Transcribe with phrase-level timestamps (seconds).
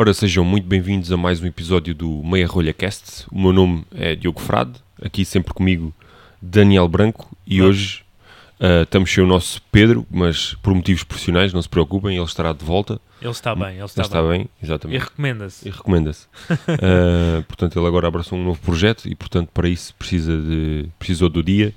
[0.00, 3.26] Ora, sejam muito bem-vindos a mais um episódio do Meia Rolha Cast.
[3.32, 5.92] O meu nome é Diogo Frade, aqui sempre comigo
[6.40, 7.70] Daniel Branco e Olá.
[7.70, 8.04] hoje
[8.60, 12.52] ah, estamos sem o nosso Pedro, mas por motivos profissionais, não se preocupem, ele estará
[12.52, 13.00] de volta.
[13.20, 14.30] Ele está bem, ele está, Ele está bem.
[14.30, 15.00] bem, E exatamente.
[15.00, 15.68] recomenda-se.
[15.68, 16.26] E recomenda-se.
[16.80, 21.28] Ah, portanto, ele agora abraçou um novo projeto e, portanto, para isso precisa de, precisou
[21.28, 21.74] do dia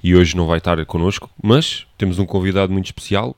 [0.00, 3.34] e hoje não vai estar connosco, mas temos um convidado muito especial,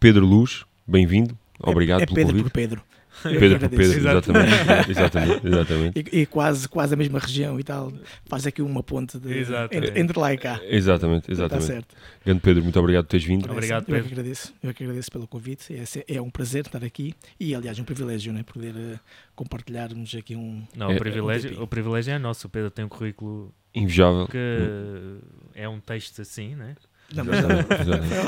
[0.00, 2.44] Pedro Luz, bem-vindo, obrigado é, é pelo Pedro convite.
[2.44, 2.82] por Pedro.
[3.24, 3.68] Eu Pedro por.
[3.70, 6.04] Pedro, exatamente, exatamente, exatamente.
[6.12, 7.92] E, e quase, quase a mesma região e tal.
[8.26, 10.00] Faz aqui uma ponte de, entre, é.
[10.00, 10.60] entre lá e cá.
[10.64, 11.66] Exatamente, Está exatamente.
[11.66, 11.94] certo.
[12.24, 13.50] Grande Pedro, muito obrigado por teres vindo.
[13.50, 14.20] Obrigado, eu é que Pedro.
[14.20, 14.54] agradeço.
[14.62, 15.74] Eu é que agradeço pelo convite.
[15.74, 18.98] É, é um prazer estar aqui e, aliás, um privilégio né, poder eh,
[19.34, 20.62] compartilharmos aqui um.
[20.76, 22.46] Não, É- o, privilégio, é- o privilégio é nosso.
[22.46, 24.26] O Pedro tem um currículo Invejável.
[24.28, 25.18] que
[25.54, 26.74] é um texto assim, né?
[27.14, 27.42] Não, mas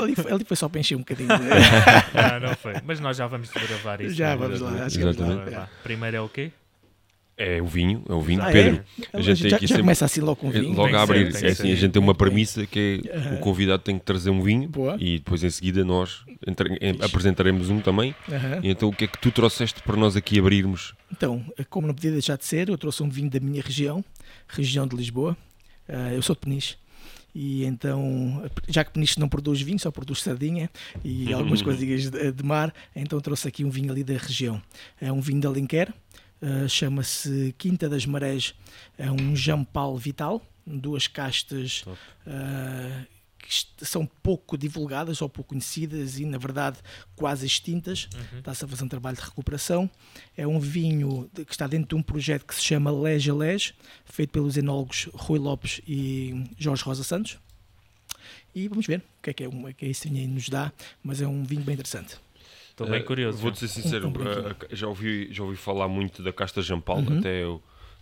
[0.01, 1.29] ali, foi- ali foi só para encher um bocadinho.
[2.15, 2.73] Ah, não foi.
[2.85, 4.15] Mas nós já vamos gravar isso.
[4.15, 4.35] Já né?
[4.37, 4.85] vamos lá.
[4.85, 5.51] acho que Exatamente.
[5.51, 5.69] lá.
[5.83, 6.51] Primeiro é o quê?
[7.37, 8.41] É o vinho, é o vinho.
[8.43, 8.51] Ah, é?
[8.51, 9.17] Pedro, é.
[9.17, 10.73] a gente tem já, aqui já sempre- começa assim logo com vinho.
[10.75, 11.71] logo Tem a abrir, ser, tem é assim, ser.
[11.71, 14.95] a gente tem uma premissa que é o convidado tem que trazer um vinho Boa.
[14.99, 18.13] e depois em seguida nós entre- em- apresentaremos um também.
[18.61, 20.93] E então o que é que tu trouxeste para nós aqui abrirmos?
[21.11, 24.03] Então, como não podia deixar de ser, eu trouxe um vinho da minha região,
[24.47, 25.35] região de Lisboa.
[25.89, 26.75] Ah, eu sou de Peniche.
[27.33, 30.69] E então, já que Peniche não produz vinho, só produz sardinha
[31.03, 34.61] e algumas coisinhas de, de mar, então trouxe aqui um vinho ali da região.
[34.99, 35.93] É um vinho de Alenquer,
[36.41, 38.53] ah, chama-se Quinta das Marés,
[38.97, 41.97] é um Jampal Vital, duas castas Top.
[43.41, 46.77] Que são pouco divulgadas ou pouco conhecidas e, na verdade,
[47.15, 48.07] quase extintas.
[48.13, 48.39] Uhum.
[48.39, 49.89] Está-se a fazer um trabalho de recuperação.
[50.37, 53.33] É um vinho de- que está dentro de um projeto que se chama Lege a
[53.33, 53.73] Lege,
[54.05, 57.37] feito pelos enólogos Rui Lopes e Jorge Rosa Santos.
[58.53, 60.27] E vamos ver o que é que, é, um- o que é esse vinho aí
[60.27, 60.71] nos dá,
[61.03, 62.17] mas é um vinho bem interessante.
[62.69, 63.37] Estou bem Eh, curioso.
[63.37, 66.99] Vou-te ser sincero, Um- um eh, já, ouvi, já ouvi falar muito da casta Jampal,
[66.99, 67.19] Uhum.
[67.19, 67.61] até eu,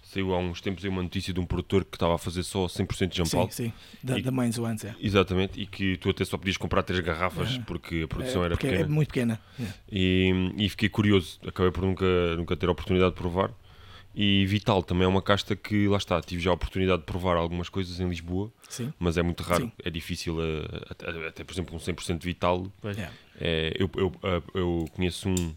[0.09, 2.65] saiu há uns tempos aí uma notícia de um produtor que estava a fazer só
[2.65, 3.47] 100% de Jampal.
[3.51, 3.73] Sim, sim.
[4.03, 4.95] Da, E- da Mães é.
[4.99, 7.63] Exatamente, e que tu até só podias comprar três garrafas Uhum.
[7.63, 8.87] porque a produção É, era é pequena.
[8.87, 9.39] muito pequena.
[9.59, 9.65] É.
[9.91, 12.05] E, e fiquei curioso, acabei por nunca,
[12.37, 13.51] nunca ter a oportunidade de provar.
[14.15, 17.37] E Vital também é uma casta que, lá está, tive já a oportunidade de provar
[17.37, 18.91] algumas coisas em Lisboa, Sim.
[18.97, 19.71] mas é muito raro, Sim.
[19.85, 22.65] é difícil, eh, até, até, por exemplo um 100% Vital.
[22.83, 23.09] É.
[23.39, 25.55] É, eu, eu, eh, eu conheço um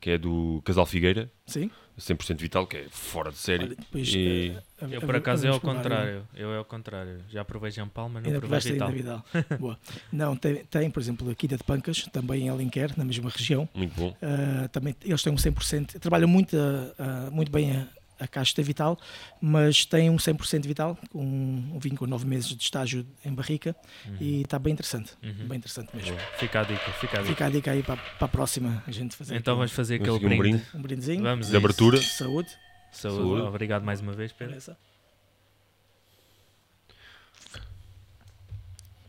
[0.00, 1.68] que é do Casal Figueira, Sim.
[1.98, 3.64] 100% Vital, que é fora de série.
[3.64, 6.22] Olha, depois, E- eh, a- Eu, a- por acaso, é ao contrário.
[6.34, 7.20] Eu é ao contrário.
[7.30, 8.90] Já provei Jampal, mas não Ainda provei Vital.
[8.92, 9.24] Vidal.
[9.58, 9.78] Boa.
[10.12, 13.68] Não, tem, tem, por exemplo, a Quinta de Pancas, também em Alenquer, na mesma região.
[13.74, 14.10] Muito bom.
[14.22, 17.86] Uh, também eles têm um 100%, trabalham muito, uh, muito bem a,
[18.18, 18.98] a casta vital,
[19.40, 23.74] mas têm um 100% vital, com um vinho com 9 meses de estágio em barrica
[24.20, 25.46] e está bem interessante, Uhum.
[25.48, 26.12] bem interessante mesmo.
[26.16, 26.26] Boa.
[26.38, 27.24] Fica a dica, fica a dica.
[27.32, 29.98] Fica a dica aí para, para a próxima a gente fazer Então aqui vamos fazer
[29.98, 30.58] Vamos aquele seguir um brinde.
[30.64, 30.76] brinde.
[30.76, 31.22] um brindezinho.
[31.22, 32.00] Vamos De abertura.
[32.02, 32.50] Saúde.
[32.90, 33.18] Saúde.
[33.20, 33.42] Saúde.
[33.42, 34.56] Obrigado mais uma vez, Pedro.
[34.56, 34.76] Essa.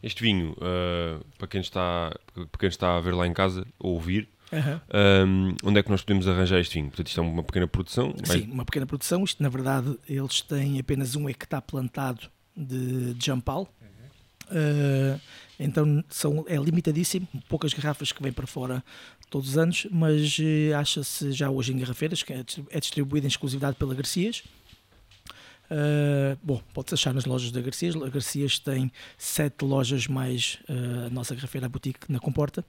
[0.01, 3.93] Este vinho, eh, para, quem está, para quem está a ver lá em casa ou
[3.95, 4.81] ouvir, Aham.
[4.91, 6.87] ehm, onde é que nós podemos arranjar este vinho?
[6.87, 8.13] Portanto, isto é uma pequena produção.
[8.19, 9.23] mas- Sim, uma pequena produção.
[9.23, 12.21] Isto, na verdade, eles têm apenas um hectare plantado
[12.55, 13.71] de, de jampal.
[14.51, 15.19] Uh,
[15.59, 18.83] então são, é limitadíssimo, poucas garrafas que vêm para fora
[19.29, 23.29] todos os anos, mas eh, acha-se já hoje em garrafeiras, que é é distribuída em
[23.29, 24.41] exclusividade pela Garcias.
[25.69, 27.95] Uh, bom, pode-se achar nas lojas da Garcias.
[27.95, 32.65] A Garcias tem sete lojas mais uh, a nossa garrafeira a boutique na Comporta.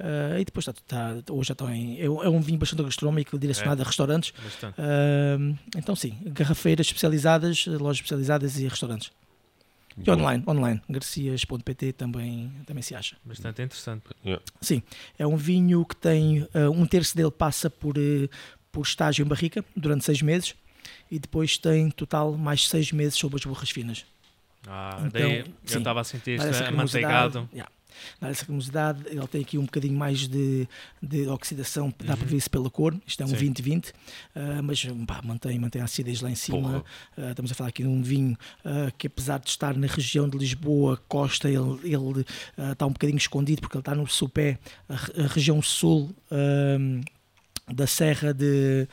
[0.00, 0.72] Uh, e depois está,
[1.16, 2.00] está- hoje já estão em.
[2.00, 4.30] É, um- é um vinho bastante gastronómico direcionado a restaurantes.
[4.30, 9.12] Uh, então, sim, garrafeiras especializadas, lojas especializadas e restaurantes.
[9.96, 10.14] E Bom.
[10.14, 10.82] online, online.
[10.90, 13.16] Garcias.pt também, também se acha.
[13.24, 14.02] Bastante interessante.
[14.60, 14.82] Sim,
[15.16, 16.42] é um vinho que tem.
[16.42, 18.28] uh, um terço dele passa por, uh,
[18.72, 20.56] por estágio em barrica durante seis meses
[21.08, 24.04] e depois tem total mais seis meses sob as borras finas.
[24.66, 25.38] Ah, Então, daí
[25.70, 27.48] eu estava a sentir este cremosidade, amanteigado.
[27.52, 27.70] yeah.
[28.20, 30.68] Dá essa cremosidade, ele tem aqui um bocadinho mais de,
[31.02, 32.30] de oxidação, dá para Uhum.
[32.30, 32.94] ver isso pela cor.
[33.06, 33.52] Isto é um Sim.
[33.52, 33.92] 20-20,
[34.34, 36.84] ah, mas pá, mantém, mantém a acidez lá em cima.
[37.16, 40.28] Ah, estamos a falar aqui de um vinho ah, que, apesar de estar na região
[40.28, 42.24] de Lisboa, Costa, ele, ele
[42.72, 44.58] está um bocadinho escondido porque ele está no sopé,
[44.88, 44.94] a,
[45.24, 46.14] a região sul.
[47.66, 48.86] da Serra de.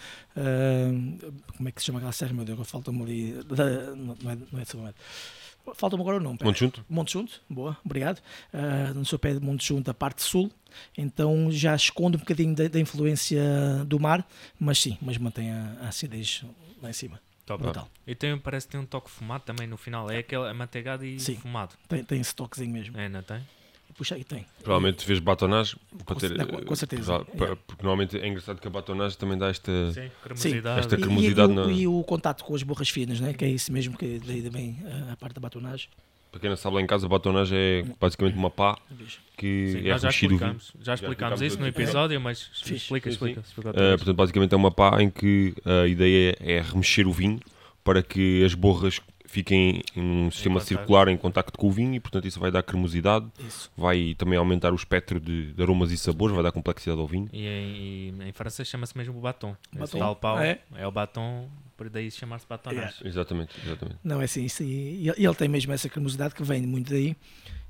[1.58, 2.34] como é que se chama aquela serra?
[2.34, 3.44] Meu Deus, falta-me ali.
[3.44, 4.96] da- não, é, não é de.
[5.74, 6.38] Falta-me agora o nome.
[6.38, 6.50] pera.
[6.50, 6.86] Monte junto?
[6.90, 8.22] Monte Junto, boa, obrigado.
[8.54, 10.52] Ah, no seu pé de Monte Junto, a parte sul,
[10.98, 13.42] então já esconde um bocadinho da, da influência
[13.86, 14.28] do mar,
[14.60, 16.44] mas sim, mas mantém a, a acidez
[16.82, 17.20] lá em cima.
[17.46, 17.64] Top.
[17.64, 17.90] Brutal.
[18.08, 20.10] E tem, parece que tem um toque fumado também no final.
[20.10, 21.36] É aquele amanteigado e Sim.
[21.36, 21.76] fumado.
[21.88, 22.98] Tem, tem esse toquezinho mesmo.
[22.98, 23.42] É, não tem?
[24.02, 24.44] Puxa aí, tem.
[24.64, 25.76] Provavelmente fez batonagem
[26.06, 26.32] para Com- ter.
[26.36, 27.56] não, com- com certeza, para- para-.
[27.56, 29.72] Porque normalmente é engraçado que a batonagem também dá esta.
[29.92, 30.80] Sim, cremosidade.
[30.80, 33.32] Esta E- e- cremosidade e, na- o, e o contato com as borras finas, né?
[33.34, 35.88] que é isso mesmo que daí vem a, a parte da batonagem.
[36.32, 38.78] Para quem não sabe lá em casa, a batonagem é basicamente uma pá
[39.38, 40.10] que Sim, é já o vinho.
[40.10, 42.76] explicámos, já explicámos explicámos isso no episódio, mas Fixe.
[42.76, 43.26] explica, Sim, sim.
[43.26, 43.40] explica.
[43.48, 43.96] explica Uh, vez.
[43.98, 47.40] portanto, basicamente é uma pá em que a ideia é remexer o vinho
[47.84, 49.00] para que as borras
[49.32, 50.68] fiquem em um sistema contacto.
[50.78, 53.72] circular em contacto com o vinho e, portanto, isso vai dar cremosidade, Isso.
[53.78, 57.30] vai também aumentar o espectro de, de aromas e sabores, vai dar complexidade ao vinho.
[57.32, 59.56] E em, e em francês chama-se mesmo batom.
[59.74, 60.00] Batom?
[60.00, 60.60] tal pau Ah, é?
[60.76, 60.86] é?
[60.86, 61.48] o batom,
[61.78, 62.96] por daí chamar-se batonage.
[63.04, 63.98] Exatamente, exatamente.
[64.04, 64.70] Não, é assim, isso aí.
[65.04, 67.16] E ele- ele tem mesmo essa cremosidade que vem muito daí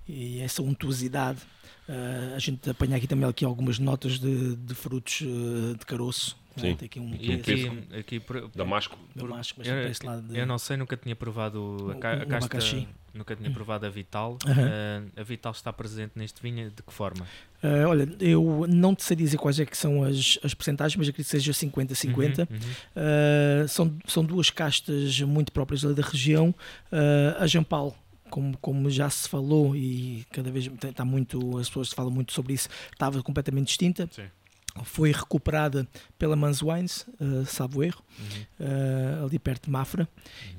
[0.08, 1.40] e essa untuosidade.
[1.88, 6.38] Ah, a gente apanha aqui também aqui algumas notas de, de frutos ah, de caroço.
[6.58, 6.76] Sim.
[6.76, 8.98] Tem aqui um aqui- aqui, aqui por- Damasco.
[9.16, 12.14] de macho, mas eu, esse lado de- eu não sei, nunca tinha provado a, ca-
[12.14, 12.88] a casta, abacaxi.
[13.14, 14.38] nunca tinha provado a Vital.
[14.46, 14.70] Aham.
[15.16, 17.26] Ah, a Vital está presente neste vinho de que forma?
[17.64, 21.08] Ah, olha, eu não te sei dizer quais é que são as, as percentagens, mas
[21.08, 22.40] acredito que seja 50-50.
[22.50, 23.64] Uhum, uhum.
[23.64, 26.50] Uh, são, são duas castas muito próprias ali da região.
[26.92, 27.96] Uh, a Jampal,
[28.30, 32.54] como, como já se falou e cada vez está muito, as pessoas falam muito sobre
[32.54, 34.10] isso, estava completamente distinta.
[34.12, 34.24] Sim.
[34.84, 35.88] Foi recuperada
[36.18, 38.66] pela Mans Wines, uh, salvo erro, Uhum.
[38.68, 40.08] uh, ali perto de Mafra.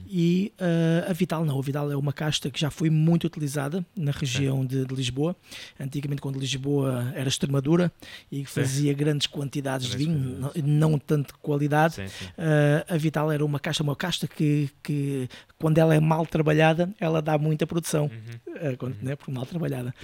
[0.06, 3.84] E uh, a Vital não, a Vital é uma casta que já foi muito utilizada
[3.96, 5.34] na região de, de Lisboa.
[5.80, 7.90] Antigamente, quando Lisboa era Extremadura
[8.30, 10.52] e fazia grandes quantidades de vinho, não,
[10.90, 12.24] não tanto de qualidade, Sim, sim.
[12.26, 16.90] Uh, a Vital era uma casta, uma casta que, que quando ela é mal trabalhada,
[17.00, 18.72] ela dá muita produção, Uhum.
[18.72, 19.94] uh, quando, né, porque mal trabalhada.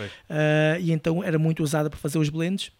[0.80, 2.72] E então era muito usada para fazer os blends,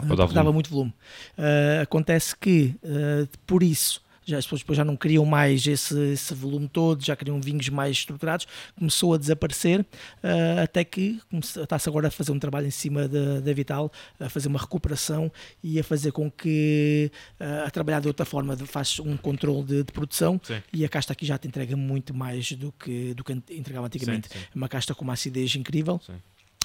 [0.00, 0.52] porque dava volume.
[0.54, 0.94] muito volume.
[1.38, 5.98] Uh, acontece que, uh, por isso, já, as pessoas depois já não queriam mais esse,
[6.12, 8.46] esse volume todo, já queriam vinhos mais estruturados,
[8.78, 13.52] começou a desaparecer, uh, até que está-se agora a fazer um trabalho em cima da,
[13.52, 15.32] Vital, a fazer uma recuperação
[15.64, 17.10] e a fazer com que,
[17.40, 20.62] uh, a trabalhar de outra forma, de- faz um controle de, de produção Sim.
[20.72, 24.28] e a casta aqui já te entrega muito mais do que, do que entregava antigamente.
[24.28, 24.44] Sim, sim.
[24.54, 26.14] É uma casta com uma acidez incrível, Sim.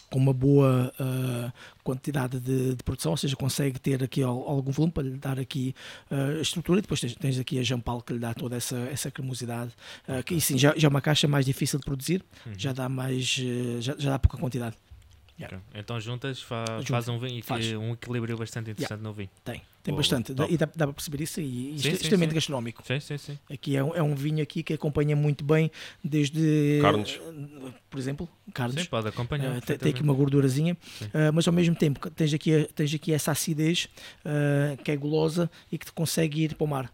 [0.10, 1.52] Com uma boa ah,
[1.84, 5.40] quantidade de, de produção, ou seja, consegue ter aqui al- algum volume para lhe dar
[5.40, 5.74] aqui
[6.10, 6.80] a estrutura.
[6.80, 9.72] E depois tens, tens aqui a Jampal que lhe dá toda essa, essa cremosidade,
[10.08, 12.54] ah, que sim, já, já é uma caixa mais difícil de produzir, Uhum.
[12.58, 13.26] já dá mais,
[13.80, 14.76] já, já dá pouca quantidade.
[15.42, 15.58] Ok.
[15.74, 16.86] Então juntas fa Junta.
[16.88, 17.66] faz um vinho e Faz.
[17.74, 19.30] um equilíbrio bastante interessante no vinho.
[19.44, 20.34] Tem, tem Boa, bastante.
[20.34, 20.52] top.
[20.52, 22.36] E dá, dá para perceber isso e Sim, é sim, extremamente sim.
[22.36, 22.84] gastronómico.
[22.84, 23.38] Sim, sim, sim.
[23.48, 25.70] Aqui é um, é um vinho aqui que acompanha muito bem
[26.04, 27.20] desde Carnes.
[27.88, 28.82] por exemplo, carnes.
[28.82, 29.56] Sim, pode acompanhar.
[29.56, 33.14] Uh, tem, tem aqui uma gordurazinha, uh, mas ao mesmo tempo tens aqui, tens aqui
[33.14, 33.88] essa acidez
[34.26, 36.92] uh, que é gulosa e que te consegue ir para o mar.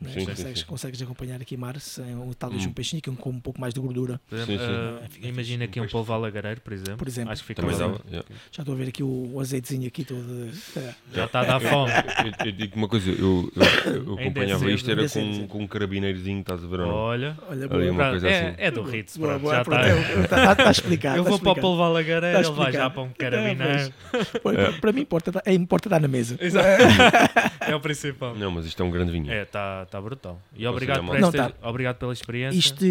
[0.00, 0.10] Né?
[0.12, 0.66] Sim, consegues, sim.
[0.66, 2.68] consegues acompanhar aqui mar, sem, um- talvez Hum.
[2.68, 4.20] um peixinho com, com um pouco mais de gordura.
[4.30, 6.96] Exemplo, Sim, Fica imagina aqui um polvo alagareiro, por exemplo.
[6.96, 7.32] Por exemplo.
[7.32, 8.00] Acho que fica dava.
[8.08, 8.26] yeah.
[8.50, 10.18] Já estou a ver aqui o, o azeitezinho aqui todo.
[10.20, 11.92] uh, Já está a dar fome.
[11.92, 15.62] Eu, eu digo uma coisa, eu, eu, eu é acompanhava isto, era é com, com
[15.62, 16.88] um carabineirozinho, estás a ver não?
[16.88, 17.36] Olha.
[17.48, 17.90] olha, boa.
[17.90, 18.54] uma coisa é, assim.
[18.58, 19.88] é do Ritz, Boa, boa, já está.
[20.22, 21.16] Está tá, tá explicado.
[21.18, 23.92] Eu tá vou para o polvo alagareiro, ele vai já para um É, carabineiro.
[24.80, 26.38] Para- mim, importa, é, importa dar na mesa.
[27.66, 28.34] É o principal.
[28.36, 29.30] Não, mas isto é um grande vinho.
[29.30, 30.40] É, está tá brutal.
[30.54, 31.68] E obrigado, por Não, esta, tá.
[31.68, 32.58] obrigado pela experiência.
[32.58, 32.84] Isto,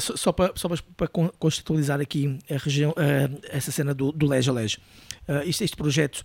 [0.00, 4.12] só, só para, só para, para con- contextualizar aqui a região, eh, essa cena do,
[4.12, 4.78] do Lege a Lege.
[5.28, 6.24] Eh, isto, este projeto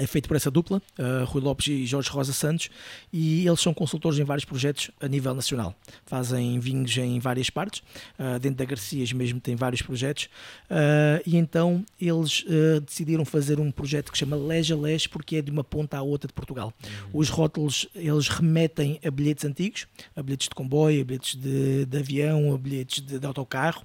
[0.00, 2.70] é feito por essa dupla, eh, Rui Lopes e Jorge Rosa Santos,
[3.12, 5.74] e eles são consultores em vários projetos a nível nacional.
[6.06, 7.82] Fazem vinhos em várias partes,
[8.18, 10.28] eh, dentro da Garcias mesmo tem vários projetos,
[10.70, 12.44] eh, e então eles
[12.86, 15.98] decidiram fazer um projeto que se chama Lege a Lege, porque é de uma ponta
[15.98, 16.72] à outra de Portugal.
[17.12, 21.98] Os rótulos eles remetem a bilhetes antigos, a bilhetes de comboio, a bilhetes de, de
[21.98, 23.84] avião, a bilhetes de, de autocarro.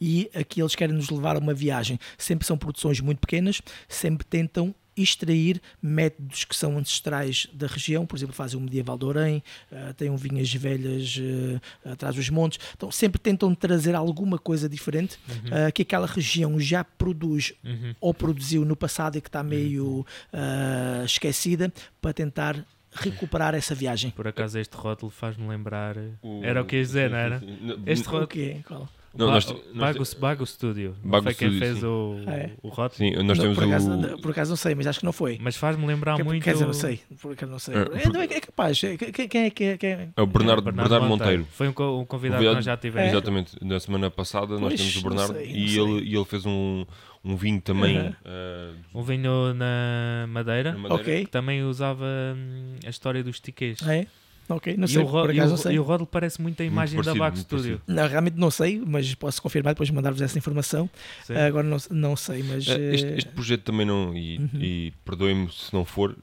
[0.00, 1.98] E aqui eles querem nos levar a uma viagem.
[2.16, 8.16] Sempre são produções muito pequenas, sempre tentam extrair métodos que são ancestrais da região, por
[8.16, 12.58] exemplo, fazem o medieval de Orém, eh, têm um vinhas velhas eh, atrás dos montes,
[12.76, 15.18] então sempre tentam trazer alguma coisa diferente
[15.50, 17.94] eh, que aquela região já produz Uhum.
[18.00, 24.10] ou produziu no passado e que está meio ah, esquecida para tentar recuperar essa viagem.
[24.10, 25.96] Por acaso este rótulo faz-me lembrar.
[26.22, 27.42] O- Era o que ias dizer, não era?
[27.86, 28.26] Este O rótulo.
[28.28, 28.56] quê?
[28.66, 28.88] Qual?
[29.18, 30.94] Não, Ba- nós nós Bago, Studio.
[31.02, 31.84] Bago foi quem Studio, fez sim.
[31.86, 32.52] o, Ah, é?
[32.62, 32.96] o rótulo.
[33.10, 34.20] Sim, nós Não, temos por, acaso, o...
[34.22, 35.38] por acaso não sei, mas acho que não foi.
[35.42, 36.42] Mas faz-me lembrar Quer, muito.
[36.44, 37.00] quer dizer, não sei.
[37.20, 37.74] Por acaso não sei.
[37.74, 38.84] É, É, porque- não, é, é capaz.
[38.84, 39.08] É, Quem,
[39.42, 39.76] é que é?
[39.76, 40.08] Quem é?
[40.16, 41.44] É o Bernardo, Bernardo, Monteiro.
[41.50, 43.10] Foi um, co- um convidado Convidado- que nós já tivemos.
[43.10, 45.80] Exatamente, na semana passada nós Pois, temos o Bernardo sei, e, sei.
[45.82, 46.86] ele, e ele fez um,
[47.24, 50.72] um vinho também ah, Um vinho na Madeira.
[50.72, 51.02] na Madeira.
[51.02, 51.24] Ok.
[51.24, 52.04] que também usava
[52.36, 53.78] hum, a história dos tiquês.
[53.82, 54.06] Ah, é?
[54.48, 55.72] Ok, não E sei, o, Ro- por e, o, não sei.
[55.74, 57.80] e o Rodel parece muito a imagem da parecido, Back muito Studio.
[57.86, 60.88] Não, realmente não sei, mas posso confirmar depois de mandar-vos essa informação.
[61.24, 61.34] Sim.
[61.34, 62.66] Agora não, não sei, mas.
[62.66, 64.48] Eh, Este, eh, este projeto também não, e, Uhum.
[64.60, 66.16] e perdoem-me se não for,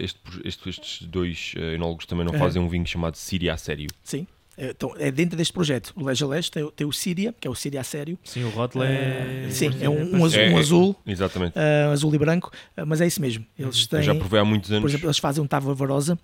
[0.00, 2.38] este este- estes dois enólogos também não Uhum.
[2.38, 3.86] fazem um vinho chamado Síria a sério.
[4.04, 4.26] Sim.
[4.54, 5.94] É, Então, é dentro deste projeto.
[5.96, 8.18] O Leste a Leste tem, o- tem o Síria, que é o Síria a sério.
[8.22, 9.46] Sim, o Rodel é.
[9.48, 11.54] Sim, é um, um azul, É, um é- azul, Exatamente.
[11.58, 13.46] ah, azul e branco, ah, mas é isso mesmo.
[13.58, 14.82] Eles Eu têm, já provei há muitos anos.
[14.82, 16.18] por exemplo, eles fazem um Tava Varosa,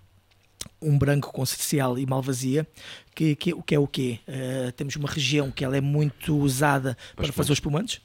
[0.81, 2.67] um branco com social e malvazia,
[3.15, 4.21] que, que, que é o quê?
[4.29, 8.01] Ah, temos uma região que ela é muito usada para Para fazer os espumantes,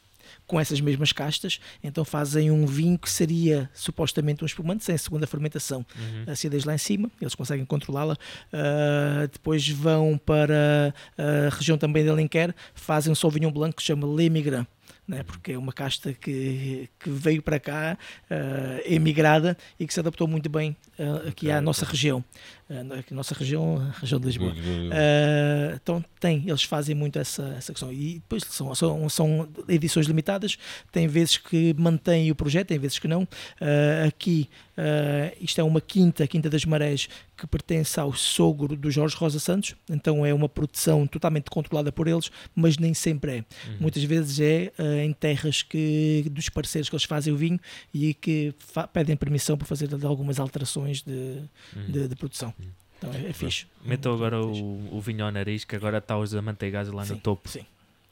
[0.47, 4.97] com essas mesmas castas, então fazem um vinho que seria supostamente um espumante sem a
[4.97, 5.85] segunda fermentação.
[5.95, 6.31] Uhum.
[6.31, 8.17] acidez lá em cima, eles conseguem controlá-la.
[8.51, 13.87] Ah, depois vão para a região também de Alenquer, fazem um Sauvignon Blanc que se
[13.87, 14.67] chama Lemigra.
[15.05, 17.97] Né, porque é uma casta que, que veio para cá,
[18.31, 22.23] ah, emigrada e que se adaptou muito bem ah, aqui à nossa região.
[22.69, 24.51] Ah, aqui a nossa região, a região de Lisboa.
[24.51, 30.07] Uh, então tem, eles fazem muito essa, essa questão e depois são, são, são edições
[30.07, 30.57] limitadas,
[30.91, 33.23] tem vezes que mantêm o projeto, tem vezes que não.
[33.23, 38.75] Uh, aqui uh, isto é uma quinta, a Quinta das Marés, que pertence ao sogro
[38.75, 43.31] do Jorge Rosa Santos, então é uma produção totalmente controlada por eles, mas nem sempre
[43.31, 43.35] é.
[43.37, 43.77] Uhum.
[43.81, 44.71] Muitas vezes é
[45.03, 47.59] em terras que, dos parceiros que eles fazem o vinho
[47.93, 48.53] e que
[48.93, 51.41] pedem permissão para fazer algumas alterações de,
[51.75, 51.91] Uhum.
[51.91, 52.52] de, de produção.
[52.97, 53.65] Então é, é fixe.
[53.83, 57.13] Metam agora É o, o vinho ao nariz, que agora está os amanteigados lá Sim,
[57.15, 57.49] no topo.
[57.49, 57.59] Sim.
[57.59, 57.65] Uh,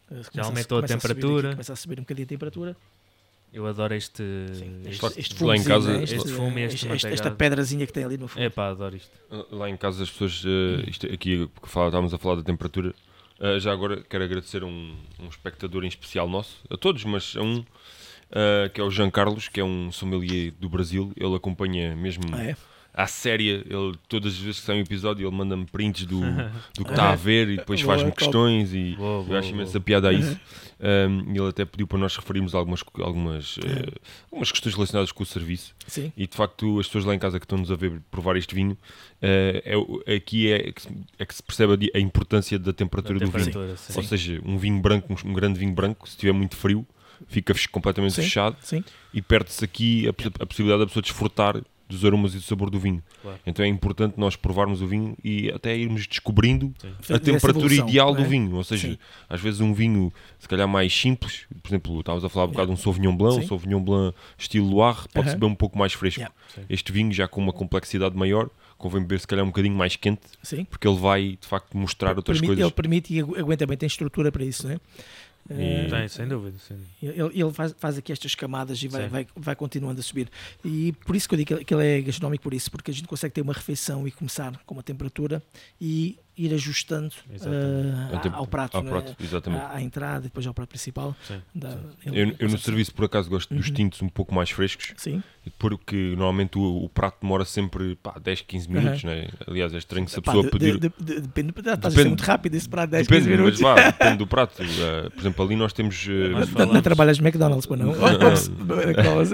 [0.10, 1.48] começa Já a- aumentou a subir temperatura.
[1.50, 2.78] aqui, começa a subir um bocadinho a temperatura.
[3.54, 4.24] Eu adoro este.
[4.54, 6.04] Sim, este- facto, este lá em casa- né?
[6.04, 8.42] este fumo e este este- esta pedrazinha que tem ali no fundo.
[8.44, 9.12] Epá, adoro isto.
[9.52, 12.94] Lá em casa as pessoas, eh, isto aqui porque fala- estávamos a falar da temperatura,
[13.42, 17.34] eh, já agora quero agradecer a um, um espectador em especial nosso, a todos, mas
[17.36, 17.64] a um,
[18.32, 22.24] eh, que é o Jean Carlos, que é um sommelier do Brasil, ele acompanha mesmo
[22.34, 22.58] Ah, é?
[22.94, 26.20] À séria, ele, todas as vezes que sai um episódio ele manda-me prints do,
[26.76, 29.80] do que está a ver e depois faz-me questões e Boa, eu boa, acho imensa
[29.80, 30.38] piada a isso.
[30.80, 33.94] Um, e ele até pediu para nós referirmos algumas, algumas, eh,
[34.32, 35.76] algumas questões relacionadas com o serviço.
[35.86, 36.12] Sim.
[36.18, 38.76] E de facto, as pessoas lá em casa que estão-nos a ver provar este vinho,
[39.22, 39.76] eh,
[40.08, 43.32] é, aqui é que, se- é que se percebe a importância da temperatura Da do
[43.32, 43.46] vinho.
[43.46, 43.94] temperatura, sim.
[43.96, 46.86] Ou seja, um vinho branco, um, um grande vinho branco, se estiver muito frio,
[47.28, 48.24] fica completamente Sim.
[48.24, 48.84] fechado Sim.
[49.14, 52.80] e perde-se aqui a, a possibilidade da pessoa desfrutar dos aromas e do sabor do
[52.80, 53.04] vinho.
[53.22, 53.40] Claro.
[53.46, 57.14] Então é importante nós provarmos o vinho e até irmos descobrindo Sim.
[57.14, 58.26] a temperatura evolução, ideal não do é?
[58.26, 58.56] vinho.
[58.56, 58.98] Ou seja, Sim.
[59.30, 62.68] às vezes um vinho se calhar mais simples, por exemplo, estávamos a falar um bocado
[62.68, 63.48] de um Sauvignon Blanc, um Sim.
[63.48, 65.30] Sauvignon Blanc estilo Loire, pode Aham.
[65.36, 66.22] ser bem um pouco mais fresco.
[66.22, 66.36] Yeah.
[66.70, 70.22] Este vinho já com uma complexidade maior, convém beber se calhar um bocadinho mais quente,
[70.42, 70.64] Sim.
[70.66, 72.64] porque ele vai de facto mostrar outras Permite- coisas.
[72.66, 74.80] Ele permite e agu- aguenta bem, tem estrutura para isso, não é?
[75.50, 76.58] Eh, Tem, sem dúvida.
[76.66, 77.24] Sem dúvida.
[77.26, 79.10] Ele, ele faz, faz aqui estas camadas e vai, Sim.
[79.10, 80.30] vai, vai continuando a subir.
[80.64, 82.92] E por isso que eu digo que ele- que ele é gastronómico, por isso, porque
[82.92, 85.42] a gente consegue ter uma refeição e começar com uma temperatura
[85.80, 87.14] e ir ajustando
[88.22, 88.90] temp- ao prato, ao né?
[88.90, 89.62] prato, exatamente.
[89.64, 91.16] à, à entrada e depois ao prato principal.
[91.28, 91.42] Sim.
[91.54, 91.78] Dá- sim.
[92.06, 93.74] ele Eu, eu no serviço por acaso gosto dos Uhum.
[93.74, 95.22] tintos um pouco mais frescos, Sim,
[95.60, 99.04] porque normalmente o, o prato demora sempre pá, 10, 15 minutos.
[99.04, 99.28] Né?
[99.48, 100.80] Aliás, é estranho se a Pá, pessoa de- pedir.
[100.80, 101.96] de- de- de- depende, estás a Depende.
[102.02, 103.62] ser muito rápido esse prato, 10, Depende, 15 minutos.
[103.62, 104.62] mas vá, depende do prato.
[104.62, 106.06] Uh, por exemplo, ali nós temos.
[106.08, 107.96] uh, Nós Não- trabalhas McDonald's, para não?
[107.96, 108.28] Não.
[108.28, 109.32] Ops, McDonald's.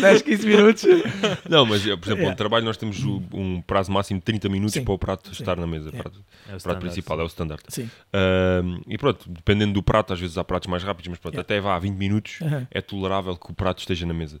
[0.00, 0.84] 10, 15 minutos.
[1.48, 2.28] Não, mas uh, por exemplo, Yeah.
[2.28, 5.42] onde trabalho nós temos um prazo máximo de 30 minutos para o prato Sim.
[5.52, 5.88] Estar na mesa.
[5.90, 6.02] Yeah.
[6.02, 7.62] Prato, É o prato principal, é o standard.
[7.68, 7.84] Sim.
[7.84, 11.42] Uh, e pronto, dependendo do prato, às vezes há pratos mais rápidos, mas pronto, Yeah.
[11.46, 12.66] até vá a 20 minutos Aham.
[12.70, 14.40] é tolerável que o prato esteja na mesa.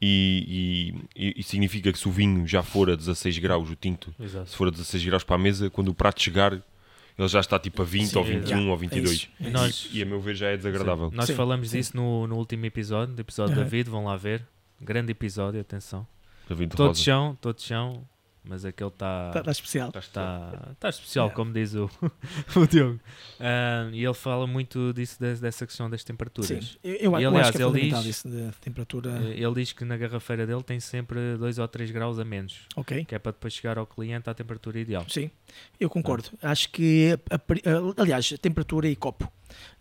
[0.00, 4.14] E, e, e- significa que se o vinho já for a 16 graus, o tinto,
[4.20, 4.48] Exato.
[4.50, 7.58] se for a 16 graus para a mesa, quando o prato chegar, ele já está
[7.58, 9.10] tipo a 20 Sim, ou 21 yeah, ou é 22.
[9.12, 9.88] isso, é E nós-.
[9.92, 11.10] E a meu ver já é desagradável.
[11.10, 11.16] Sim.
[11.16, 13.70] Nós Sim, falamos disso no, no último episódio, do episódio da Aham.
[13.70, 14.46] David, vão lá ver.
[14.80, 16.06] Grande episódio, atenção.
[16.48, 17.02] David Todo Rosa.
[17.02, 18.04] chão, todo chão,
[18.44, 19.92] mas aquele está Está tá especial.
[19.96, 21.36] está tá especial, Yeah.
[21.36, 21.90] como diz o,
[22.56, 23.00] o Diogo.
[23.40, 26.48] Ah, e ele fala muito disso, des- dessa questão das temperaturas.
[26.72, 26.78] Sim.
[26.82, 29.10] Eu, eu, E, eu aliás, acho que é ele diz- isso de temperatura.
[29.24, 32.60] Eh, Ele diz que na garrafeira dele tem sempre 2 ou 3 graus a menos,
[32.76, 33.04] Ok.
[33.04, 35.04] que é para depois chegar ao cliente à temperatura ideal.
[35.08, 35.30] Sim,
[35.78, 36.30] eu concordo.
[36.42, 39.30] Acho que, a- a- aliás, temperatura e copo.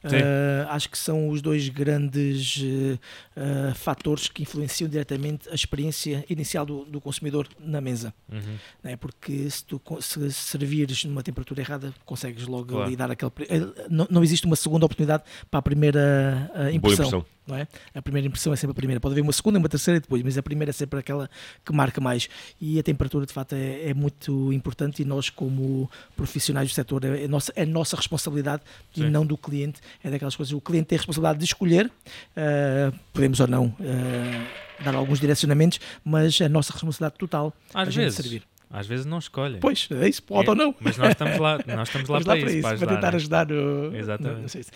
[0.04, 2.98] Ah, acho que são os dois grandes eh,
[3.36, 8.14] ah, fatores que influenciam diretamente a experiência inicial do, do consumidor na mesa.
[8.32, 8.57] Uhum.
[8.84, 8.96] Né?
[8.96, 12.86] Porque se tu se servires numa temperatura errada, consegues logo Claro.
[12.86, 13.32] ali dar aquele.
[13.50, 17.06] eh, Não, não existe uma segunda oportunidade para a primeira ah, Boa impressão.
[17.08, 17.26] impressão.
[17.48, 17.68] não é?
[17.96, 19.00] A primeira impressão é sempre a primeira.
[19.00, 21.30] Pode haver uma segunda, uma terceira e depois, mas a primeira é sempre aquela
[21.66, 22.28] que marca mais.
[22.60, 27.04] E a temperatura, de facto, é, é muito importante e nós, como profissionais do setor,
[27.06, 29.06] é, é nossa, é nossa responsabilidade Sim.
[29.06, 29.80] e não do cliente.
[30.04, 30.52] É daquelas coisas.
[30.54, 31.92] O cliente tem a responsabilidade de escolher,
[32.36, 37.88] ah, podemos ou não ah, dar alguns direcionamentos, mas é a nossa responsabilidade total Às
[37.88, 38.44] a vezes, servir.
[38.70, 39.60] Às vezes não escolhem.
[39.62, 40.76] Pois, é isso, pode É, ou não.
[40.82, 43.42] Mas nós estamos lá, nós estamos lá Vamos para, isso, para para tentar ajudar.
[43.42, 43.48] ajudar.
[43.48, 44.36] no- Exatamente.
[44.36, 44.72] no- não sei se-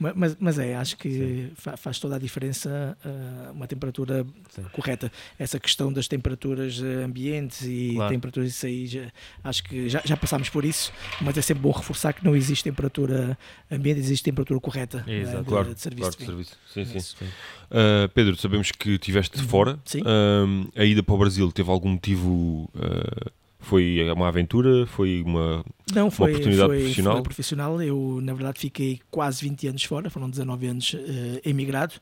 [0.00, 4.62] Ma- mas, mas é, acho que fa- faz toda a diferença ah, uma temperatura Sim.
[4.72, 5.10] correta.
[5.38, 8.12] Essa questão das temperaturas eh, ambientes e Claro.
[8.12, 9.10] temperaturas isso aí, já-
[9.44, 12.64] acho que já, já passámos por isso, mas é sempre bom reforçar que não existe
[12.64, 13.38] temperatura
[13.70, 16.10] ambiente, existe temperatura correta não é, de, Claro, de serviço.
[16.10, 16.58] claro, de serviço.
[16.74, 16.98] Sim, sim.
[16.98, 17.16] Isso.
[17.18, 17.26] Sim.
[17.70, 19.72] Uh, Pedro, sabemos que estiveste fora.
[19.72, 19.78] Uhum.
[19.84, 20.02] Sim.
[20.06, 22.70] Um, a ida para o Brasil teve algum motivo?
[22.74, 23.30] uh,
[23.66, 24.86] foi uma aventura?
[24.86, 25.64] Foi uma.
[25.92, 27.12] Não, foi, oportunidade foi, profissional?
[27.14, 27.82] foi profissional.
[27.82, 31.94] Eu, na verdade, fiquei quase 20 anos fora, foram 19 anos eh, emigrado,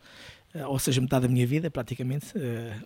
[0.67, 2.27] ou seja, metade da minha vida, praticamente.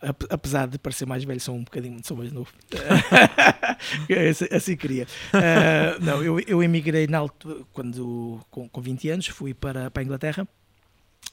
[0.01, 2.53] Ap- apesar de parecer mais velho, sou um bocadinho sou mais novo.
[4.31, 5.09] assim, assim queria.
[5.33, 10.03] Eh, não, eu, eu emigrei na altura, quando, com, com 20 anos, fui para, para
[10.03, 10.47] a Inglaterra.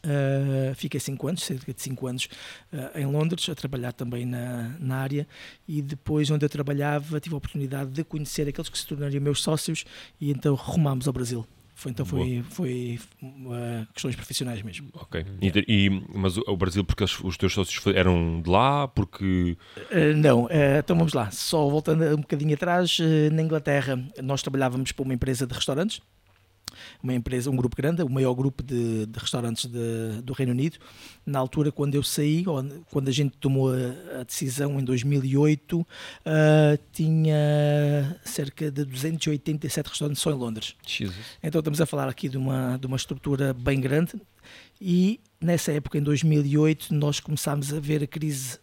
[0.06, 2.30] Uh, fiquei 5 anos, cerca de 5 anos
[2.72, 5.28] uh, em Londres, a trabalhar também na, na área
[5.68, 9.42] e depois onde eu trabalhava tive a oportunidade de conhecer aqueles que se tornariam meus
[9.42, 9.84] sócios
[10.22, 11.46] e então rumámos ao Brasil.
[11.78, 14.88] Foi, então foi, foi uh, questões profissionais mesmo.
[14.94, 15.22] Ok.
[15.22, 15.38] Uhum.
[15.42, 18.88] E, e- mas o, Brasil, porque os, os teus sócios eram de lá?
[18.88, 19.58] Porque.
[19.92, 24.42] Uh, não, uh, então vamos lá, só voltando um bocadinho atrás, uh, na Inglaterra nós
[24.42, 26.02] trabalhávamos para uma empresa de restaurantes,
[27.01, 30.77] uma empresa, um grupo grande, o maior grupo de, de restaurantes de- do Reino Unido.
[31.25, 32.44] Na altura, quando eu saí,
[32.91, 35.86] quando a gente tomou a, a decisão em 2008, uh,
[36.91, 40.75] tinha cerca de 287 restaurantes só em Londres.
[40.86, 41.15] Jesus.
[41.41, 44.13] Então estamos a falar aqui de uma, de uma estrutura bem grande
[44.79, 48.60] e nessa época, em 2008, nós começámos a ver a crise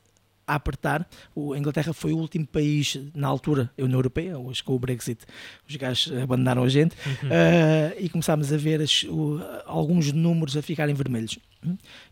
[0.47, 1.09] a apertar.
[1.35, 4.79] O- A Inglaterra foi o último país, na altura, a União Europeia, hoje com o
[4.79, 5.25] Brexit,
[5.69, 10.63] os gajos abandonaram a gente, ah, e começámos a ver as- o- alguns números a
[10.63, 11.39] ficarem vermelhos.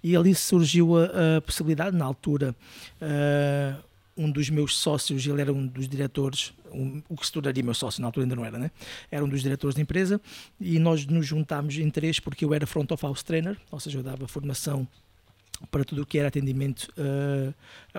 [0.02, 2.54] E ali surgiu a, a possibilidade, na altura,
[3.00, 3.76] ah,
[4.16, 7.72] um dos meus sócios, ele era um dos diretores, um- o que se tornaria meu
[7.74, 8.70] sócio, na altura ainda não era, né?
[9.10, 10.20] Era um dos diretores da empresa
[10.60, 13.98] e nós nos juntámos em três porque eu era front of house trainer, ou seja,
[13.98, 14.86] eu dava formação
[15.70, 16.88] para tudo o que era atendimento.
[16.96, 17.52] eh,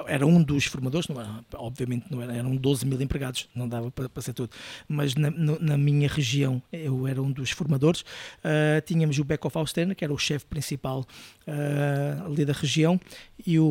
[0.08, 3.92] era um dos formadores, não era- obviamente não era, eram 12 mil empregados, não dava
[3.92, 4.50] para, para ser tudo,
[4.88, 8.04] mas na, no- na minha região eu era um dos formadores.
[8.44, 11.06] Eh, tínhamos o back of trainer, que era o chefe principal
[11.48, 13.00] eh, ali da região,
[13.46, 13.66] e o,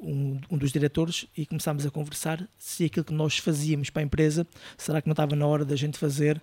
[0.00, 4.04] um, um dos diretores, e começámos a conversar se aquilo que nós fazíamos para a
[4.04, 6.40] empresa, será que não estava na hora da gente fazer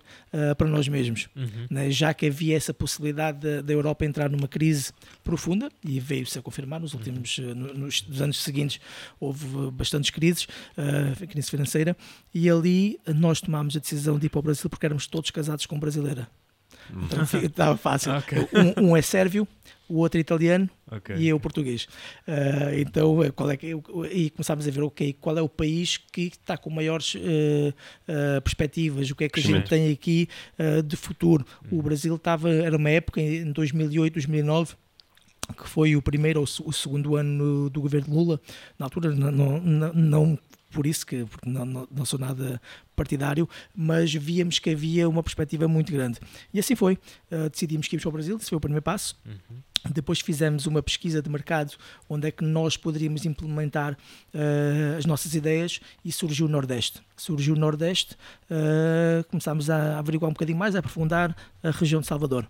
[0.58, 1.28] para nós mesmos?
[1.36, 1.66] Uhum.
[1.70, 6.38] né, já que havia essa possibilidade da, da Europa entrar numa crise profunda, e veio-se
[6.38, 8.80] a confirmar nos últimos eh, no- nos, nos anos seguintes,
[9.20, 11.96] houve eh, bastantes crises, eh, crise financeira,
[12.34, 15.66] e ali nós tomámos a decisão de ir para o Brasil porque éramos todos casados
[15.66, 16.28] com brasileira.
[17.04, 18.12] Então fi- estava fácil.
[18.12, 18.38] Ok.
[18.78, 19.46] Um, um é sérvio,
[19.88, 21.16] o outro é italiano Ok.
[21.16, 21.88] e eu português.
[22.28, 23.74] Ah, então, qual é que,
[24.12, 27.72] e começámos a ver, ok, qual é o país que está com maiores eh,
[28.06, 30.28] ah, perspectivas, o que é que a gente tem aqui
[30.84, 31.44] de futuro.
[31.72, 34.74] O Brasil estava, era uma época em 2008, 2009,
[35.54, 38.40] que foi o primeiro ou o se- o segundo ano do governo Lula,
[38.78, 40.38] na altura não, não, não-
[40.72, 42.60] por isso que porque não, não, não sou nada
[42.94, 46.18] partidário, mas víamos que havia uma perspectiva muito grande.
[46.52, 46.98] E assim foi.
[47.30, 49.16] Ah, decidimos que íamos para o Brasil, esse foi o primeiro passo.
[49.24, 49.56] Uhum.
[49.90, 51.72] Depois fizemos uma pesquisa de mercado
[52.08, 53.96] onde é que nós poderíamos implementar
[54.34, 57.00] eh, as nossas ideias e surgiu o Nordeste.
[57.16, 58.16] Surgiu o Nordeste,
[58.50, 62.46] eh, começámos a averiguar um bocadinho mais, a aprofundar a região de Salvador.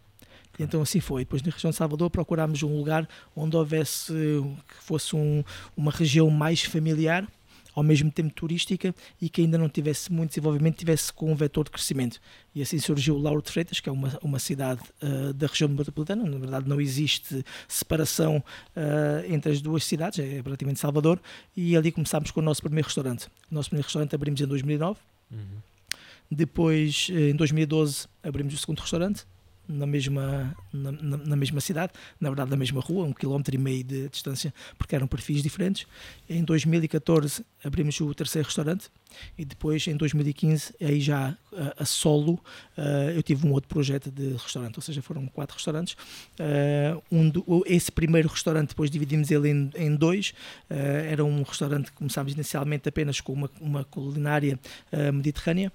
[0.58, 1.22] E então assim foi.
[1.22, 5.44] Depois na região de Salvador procurámos um lugar onde houvesse, que fosse um-
[5.76, 7.26] uma região mais familiar,
[7.74, 11.64] ao mesmo tempo turística e que ainda não tivesse muito desenvolvimento, tivesse com um vetor
[11.64, 12.18] de crescimento.
[12.54, 16.24] E assim surgiu Lauro de Freitas, que é uma, uma cidade ah, da região metropolitana.
[16.24, 18.42] Na verdade, não existe separação
[18.74, 21.20] ah, entre as duas cidades, é praticamente Salvador.
[21.54, 23.26] E ali começámos com o nosso primeiro restaurante.
[23.50, 24.98] O nosso primeiro restaurante abrimos em 2009.
[25.30, 25.38] Uhum.
[26.30, 29.24] Depois, eh, em 2012, abrimos o segundo restaurante
[29.68, 33.58] na mesma, na, na- na mesma cidade, na verdade na mesma rua, um quilómetro e
[33.58, 35.86] meio de distância, porque eram perfis diferentes.
[36.28, 38.88] Em 2014 abrimos o terceiro restaurante
[39.36, 42.38] e depois em 2015, aí já a, a solo,
[42.76, 45.96] eh, eu tive um outro projeto de restaurante, ou seja, foram quatro restaurantes.
[46.38, 50.32] Eh, um do- esse primeiro restaurante, depois dividimos ele em, em dois.
[50.68, 54.58] Eh, era um restaurante que começámos inicialmente apenas com uma, uma culinária
[55.12, 55.72] mediterrânea.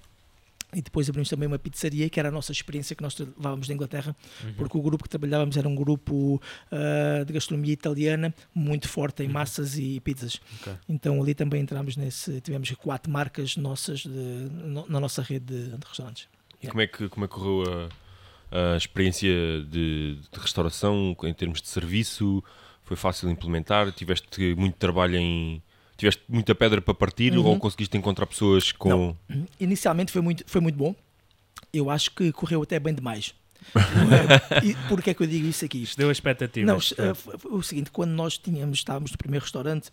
[0.74, 3.74] E depois abrimos também uma pizzaria, que era a nossa experiência que nós levávamos da
[3.74, 4.54] Inglaterra, Uhum.
[4.54, 9.26] porque o grupo que trabalhávamos era um grupo ah, de gastronomia italiana muito forte em
[9.26, 9.32] Uhum.
[9.32, 10.40] massas e pizzas.
[10.60, 10.72] Ok.
[10.88, 15.76] Então ali também entramos nesse, tivemos quatro marcas nossas de- no- na nossa rede de,
[15.76, 16.26] de restaurantes.
[16.62, 17.90] E como é que, como é que correu
[18.50, 19.28] a, a experiência
[19.68, 22.42] de, de restauração em termos de serviço?
[22.84, 23.92] Foi fácil implementar?
[23.92, 25.62] Tiveste muito trabalho em.
[26.02, 27.46] Tiveste muita pedra para partir Uhum.
[27.46, 28.88] ou conseguiste encontrar pessoas com.
[28.88, 29.16] Não.
[29.58, 30.94] Inicialmente foi muito, foi muito bom.
[31.72, 33.34] Eu acho que correu até bem demais.
[34.64, 35.82] e porquê é que eu digo isso aqui?
[35.82, 36.66] Isto deu expectativas.
[36.68, 37.40] Não, portanto.
[37.44, 39.90] eh, o seguinte, quando nós tínhamos, estávamos no primeiro restaurante,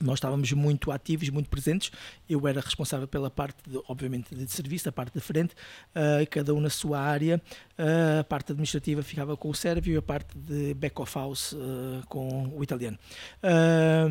[0.00, 1.92] nós estávamos muito ativos, muito presentes.
[2.28, 5.54] Eu era responsável pela parte, de, obviamente, de serviço, a parte da frente,
[5.94, 7.40] eh, cada um na sua área.
[7.78, 11.54] Eh, a parte administrativa ficava com o sérvio e a parte de back of house
[11.54, 12.98] eh, com o italiano.
[13.42, 14.08] Ah,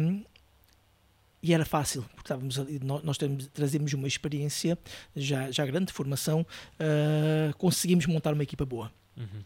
[1.45, 4.77] e era fácil, porque estávamos ali, nó- nós temos, trazemos uma experiência
[5.15, 6.45] já, já grande de formação,
[6.79, 9.43] ah, conseguimos montar uma equipa boa Uhum.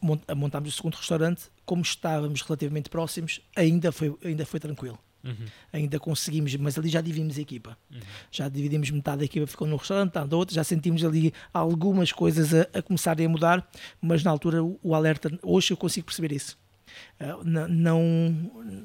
[0.00, 4.98] mont- montámos o segundo restaurante, como estávamos relativamente próximos, ainda foi, ainda foi tranquilo.
[5.22, 5.34] Uhum.
[5.70, 7.76] Ainda conseguimos, mas ali já dividimos a equipa.
[7.90, 8.00] Uhum.
[8.32, 12.10] Já dividimos metade da equipa, ficou no restaurante, metade da outra, já sentimos ali algumas
[12.10, 16.06] coisas a, a começarem a mudar, mas na altura o, o alerta, hoje eu consigo
[16.06, 16.58] perceber isso.
[17.18, 18.02] Ah, não,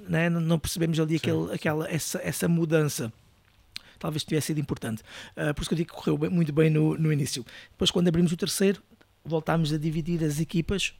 [0.08, 3.12] né, não, percebemos ali aquele, aquela, essa, essa mudança.
[4.00, 5.02] Talvez tivesse sido importante.
[5.36, 7.46] Ah, por isso que eu digo que correu bem- muito bem no, no início.
[7.72, 8.82] Depois, quando abrimos o terceiro,
[9.24, 10.94] voltámos a dividir as equipas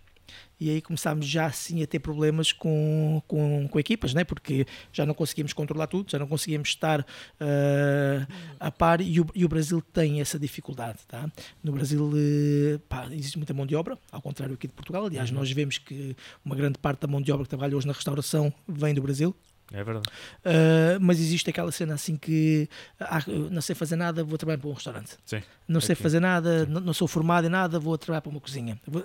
[0.60, 4.24] e aí começámos já assim a ter problemas com, com, com equipas, né?
[4.24, 7.06] porque já não conseguíamos controlar tudo, já não conseguíamos estar
[7.40, 8.28] ah,
[8.60, 11.00] a par e o, e o Brasil tem essa dificuldade.
[11.08, 11.30] Tá?
[11.64, 15.06] No Brasil eh, pá, existe muita mão de obra, ao contrário aqui de Portugal.
[15.06, 15.38] Aliás, Uhum.
[15.38, 18.54] nós vemos que uma grande parte da mão de obra que trabalha hoje na restauração
[18.68, 19.36] vem do Brasil.
[19.74, 20.08] É verdade.
[20.46, 23.20] Uh, mas existe aquela cena assim que ah,
[23.52, 25.18] não sei fazer nada, vou trabalhar para um restaurante.
[25.26, 25.42] Sim.
[25.68, 26.04] Não sei Aqui.
[26.04, 28.80] fazer nada, não, não sou formado em nada, vou trabalhar para uma cozinha.
[28.88, 29.04] Vou-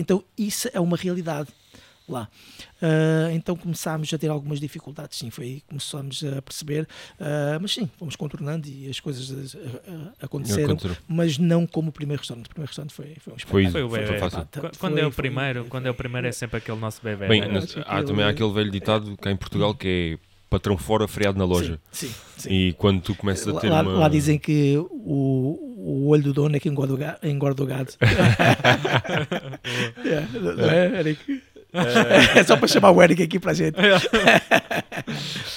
[0.00, 1.48] Então isso é uma realidade
[2.08, 2.28] lá.
[2.82, 6.82] Uh, então começámos a ter algumas dificuldades, sim, foi aí que começámos a perceber,
[7.20, 11.92] uh, mas sim, fomos contornando e as coisas uh, uh, aconteceram, mas não como o
[11.92, 12.46] primeiro restaurante.
[12.46, 13.70] O primeiro restaurante foi, foi um espetáculo.
[13.70, 14.18] Foi o foi, bebê.
[14.18, 17.28] foi- Quando é o primeiro, foi- quando é o primeiro é sempre aquele nosso bebê.
[17.28, 17.60] Bem, né?
[17.86, 21.78] Há também aquele velho ditado cá em Portugal que é patrão fora, feriado na loja.
[21.92, 22.48] Sim, sim, sim.
[22.52, 23.92] E quando tu começas a ter lá- uma.
[23.92, 27.66] lá dizem que o, o olho do dono é que engorda o ga- engorda o
[27.66, 27.92] gado.
[30.04, 31.42] É, não é, Eric?
[32.34, 33.76] É só para chamar o Eric aqui para a gente.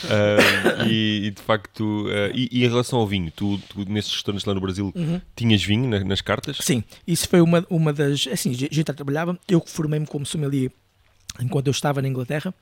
[0.09, 4.13] Ah, e, e de facto, ah, e, e em relação ao vinho, tu, tu nesses
[4.13, 5.19] restaurantes lá no Brasil Uhum.
[5.35, 6.57] tinhas vinho na- nas cartas?
[6.61, 8.27] Sim, isso foi uma, uma das.
[8.31, 9.37] Assim, a gente já trabalhava.
[9.49, 10.69] Eu formei-me como sommelier
[11.41, 12.53] enquanto eu estava na Inglaterra.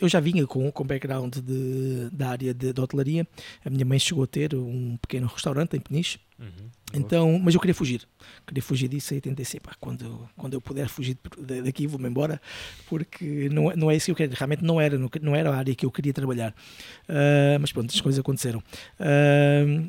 [0.00, 3.26] Eu já vinha com, com background de, da área de, de hotelaria.
[3.64, 6.18] A minha mãe chegou a ter um pequeno restaurante em Peniche.
[6.38, 6.48] Uhum.
[6.92, 8.02] Então, mas eu queria fugir.
[8.46, 11.16] Queria fugir disso e tentei ser, pá, quando, quando eu puder fugir
[11.64, 12.40] daqui, vou-me embora,
[12.88, 14.36] porque não, não é isso que eu queria.
[14.36, 16.54] Realmente não era, não, era a área que eu queria trabalhar.
[17.08, 18.62] Ah, mas pronto, as coisas aconteceram.
[19.00, 19.82] Ah,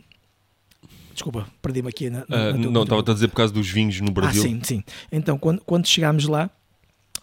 [1.13, 2.19] desculpa, perdi-me aqui na.
[2.19, 4.41] na- Ah, na tua- não, estava a dizer por causa dos vinhos no Brasil.
[4.41, 4.83] ah, sim, sim.
[5.11, 6.49] Então, quando, quando chegámos lá,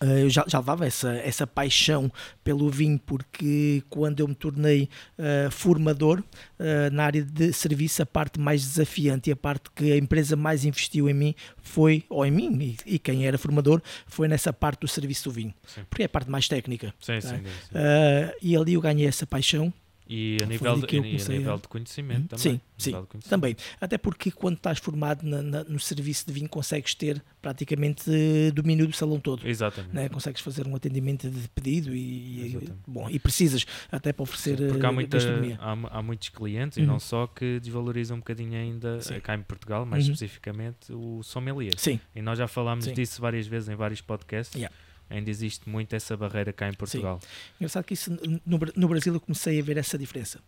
[0.07, 2.11] eu já, já levava essa, essa paixão
[2.43, 4.89] pelo vinho, porque quando eu me tornei
[5.19, 6.23] eh, formador
[6.59, 10.35] eh, na área de serviço, a parte mais desafiante e a parte que a empresa
[10.37, 14.53] mais investiu em mim foi, ou em mim, e, e quem era formador, foi nessa
[14.53, 15.83] parte do serviço do vinho, Sim.
[15.89, 16.93] porque é a parte mais técnica.
[17.01, 17.37] Sim, sim, Tá.
[17.37, 17.43] sim.
[17.75, 19.73] Eh, e ali eu ganhei essa paixão
[20.15, 22.43] E a nível, de, e a comecei nível a- de conhecimento também.
[22.43, 23.29] Sim, A sim, conhecimento.
[23.31, 23.57] também.
[23.81, 28.51] Até porque quando estás formado na- na- no serviço de vinho, consegues ter praticamente eh,
[28.51, 29.47] domínio do salão todo.
[29.49, 29.95] Exatamente.
[29.95, 30.09] né?
[30.11, 34.69] consegues fazer um atendimento de pedido e, e- bom, e precisas até para oferecer Sim,
[34.69, 35.19] porque há, eh, muita,
[35.59, 36.87] há, há muitos clientes e Uhum.
[36.89, 39.19] não só que desvalorizam um bocadinho ainda Sim.
[39.21, 40.13] cá em Portugal, mais Uhum.
[40.13, 41.73] especificamente o sommelier.
[41.79, 42.93] Sim, E nós já falámos Sim.
[42.93, 44.55] disso várias vezes em vários podcasts.
[44.61, 44.75] Yeah.
[45.13, 47.21] Ainda existe muito essa barreira cá em Portugal.
[47.61, 48.11] engraçado que isso
[48.47, 50.41] no, no Brasil eu comecei a ver essa diferença.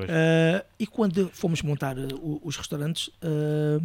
[0.00, 3.80] Ah, e quando fomos montar o- os restaurantes, ah,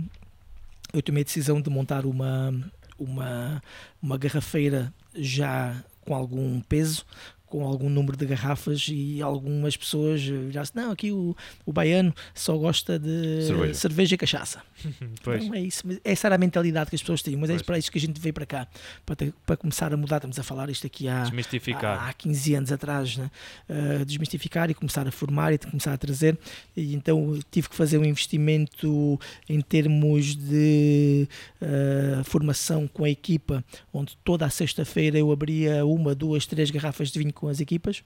[0.93, 2.53] eu tomei a decisão de montar uma,
[2.99, 3.61] uma,
[4.01, 7.05] uma garrafeira já com algum peso,
[7.53, 12.57] com algum número de garrafas e algumas pessoas já não, aqui o, o baiano só
[12.57, 13.73] gosta de Cerveja.
[13.75, 14.63] cerveja e cachaça.
[15.23, 15.45] Pois.
[15.47, 17.57] Não é isso, mas essa era a mentalidade que as pessoas tinham, mas é Pois.
[17.61, 18.67] isso para isso que a gente veio para cá,
[19.05, 20.15] para, ter- para começar a mudar.
[20.17, 22.09] Estamos a falar isto aqui há, Desmistificar.
[22.09, 23.29] há 15 anos atrás, né?
[23.69, 26.37] Uh, desmistificar e começar a formar e começar a trazer.
[26.75, 31.27] E então tive que fazer um investimento em termos de
[31.61, 33.63] uh, formação com a equipa,
[33.93, 38.01] onde toda a sexta-feira eu abria uma, duas, três garrafas de vinho com as equipas.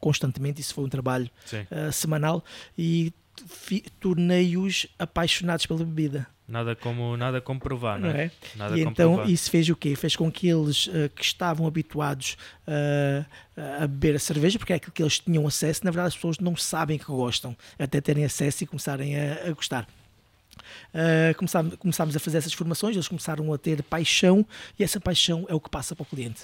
[0.00, 2.44] Constantemente, isso foi um trabalho uh, semanal
[2.76, 3.12] e
[4.00, 6.26] tornei-os apaixonados pela bebida.
[6.46, 8.24] Nada como, nada como provar, não não é?
[8.24, 8.30] é?
[8.56, 9.30] Nada E então provar.
[9.30, 9.94] isso fez o quê?
[9.94, 13.24] Fez com que eles eh, que estavam habituados eh,
[13.80, 16.38] a beber a cerveja, porque é aquilo que eles tinham acesso, na verdade as pessoas
[16.38, 19.88] não sabem que gostam, até terem acesso e começarem a, a gostar.
[21.36, 24.46] Começámos, começámos a fazer essas formações, eles começaram a ter paixão
[24.78, 26.42] e essa paixão é o que passa para o cliente.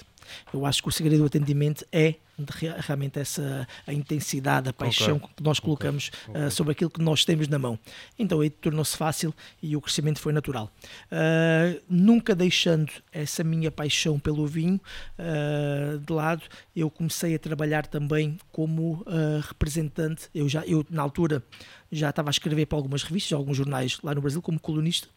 [0.53, 2.15] Eu acho que o segredo do atendimento é
[2.49, 5.29] realmente essa a intensidade, a paixão okay.
[5.37, 6.35] que nós colocamos okay.
[6.35, 6.47] Okay.
[6.47, 7.77] Uh, sobre aquilo que nós temos na mão.
[8.17, 10.71] Então aí tornou-se fácil e o crescimento foi natural.
[11.11, 14.79] Uh, nunca deixando essa minha paixão pelo vinho
[15.17, 16.43] uh, de lado,
[16.75, 19.05] eu comecei a trabalhar também como
[19.47, 20.29] representante.
[20.33, 21.43] Eu já, eu na altura
[21.91, 25.07] já estava a escrever para algumas revistas, alguns jornais lá no Brasil como colunista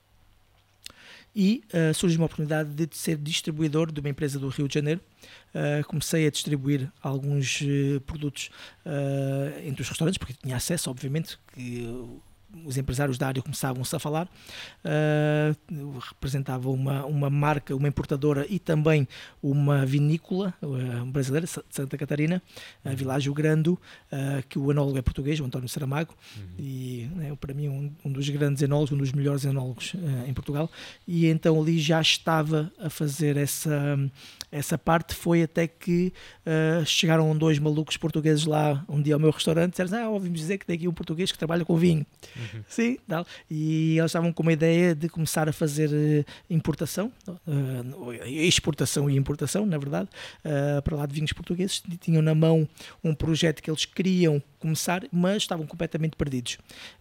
[1.35, 5.01] e uh, surgiu uma oportunidade de ser distribuidor de uma empresa do Rio de Janeiro.
[5.55, 8.51] Uh, comecei a distribuir alguns uh, produtos
[9.65, 11.87] entre os restaurantes, porque tinha acesso, obviamente, que
[12.65, 14.29] os empresários da área começavam-se a falar,
[14.85, 19.09] uh, representava uma, uma marca, uma importadora e também
[19.43, 22.43] uma vinícola uh, brasileira, de Santa Catarina,
[22.85, 22.97] a uhum.
[22.97, 23.79] Világio Grande, uh,
[24.49, 26.45] que o enólogo é português, o António Saramago, uhum.
[26.59, 29.95] e né, para mim um, um, dos grandes enólogos, um dos melhores enólogos
[30.27, 30.71] em Portugal,
[31.07, 33.99] e então ali já estava a fazer essa,
[34.55, 36.13] essa parte, foi até que
[36.87, 40.59] chegaram dois malucos portugueses lá um dia ao meu restaurante, e disseram, ah, ouvimos dizer
[40.59, 42.07] que tem aqui um português que trabalha com vinho.
[42.37, 42.55] Uhum.
[42.55, 42.65] Uhum.
[42.69, 43.27] Sim, tal.
[43.51, 49.17] E eles estavam com uma ideia de começar a fazer eh, importação, uh, exportação e
[49.17, 50.09] importação, na verdade,
[50.45, 51.83] uh, para lá de vinhos portugueses.
[52.01, 52.69] Tinham na mão
[53.03, 56.57] um projeto que eles queriam começar, mas estavam completamente perdidos.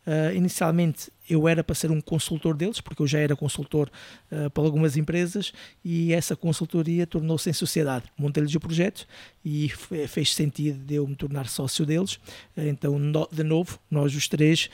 [0.06, 3.90] Uh, inicialmente eu era para ser um consultor deles, porque eu já era consultor
[4.30, 8.06] uh, para algumas empresas e essa consultoria tornou-se em sociedade.
[8.18, 9.08] Montei-lhes o projeto
[9.46, 9.70] e
[10.10, 12.16] fez sentido de eu me tornar sócio deles.
[12.58, 14.70] Uh, então, no, de novo, nós os três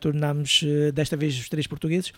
[0.00, 2.12] tornámos, desta vez os três portugueses.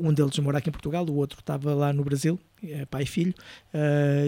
[0.00, 3.06] um deles mora aqui em Portugal, o outro estava lá no Brasil, é pai e
[3.06, 3.34] filho,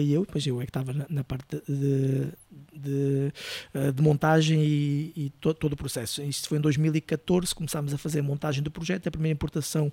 [0.01, 2.27] e eu, depois eu é que estava na, na parte de,
[2.73, 3.33] de,
[3.73, 6.21] eh, de montagem e, e to, todo o processo.
[6.21, 9.91] Isto foi em 2014, começámos a fazer a montagem do projeto, a primeira importação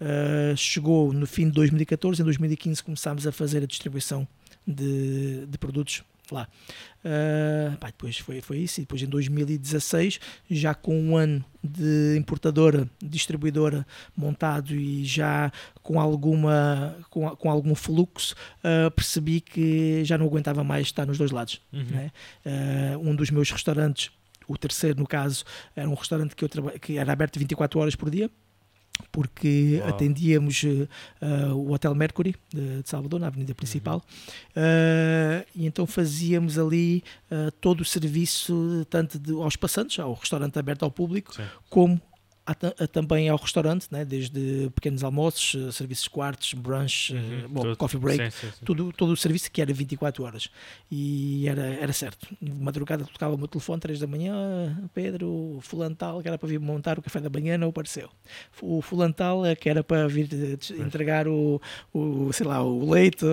[0.00, 4.26] uh, chegou no fim de 2014, em 2015 começámos a fazer a distribuição
[4.66, 6.02] de, de produtos
[6.34, 6.48] lá.
[7.04, 12.16] Uh, pá, depois foi, foi isso, e depois em 2016, já com um ano de
[12.18, 15.50] importadora, distribuidora montado e já
[15.82, 21.18] com, alguma, com, com algum fluxo, uh, percebi que já não aguentava mais estar nos
[21.18, 21.60] dois lados.
[21.72, 21.84] Uhum.
[21.84, 22.12] Né?
[22.44, 24.10] Uh, um dos meus restaurantes,
[24.46, 26.48] o terceiro no caso, era um restaurante que, eu
[26.80, 28.30] que era aberto 24 horas por dia
[29.10, 29.88] porque Uau.
[29.88, 34.02] atendíamos uh, o Hotel Mercury de, de, Salvador, na avenida principal,
[34.56, 34.62] uhum.
[34.62, 40.58] uh, e então fazíamos ali uh, todo o serviço, tanto de, aos passantes, ao restaurante
[40.58, 41.42] aberto ao público, Sim.
[41.68, 42.00] como
[42.92, 44.04] também ao restaurante, né?
[44.04, 48.52] desde pequenos almoços, eh, serviços quartos, brunch, uhum, eh, bom, tudo, coffee break, sim, sim,
[48.52, 48.64] sim.
[48.64, 50.50] Tudo, todo o serviço que era 24 horas.
[50.90, 52.28] E era, era certo.
[52.40, 56.60] Madrugada tocava o meu telefone, 3 da manhã, Pedro, fulano tal, que era para vir
[56.60, 58.08] montar o café da manhã, não apareceu.
[58.60, 60.28] O fulano tal, que era para vir
[60.78, 61.60] entregar o,
[61.92, 63.24] o, sei lá, o leite,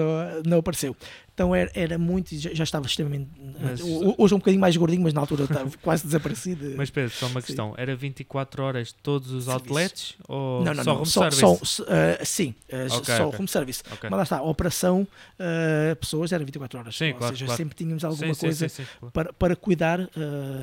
[0.46, 0.96] não apareceu.
[1.38, 3.30] Então era, era muito, já, já estava extremamente.
[3.62, 6.74] Mas, hoje é um bocadinho mais gordinho, mas na altura estava quase desaparecido.
[6.76, 10.90] Mas Pedro, só uma questão: era 24 horas todos os outlets ou não, não, só
[10.90, 11.66] não, home só, service?
[11.68, 13.40] Só, uh, sim, uh, okay, só okay.
[13.40, 13.84] home service.
[13.86, 14.10] Okay.
[14.10, 15.08] Mas lá está, a operação,
[15.40, 16.98] uh, pessoas era 24 horas.
[16.98, 17.58] Sim, ou claro, seja, claro.
[17.58, 20.10] sempre tínhamos alguma sim, coisa sim, sim, para, para cuidar,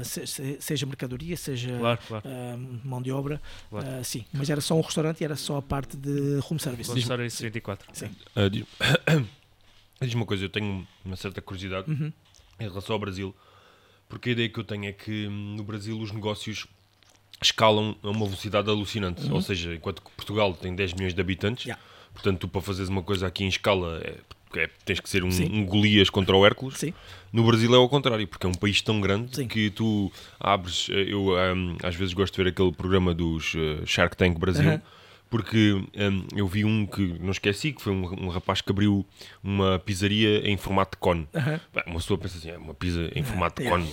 [0.03, 2.25] se, se, seja mercadoria, seja claro, claro.
[2.83, 3.41] mão de obra.
[4.03, 6.91] sim, mas era só um restaurante e era só a parte de home service.
[6.91, 7.87] Home service 24.
[7.93, 8.11] Sim.
[10.01, 12.13] Diz uma coisa, eu tenho uma certa curiosidade uhum.
[12.61, 13.35] em relação ao Brasil,
[14.09, 16.67] porque a ideia que eu tenho é que hum, no Brasil os negócios
[17.41, 19.27] escalam a uma velocidade alucinante.
[19.27, 19.35] Uhum.
[19.35, 21.83] Ou seja, enquanto que Portugal tem 10 milhões de habitantes, yeah.
[22.13, 25.29] portanto, tu para fazeres uma coisa aqui em escala é, é, tens que ser um,
[25.29, 26.79] um, Golias contra o Hércules.
[26.79, 26.93] Sim.
[27.33, 29.49] No Brasil é ao contrário, porque é um país tão grande Sim.
[29.49, 30.89] que tu abres.
[30.91, 34.71] Eh, eu um, às vezes gosto de ver aquele programa dos uh, Shark Tank Brasil.
[34.71, 34.81] Uhum
[35.35, 39.05] porque um, eu vi um que não esqueci, que foi um, um, rapaz que abriu
[39.43, 41.27] uma pizzaria em formato de cone.
[41.35, 41.83] Uhum.
[41.89, 43.85] uma pessoa pensa assim, é uma pizza em formato de cone,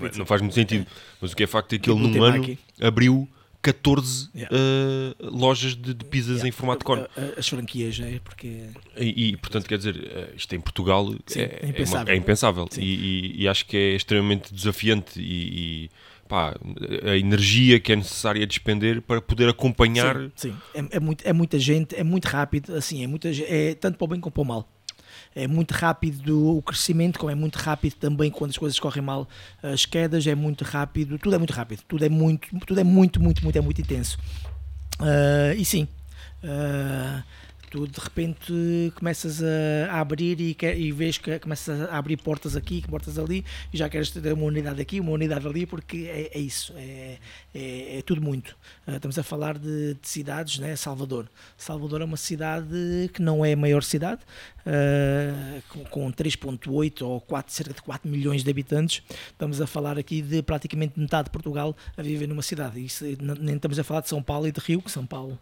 [0.00, 0.86] não, não, faz muito sentido.
[1.20, 3.28] Mas o que é facto é que ele num ano abriu
[3.62, 4.56] 14 yeah.
[4.56, 6.48] uh, lojas de, de pizzas yeah.
[6.50, 7.04] em formato de cone.
[7.36, 8.20] As franquias, é?
[8.22, 8.68] Porque...
[8.96, 11.98] E, e, portanto, quer dizer, eh, isto em Portugal Sim, é, é, impensável.
[11.98, 12.68] É, uma, é impensável.
[12.78, 15.90] E, e, e, acho que é extremamente desafiante e,
[16.28, 16.54] pá,
[17.04, 20.16] a energia que é necessária despender para poder acompanhar.
[20.16, 20.56] Sim, sim.
[20.74, 24.04] É, é, muito, é muita gente, é muito rápido, assim, é, muita, é tanto para
[24.04, 24.68] o bem como para o mal.
[25.34, 29.28] É muito rápido o crescimento, como é muito rápido também quando as coisas correm mal,
[29.62, 33.22] as quedas, é muito rápido, tudo é muito rápido, tudo é muito, tudo é muito,
[33.22, 34.18] muito, muito, é muito intenso.
[34.98, 35.86] Uh, e sim,
[36.42, 37.22] uh,
[37.70, 42.56] tu de repente começas a, abrir e, quer, e vês que começas a abrir portas
[42.56, 46.30] aqui, portas ali, e já queres ter uma unidade aqui, uma unidade ali, porque é,
[46.36, 47.18] é isso, é,
[47.54, 48.56] é, é, tudo muito.
[48.86, 50.76] Uh, estamos a falar de, de, cidades, né?
[50.76, 51.28] Salvador.
[51.56, 54.22] Salvador é uma cidade que não é a maior cidade,
[54.66, 59.02] uh, com, com 3,8 ou 4, cerca de 4 milhões de habitantes.
[59.28, 62.84] Estamos a falar aqui de praticamente metade de Portugal a viver numa cidade.
[62.84, 63.04] Isso,
[63.40, 65.38] nem estamos a falar de São Paulo e de Rio, que São Paulo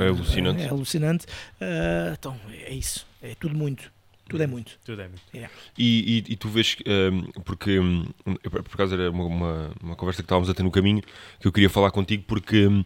[0.00, 0.62] é alucinante.
[0.62, 1.26] É, alucinante.
[1.60, 3.06] Uh, então, é isso.
[3.22, 3.90] É tudo muito.
[4.28, 4.78] Tudo é muito.
[4.84, 5.22] Tudo é muito.
[5.34, 5.52] Yeah.
[5.76, 10.22] E, e, e, tu vês, um, porque um, por acaso era uma, uma, uma, conversa
[10.22, 11.02] que estávamos a ter no caminho
[11.38, 12.82] que eu queria falar contigo, porque uh,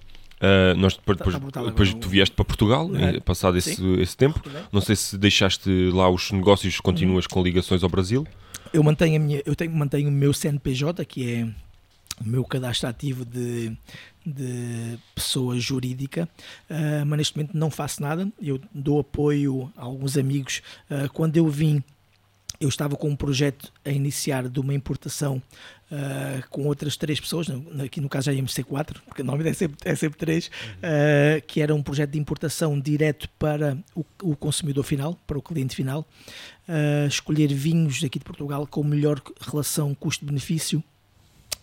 [0.76, 3.20] nós depois, depois, tá, depois tu vieste para Portugal, é.
[3.20, 4.42] passado esse, esse tempo.
[4.72, 8.26] Não sei se deixaste lá os negócios, continuas com ligações ao Brasil.
[8.72, 11.44] Eu mantenho, a minha, eu tenho, mantenho o meu CNPJ, que é
[12.20, 13.76] o meu cadastro ativo de,
[14.26, 16.28] de pessoa jurídica,
[16.68, 18.28] uh, mas neste momento não faço nada.
[18.42, 20.62] Eu dou apoio a alguns amigos.
[20.90, 21.82] Uh, quando eu vim,
[22.58, 25.40] eu estava com um projeto a iniciar de uma importação
[25.92, 27.46] uh, com outras três pessoas,
[27.84, 31.40] aqui no caso já íamos ser quatro, porque normalmente é sempre, é sempre três, uhum.
[31.46, 35.76] que era um projeto de importação direto para o, o consumidor final, para o cliente
[35.76, 36.08] final.
[37.06, 40.82] escolher vinhos aqui de Portugal com melhor relação custo-benefício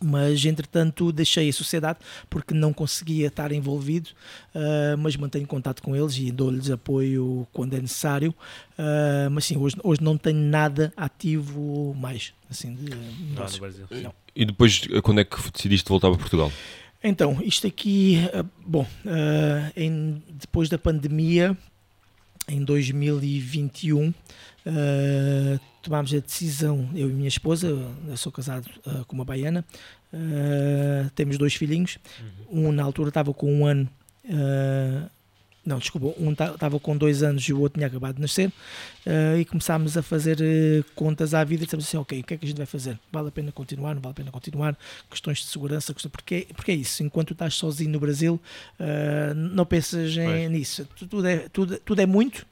[0.04, 4.10] mas entretanto deixei a sociedade porque não conseguia estar envolvido,
[4.54, 8.36] uh, mas mantenho contato com eles e dou-lhes apoio quando é necessário.
[8.78, 12.34] Uh, mas sim, hoje, hoje não tenho nada ativo mais.
[12.50, 12.89] Assim, de,
[13.36, 13.88] não, no Brasil.
[13.89, 14.13] Não.
[14.36, 16.52] E depois, quando é que decidiste voltar para Portugal?
[17.04, 18.88] Então, isto aqui, uh, bom,
[19.76, 21.58] em, depois da pandemia,
[22.48, 24.13] em 2021,
[24.66, 29.63] Uh, tomámos a decisão, eu e minha esposa, eu sou casado uh, com uma baiana,
[30.13, 32.00] uh, temos dois filhinhos,
[32.50, 32.67] uhum.
[32.67, 33.89] um na altura estava com um ano,
[35.65, 38.52] não, desculpa, um estava com dois anos e o outro tinha acabado de nascer,
[39.38, 40.39] e começámos a fazer
[40.96, 42.98] contas à vida e dissemos assim, ok, o que é que a gente vai fazer?
[43.12, 44.78] Vale a pena continuar, não vale a pena continuar?
[45.10, 48.39] Questões de segurança, porque, porque é isso, enquanto estás sozinho no Brasil,
[49.36, 52.46] não pensas em, nisso, tudo é, tudo, tudo é muito,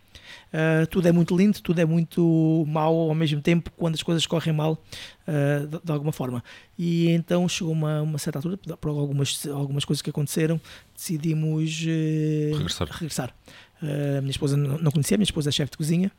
[0.53, 4.25] Uh, tudo é muito lindo, tudo é muito mau ao mesmo tempo quando as coisas
[4.25, 6.43] correm mal uh, de, de, alguma forma.
[6.77, 10.59] E então chegou uma, uma certa altura, por algumas, algumas coisas que aconteceram,
[10.95, 12.87] decidimos uh, regressar.
[12.91, 13.33] regressar.
[13.81, 16.11] minha esposa não conhecia, minha esposa é chefe de cozinha.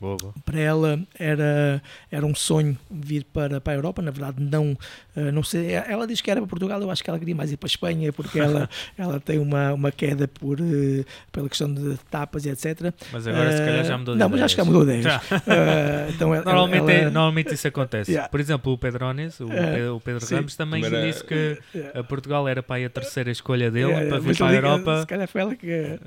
[0.00, 0.32] Boa, boa.
[0.46, 4.74] Para ela era, era um sonho vir para, para a Europa, na verdade não,
[5.14, 7.52] eh, não sei, ela diz que era para Portugal, eu acho que ela queria mais
[7.52, 11.72] ir para a Espanha porque ela, ela tem uma, uma queda por, eh, pela questão
[11.72, 12.94] de tapas e etc.
[13.12, 14.92] Mas agora uh, se calhar já mudou de Não, mas acho que já mudou de
[14.92, 15.16] ideias.
[15.16, 18.10] Uh, então ela, normalmente, ela, normalmente isso acontece.
[18.10, 18.30] Yeah.
[18.30, 22.02] Por exemplo, o Pedrones, o, Pedro, o Pedro Ramos também Era, disse que yeah.
[22.04, 25.00] Portugal era para a terceira escolha dele yeah, para vir para a Europa.
[25.00, 26.00] Se calhar foi ela que...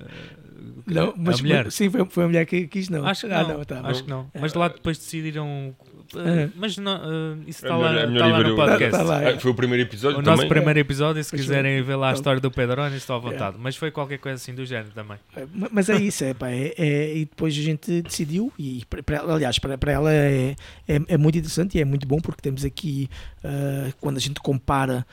[0.85, 1.71] Não, mas, a mulher.
[1.71, 3.05] sim, foi, foi a mulher que quis, não.
[3.05, 3.57] Acho que ah, não.
[3.57, 4.29] não tá, acho que não.
[4.33, 4.39] É.
[4.39, 5.75] Mas lá depois decidiram.
[6.13, 8.91] Uh, mas não, uh, isso está lá, tá lá no podcast.
[8.91, 9.39] Tá, lá, é.
[9.39, 10.19] Foi o primeiro episódio.
[10.19, 10.37] O também.
[10.37, 13.57] nosso primeiro episódio, se quiserem ver lá a história do Pedroni, estou à vontade.
[13.59, 15.17] Mas foi qualquer coisa assim do género também.
[15.71, 19.57] Mas é isso, é, pá, é, é, e depois a gente decidiu, e para, aliás,
[19.57, 20.55] para, para ela é,
[20.87, 23.09] é, é, muito interessante e é muito bom porque temos aqui,
[23.43, 25.05] uh, quando a gente compara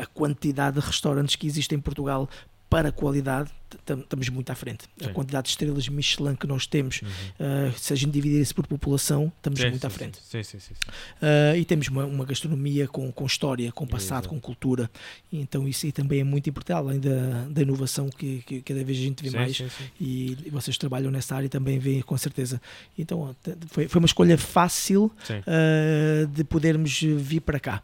[0.00, 2.28] a quantidade de restaurantes que existem em Portugal
[2.70, 4.84] para a qualidade, estamos muito à frente.
[4.96, 5.06] Sim.
[5.06, 7.68] A quantidade de estrelas Michelin que nós temos, uhum.
[7.68, 10.18] uh, se a gente dividir isso por população, estamos sim, muito sim, à frente.
[10.22, 10.74] Sim, sim, sim.
[11.20, 14.88] Uh, e temos uma, uma, gastronomia com, com história, com passado, com cultura.
[15.32, 18.84] E, então isso aí também é muito importante, além da, da inovação que, que, cada
[18.84, 19.60] vez a gente vê mais.
[20.00, 22.62] E, e, vocês trabalham nessa área também veem com certeza.
[22.96, 23.34] Então
[23.68, 27.82] foi, foi uma escolha fácil uh, de podermos vir para cá.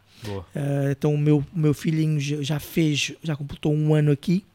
[0.91, 4.45] então o meu, meu filhinho já fez, já completou um ano aqui.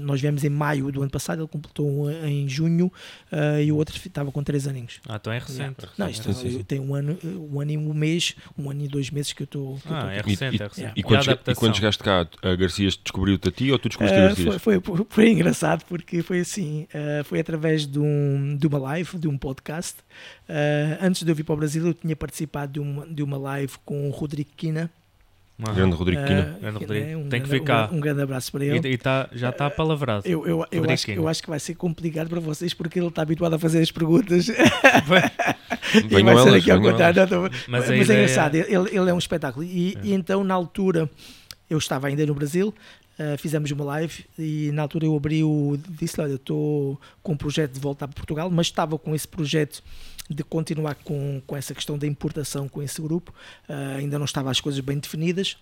[0.00, 2.92] Nós viemos em maio do ano passado, ele completou um em junho
[3.32, 5.00] uh, e o outro estava com 3 aninhos.
[5.08, 5.86] Ah, então é recente.
[5.96, 6.62] Não, isto sim, sim.
[6.62, 9.44] tem um ano, um ano e um mês, um ano e dois meses que eu
[9.44, 9.78] estou.
[9.86, 10.92] Ah, é recente, e, é recente.
[10.96, 14.18] E, e, quando, e, quando, chegaste cá, a Garcias descobriu-te a ti ou tu descobriste
[14.18, 14.62] uh, a Garcias?
[14.62, 19.18] Foi, foi, foi, engraçado porque foi assim, uh, foi através de, um, de uma live,
[19.18, 19.96] de um podcast.
[21.00, 23.72] antes de eu vir para o Brasil, eu tinha participado de uma, de uma live
[23.84, 24.90] com o Rodrigo Quina
[25.68, 25.74] Uhum.
[25.74, 26.54] Grande Rodrigo Quina.
[26.56, 27.06] Uh, grande Rodrigo.
[27.06, 27.92] É um Tem grande, que ficar.
[27.92, 28.88] Um, um, grande abraço para ele.
[28.88, 30.26] E, e tá, já está palavrado.
[30.26, 33.22] Eu, eu, eu, acho, eu acho que vai ser complicado para vocês porque ele está
[33.22, 34.48] habituado a fazer as perguntas.
[34.48, 37.20] e vai ser aqui ao contrário.
[37.68, 39.64] Mas, mas é engraçado, ele, ele é um espetáculo.
[39.64, 40.06] E, é.
[40.06, 41.10] e então, na altura,
[41.70, 42.74] eu estava ainda no Brasil,
[43.20, 45.78] Uh, fizemos uma live e na altura eu abri o.
[45.90, 49.82] disse: Olha, estou com um projeto de voltar para Portugal, mas estava com esse projeto
[50.30, 53.34] de continuar com, com essa questão da importação com esse grupo.
[53.68, 55.58] Uh, ainda não estavam as coisas bem definidas.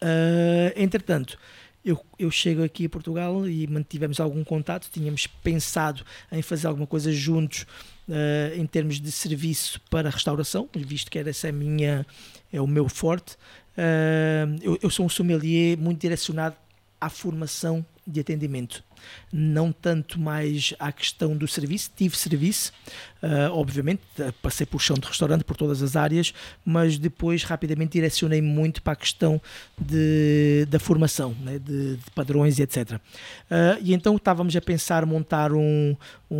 [0.00, 1.36] Uh, entretanto,
[1.84, 6.86] eu, eu chego aqui a Portugal e mantivemos algum contato, tínhamos pensado em fazer alguma
[6.86, 7.62] coisa juntos
[8.08, 12.06] uh, em termos de serviço para restauração, visto que era essa a minha,
[12.52, 13.36] é o meu forte.
[14.62, 16.56] Eu, eu sou um sommelier muito direcionado
[17.00, 18.82] à formação de atendimento
[19.32, 21.90] não tanto mais à questão do serviço.
[21.96, 22.72] Tive serviço,
[23.22, 24.02] uh, obviamente,
[24.42, 26.32] passei por chão de restaurante por todas as áreas,
[26.64, 29.40] mas depois rapidamente direcionei muito para a questão
[29.78, 32.92] de, da formação, né, de, de, padrões e etc.
[32.92, 33.00] Uh,
[33.50, 35.96] ah, e então estávamos a pensar montar um,
[36.30, 36.36] um,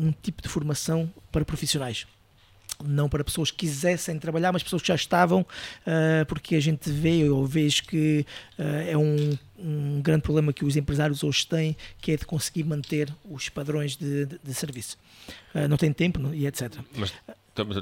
[0.00, 2.06] um tipo de formação para profissionais
[2.84, 6.90] não para pessoas que quisessem trabalhar, mas pessoas que já estavam, uh, porque a gente
[6.90, 8.24] vê ou vejo que
[8.58, 12.64] uh, é um, um, grande problema que os empresários hoje têm, que é de conseguir
[12.64, 14.96] manter os padrões de, de, de serviço.
[15.54, 16.78] Uh, não tem tempo e etc.
[16.96, 17.12] Mas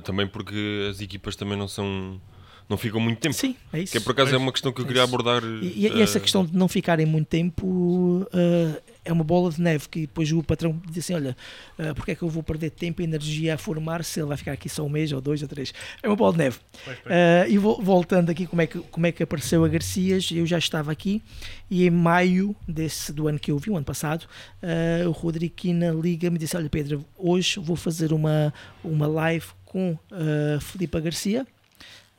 [0.03, 2.21] também porque as equipas também não são
[2.69, 3.35] não ficam muito tempo.
[3.35, 3.93] Sim, é isso.
[3.93, 5.43] Que por acaso é uma questão que eu é queria abordar.
[5.45, 9.89] E, e, essa questão de não ficarem muito tempo uh, é uma bola de neve
[9.89, 11.37] que depois o patrão diz assim: Olha,
[11.79, 14.37] uh, porque é que eu vou perder tempo e energia a formar se ele vai
[14.37, 15.73] ficar aqui só um mês ou dois ou três?
[16.03, 16.59] É uma bola de neve.
[16.85, 17.15] Pois, pois.
[17.15, 20.31] Uh, e voltando aqui, como é, que, como é que apareceu a Garcias?
[20.31, 21.23] Eu já estava aqui
[21.71, 24.27] e em maio desse, do ano que eu vi, o ano passado,
[24.63, 28.53] uh, o Rodrigo Quina liga-me e disse: Olha, Pedro, hoje vou fazer uma,
[28.83, 31.47] uma live com uh, Filipa Garcia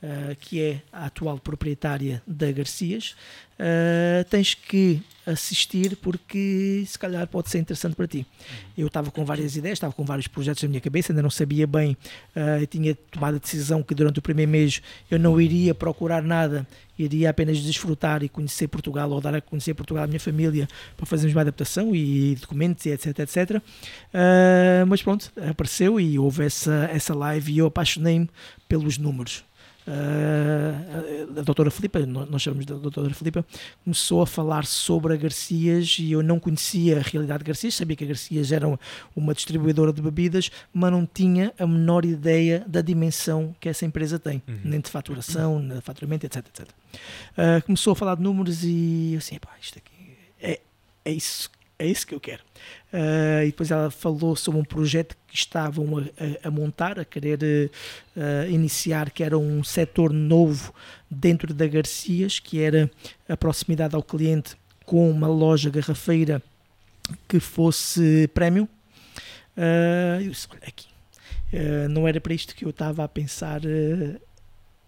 [0.02, 3.14] uh, que é a atual proprietária da Garcias,
[3.58, 8.26] uh, tens que assistir porque se calhar pode ser interessante para ti.
[8.76, 11.66] Eu estava com várias ideias, estava com vários projetos na minha cabeça, ainda não sabia
[11.66, 11.96] bem,
[12.34, 14.80] uh, tinha tomado a decisão que durante o primeiro mês
[15.10, 16.66] eu não iria procurar nada,
[16.98, 21.06] iria apenas desfrutar e conhecer Portugal ou dar a conhecer Portugal à minha família para
[21.06, 23.56] fazermos uma adaptação e documentos e etc, etc.
[23.56, 28.28] Uh, mas pronto, apareceu e houve essa, essa live e eu apaixonei-me
[28.66, 29.47] pelos números.
[29.88, 33.44] Uh, a doutora Filipa, nós chamamos da doutora Filipa,
[33.82, 37.96] começou a falar sobre a Garcias e eu não conhecia a realidade de Garcias, sabia
[37.96, 38.66] que a Garcias era
[39.16, 44.18] uma distribuidora de bebidas, mas não tinha a menor ideia da dimensão que essa empresa
[44.18, 44.60] tem, uhum.
[44.62, 46.44] nem de faturação, de faturamento, etc.
[46.46, 46.68] etc.
[46.68, 50.60] Uh, começou a falar de números e eu assim, pá, isto aqui é,
[51.02, 52.42] é isso é isso que eu quero.
[52.92, 57.04] Uh, e depois ela falou sobre um projeto que estavam a, a, a montar, a
[57.04, 60.74] querer uh, iniciar, que era um setor novo
[61.08, 62.90] dentro da Garcias, que era
[63.28, 66.42] a proximidade ao cliente com uma loja garrafeira
[67.28, 68.68] que fosse premium.
[69.56, 70.88] Uh, eu disse, olha aqui,
[71.90, 73.60] não era para isto que eu estava a pensar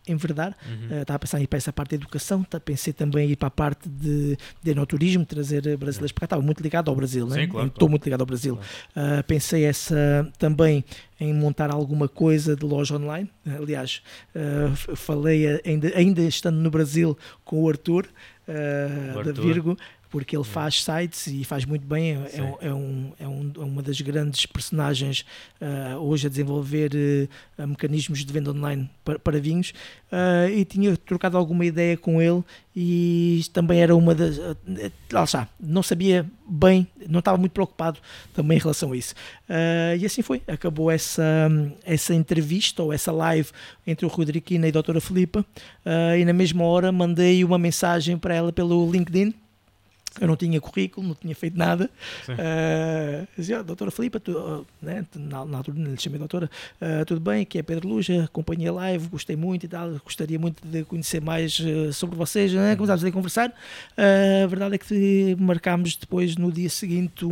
[0.07, 0.57] enverdar.
[0.67, 0.99] Uhum.
[0.99, 3.37] Uh, estava a pensar em ir para essa parte da educação, pensei também em ir
[3.37, 6.27] para a parte de, de enoturismo, trazer brasileiros para cá.
[6.27, 7.45] Estava muito ligado ao Brasil, né?
[7.45, 8.59] Estou claro, muito ligado ao Brasil.
[8.95, 9.21] Claro.
[9.21, 10.85] Uh, pensei essa também
[11.21, 13.31] em montar alguma coisa de loja online.
[13.47, 14.03] Aliás,
[14.35, 18.07] uh, falei ainda, ainda estando no Brasil com o Arthur,
[18.49, 19.33] uh, Arthur.
[19.33, 19.77] da Virgo,
[20.11, 22.11] porque ele faz sites e faz muito bem.
[22.11, 25.25] É, é, é, um, é, um, é, uma das grandes personagens
[25.61, 26.91] uh, hoje a desenvolver
[27.57, 29.73] uh, mecanismos de venda online para, para vinhos.
[30.11, 32.43] Uh, e tinha trocado alguma ideia com ele
[32.75, 34.39] e também era uma das.
[35.13, 38.01] lá está, não sabia bem, não estava muito preocupado
[38.35, 39.15] também em relação a isso.
[39.99, 41.49] e assim foi, acabou essa,
[41.85, 43.51] essa entrevista ou essa live
[43.87, 45.45] entre o Rodrigo e a doutora Filipa.
[46.19, 49.35] e na mesma hora mandei uma mensagem para ela pelo LinkedIn
[50.21, 51.91] eu não tinha currículo, não tinha feito nada.
[52.29, 56.51] Uh, dizia, oh, doutora Filipa, tu, né, na, na altura lhe chamei doutora,
[56.81, 60.39] uh, tudo bem, aqui é Pedro Luja, acompanhei a live, gostei muito e tal, gostaria
[60.39, 62.77] muito de conhecer mais uh, sobre vocês, né?
[62.77, 63.53] começámos a conversar.
[63.97, 67.25] a verdade é que marcámos depois, no dia seguinte,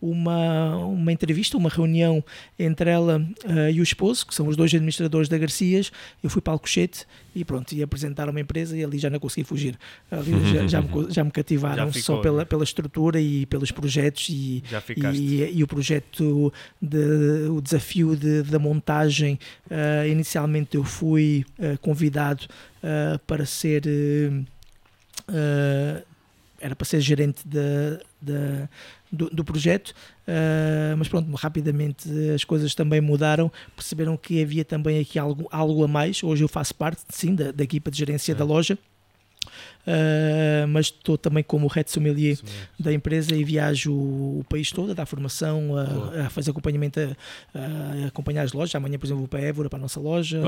[0.00, 2.24] uma, uma entrevista, uma reunião
[2.58, 3.26] entre ela
[3.72, 5.90] e o esposo, que são os dois administradores da Garcias.
[6.22, 7.06] Eu fui para Alcochete
[7.38, 9.78] e pronto, e apresentaram uma empresa e ali já não consegui fugir.
[10.10, 13.70] Ali já, já, me, já me cativaram já ficou, só pela, pela estrutura e pelos
[13.70, 14.62] projetos e,
[14.96, 19.38] e, e, o projeto, de, o desafio de, da montagem.
[19.70, 22.44] Uh, inicialmente eu fui uh, convidado
[22.82, 23.82] uh, para ser
[26.60, 28.68] era para ser gerente de,
[29.10, 35.00] do, do, projeto, uh, mas pronto, rapidamente as coisas também mudaram, perceberam que havia também
[35.00, 36.22] aqui algo, algo a mais.
[36.22, 38.34] Hoje eu faço parte, sim, da, da equipa de gerência é.
[38.34, 38.78] da loja.
[39.88, 42.36] Uh, mas estou também como head sommelier
[42.78, 48.04] da empresa e viajo o país todo a dar formação, a, a fazer acompanhamento, a,
[48.04, 48.74] a, acompanhar as lojas.
[48.74, 50.42] Amanhã, por exemplo, vou para Évora, para a nossa loja.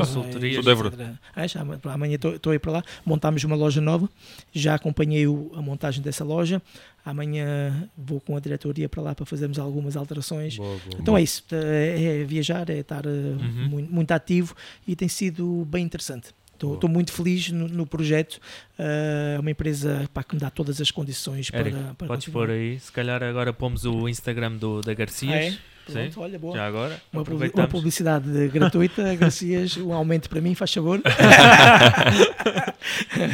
[1.35, 2.85] Ah, já, amanhã estou a ir para lá.
[3.05, 4.09] Montámos uma loja nova,
[4.53, 6.61] já acompanhei a montagem dessa loja.
[7.03, 10.59] Amanhã vou com a diretoria para lá para fazermos algumas alterações.
[10.59, 11.19] Boa, boa, então boa.
[11.19, 13.69] é isso, é, é, viajar, é estar uh, uhum.
[13.71, 14.55] muito, muito ativo
[14.87, 18.35] e tem sido bem interessante Estou muito feliz no, no projeto.
[18.79, 22.27] Uh, é uma empresa pá, que me dá todas as condições Eric, para, para Podes
[22.27, 22.47] continuar.
[22.47, 25.33] pôr aí, se calhar agora pomos o Instagram do, da Garcias.
[25.33, 25.59] Ah, é?
[25.93, 26.21] Pronto, Sim.
[26.21, 26.57] olha, boa.
[26.57, 27.23] Já agora, uma,
[27.55, 31.01] uma publicidade gratuita, Garcias, um aumento para mim, faz favor.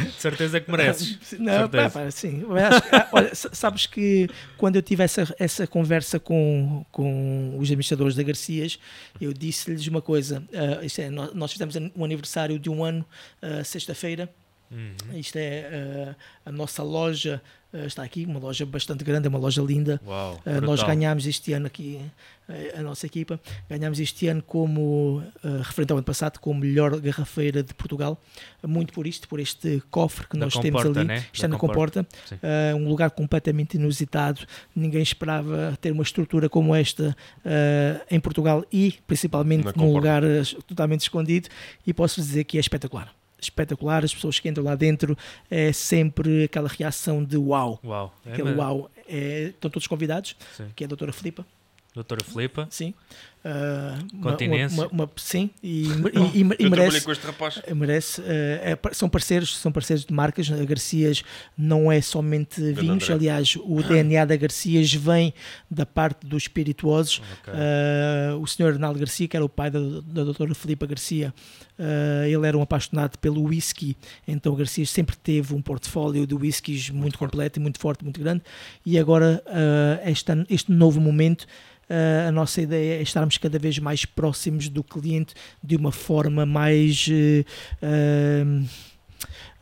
[0.05, 1.17] De certeza que mereces.
[1.39, 2.43] Não, pá, pá, sim.
[2.43, 8.15] Acho, ah, olha, sabes que quando eu tive essa, essa conversa com, com os administradores
[8.15, 8.79] da Garcias,
[9.19, 10.43] eu disse-lhes uma coisa.
[10.51, 13.05] Uh, é, nós, nós fizemos um aniversário de um ano,
[13.41, 14.29] uh, sexta-feira.
[14.69, 15.17] Uhum.
[15.17, 15.69] Isto é
[16.11, 17.41] uh, a nossa loja,
[17.73, 19.99] uh, está aqui, uma loja bastante grande, é uma loja linda.
[20.05, 22.01] Uau, uh, nós ganhámos este ano aqui,
[22.77, 23.39] a nossa equipa,
[23.69, 25.21] ganhámos este ano como,
[25.63, 28.19] referente ao ano passado, como melhor garrafeira de Portugal,
[28.65, 31.25] muito por isto, por este cofre que da nós temos ali, né?
[31.31, 32.07] está na Comporta,
[32.75, 34.45] um lugar completamente inusitado,
[34.75, 37.15] ninguém esperava ter uma estrutura como esta
[38.09, 40.23] em Portugal e principalmente num lugar
[40.65, 41.49] totalmente escondido
[41.85, 45.17] e posso dizer que é espetacular espetacular, as pessoas que entram lá dentro
[45.49, 47.79] é sempre aquela reação de uau.
[47.83, 48.13] Uau.
[48.25, 48.89] É Aquele uau.
[49.07, 50.65] É, estão todos convidados, Sim.
[50.75, 51.45] que é a doutora Filipa.
[51.97, 52.67] Doutora Filipa.
[52.69, 52.93] Sim.
[53.45, 54.75] Uh, Continência.
[54.75, 55.83] Uma, uma, uma, sim, e,
[56.33, 57.01] e, e, e merece.
[57.01, 57.61] com este rapaz.
[57.75, 60.51] merece uh, é, são parceiros, são parceiros de marcas.
[60.51, 61.23] A Garcias
[61.57, 65.33] não é somente vinhos, aliás, o DNA da Garcias vem
[65.69, 67.21] da parte dos espirituosos.
[67.41, 67.53] Okay.
[67.53, 71.33] Uh, o senhor Arnaldo Garcia, que era o pai da, da doutora Filipa Garcia,
[72.25, 73.95] ele era um apaixonado pelo whisky,
[74.27, 78.03] então o Garcias sempre teve um portfólio de whiskies muito, muito completo e muito forte,
[78.03, 78.41] muito grande.
[78.85, 79.43] E agora,
[80.03, 81.45] esta, este novo momento
[82.27, 87.07] a nossa ideia é estarmos cada vez mais próximos do cliente de uma forma mais.
[87.07, 87.45] Uh,
[87.81, 89.56] Uh,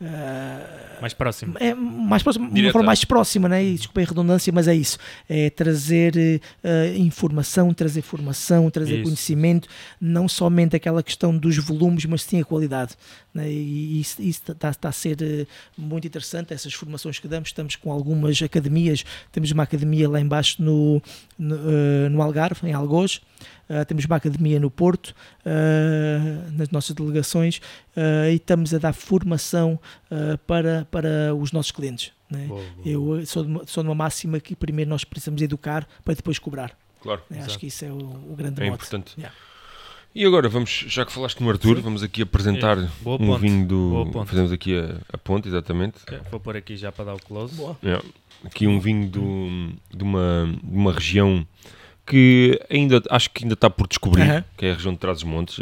[1.00, 1.54] mais próximo.
[1.58, 3.64] É mais próximo, de uma forma mais próxima, né?
[3.64, 4.98] E, desculpa a redundância, mas é isso.
[5.28, 9.04] É trazer uh, informação, trazer formação, trazer isso.
[9.04, 9.68] conhecimento,
[10.00, 12.94] não somente aquela questão dos volumes, mas sim a qualidade.
[13.32, 13.50] Né?
[13.50, 15.46] E isso está tá a ser uh,
[15.80, 17.48] muito interessante, essas formações que damos.
[17.48, 21.02] Estamos com algumas academias, temos uma academia lá embaixo no,
[21.38, 23.20] no, no Algarve, em Algoz.
[23.68, 25.08] Uh, temos uma academia no Porto,
[25.44, 27.60] uh, nas nossas delegações,
[27.96, 29.78] uh, e estamos a dar formação
[30.46, 32.12] para, para os nossos clientes.
[32.30, 32.46] Né?
[32.46, 32.88] Boa, boa.
[32.88, 36.38] Eu sou de, uma, sou de uma máxima que primeiro nós precisamos educar para depois
[36.38, 36.76] cobrar.
[37.00, 37.22] Claro.
[37.30, 37.42] Né?
[37.44, 38.74] Acho que isso é o, o grande É mote.
[38.74, 39.14] importante.
[39.16, 39.34] Yeah.
[40.14, 41.82] E agora, vamos, já que falaste no Arthur, Sim.
[41.82, 42.88] vamos aqui apresentar é.
[43.04, 43.40] um ponte.
[43.40, 44.24] vinho do.
[44.24, 46.02] Fazemos aqui a, a ponte, exatamente.
[46.04, 46.18] Okay.
[46.30, 47.54] Vou pôr aqui já para dar o close.
[47.84, 48.02] Yeah.
[48.42, 51.46] Aqui um vinho do, de, uma, de uma região
[52.06, 55.58] que ainda acho que ainda está por descobrir, que é a região de Trás-os-Montes.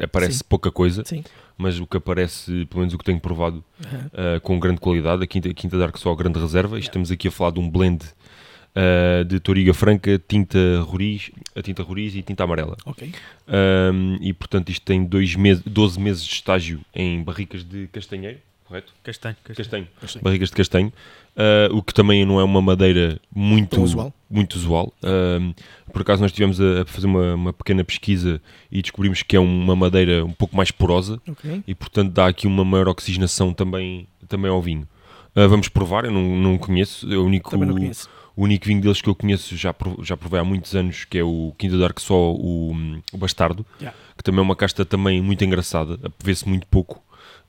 [0.00, 1.24] Aparece pouca coisa, Sim.
[1.56, 5.22] Mas o que aparece, pelo menos o que tenho provado, uh, com grande qualidade.
[5.22, 6.78] A Quinta, a Quinta Dark só a grande reserva.
[6.78, 11.82] Estamos aqui a falar de um blend uh, de Toriga Franca, tinta roriz, a tinta
[11.82, 12.76] roriz e tinta amarela.
[12.84, 13.12] Ok.
[13.48, 18.38] Um, e portanto isto tem dois meses, 12 meses de estágio em barricas de castanheiro
[18.66, 18.92] correto?
[19.02, 19.36] Castanho.
[19.44, 19.56] Castanho.
[19.56, 19.88] castanho.
[20.00, 20.24] castanho.
[20.24, 20.92] Barrigas de castanho.
[21.36, 24.10] Uh, o que também não é uma madeira muito usual.
[24.30, 24.90] Muito usual.
[25.02, 25.54] Uh,
[25.92, 28.40] por acaso nós estivemos a, fazer uma, uma, pequena pesquisa
[28.72, 31.62] e descobrimos que é uma madeira um pouco mais porosa okay.
[31.66, 34.88] e portanto dá aqui uma maior oxigenação também, também ao vinho.
[35.36, 38.08] Uh, vamos provar, eu não, não conheço, é o único, conheço.
[38.34, 41.22] o único vinho deles que eu conheço, já, já provei há muitos anos, que é
[41.22, 42.74] o Quinta Dark só o,
[43.12, 43.94] o Bastardo, yeah.
[44.16, 47.02] que também é uma casta também muito engraçada, vê-se muito pouco.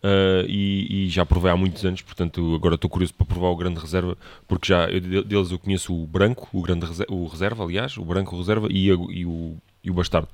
[0.03, 3.55] Uh, e, e, já provei há muitos anos, portanto agora estou curioso para provar o
[3.55, 4.15] grande reserva,
[4.47, 8.05] porque já eu, deles eu conheço o branco, o grande reserva, o reserva, aliás, o
[8.05, 10.29] branco o reserva e, a, e, o, e o bastardo.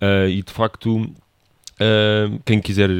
[0.00, 2.90] Uh, e de facto, uh, quem quiser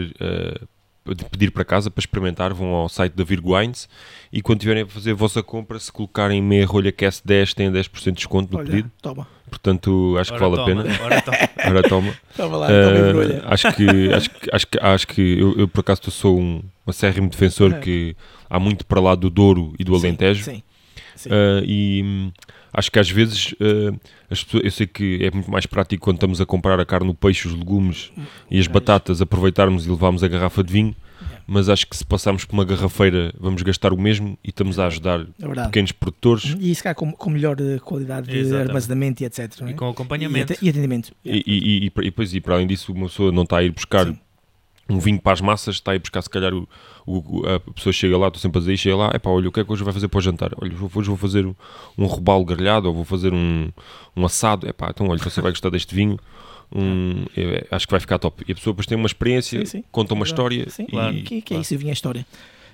[1.31, 3.89] pedir para casa para experimentar, vão ao site da Virgo Wines
[4.33, 7.71] e quando tiverem a fazer a vossa compra, se colocarem meia rolha Cast 10, têm
[7.71, 8.91] 10% de desconto no Olha, pedido.
[9.01, 9.27] Toma.
[9.49, 11.05] Portanto, acho ora que vale toma, a pena.
[11.05, 11.39] Ora toma.
[11.67, 12.15] Ora toma.
[12.37, 16.11] toma lá, uh, acho que acho que acho que, acho que eu, eu por acaso
[16.11, 17.79] sou um, um acérrimo defensor é.
[17.81, 18.17] que
[18.49, 20.45] há muito para lá do Douro e do Alentejo.
[20.45, 20.63] Sim, sim.
[21.27, 22.33] Uh, e hum,
[22.73, 23.99] acho que às vezes uh,
[24.31, 27.11] as pessoas, eu sei que é muito mais prático quando estamos a comprar a carne,
[27.11, 28.13] o peixe, os legumes
[28.51, 30.97] e as batatas, aproveitarmos e levarmos a garrafa de vinho
[31.47, 34.87] mas acho que se passarmos por uma garrafeira vamos gastar o mesmo e estamos a
[34.87, 36.57] ajudar é pequenos produtores.
[36.59, 38.69] E isso cá com, com melhor eh, qualidade de Exatamente.
[38.69, 39.63] armazenamento e etc.
[39.63, 39.71] É?
[39.71, 40.53] E com acompanhamento.
[40.55, 41.13] E, e atendimento.
[41.25, 43.71] E, e, e, e, depois, e para além disso, uma pessoa não está a ir
[43.71, 44.19] buscar Sim.
[44.93, 46.69] Um vinho para as massas, está a ir buscar se calhar o,
[47.07, 49.53] o, a pessoa chega lá, estou sempre a dizer, chega lá, é pá, olha, o
[49.53, 50.53] que é que hoje vai fazer para o jantar?
[50.61, 51.47] Olha, hoje vou fazer
[51.99, 53.71] um robalo grelhado ou vou fazer um,
[54.17, 56.19] um assado, é pá, então olha, você vai gostar deste vinho,
[56.75, 57.25] um,
[57.71, 58.45] acho que vai ficar top.
[58.47, 59.85] E a pessoa depois tem uma experiência, sim, sim.
[59.91, 60.69] conta uma história.
[60.71, 61.15] Sim, e, claro.
[61.23, 62.27] que, que é isso, vinha a história.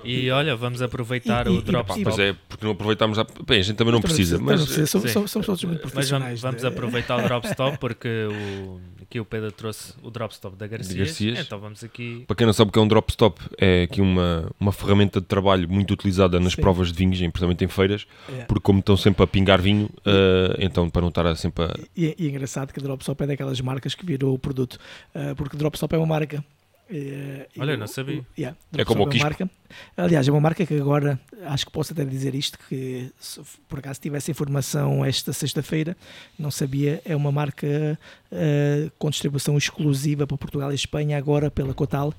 [0.05, 2.05] E olha, vamos aproveitar e, o drop stop.
[2.05, 3.19] Pois é, porque não aproveitámos.
[3.19, 3.27] A...
[3.47, 4.61] Bem, a gente também não precisa, mas.
[4.89, 6.33] Somos, somos, somos todos muito profissionais.
[6.33, 10.33] Mas vamos, vamos aproveitar o drop stop porque o, aqui o Pedro trouxe o drop
[10.33, 10.97] stop da Garcias.
[10.97, 11.39] Garcias.
[11.41, 12.25] Então vamos aqui.
[12.27, 15.21] Para quem não sabe o que é um drop stop, é aqui uma, uma ferramenta
[15.21, 16.61] de trabalho muito utilizada nas Sim.
[16.61, 18.45] provas de vinhos, principalmente em feiras, é.
[18.45, 21.75] porque como estão sempre a pingar vinho, uh, então para não estar sempre a.
[21.97, 24.79] E, e é engraçado que o drop stop é daquelas marcas que virou o produto,
[25.15, 26.45] uh, porque o drop stop é uma marca
[26.91, 28.24] Uh, Olha, não sabia.
[28.36, 29.51] Yeah, é como o marca.
[29.95, 33.78] Aliás, é uma marca que agora, acho que posso até dizer isto, que se por
[33.80, 35.95] acaso tivesse informação esta sexta-feira,
[36.39, 37.99] não sabia, é uma marca
[38.32, 42.14] uh, com distribuição exclusiva para Portugal e Espanha, agora pela Cotal,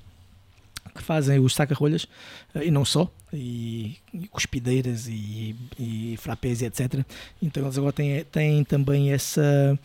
[0.93, 2.03] que fazem os saca-rolhas,
[2.53, 7.03] uh, e não só, e, e cuspideiras e, e frappés e etc.
[7.41, 9.80] Então eles agora têm, têm também essa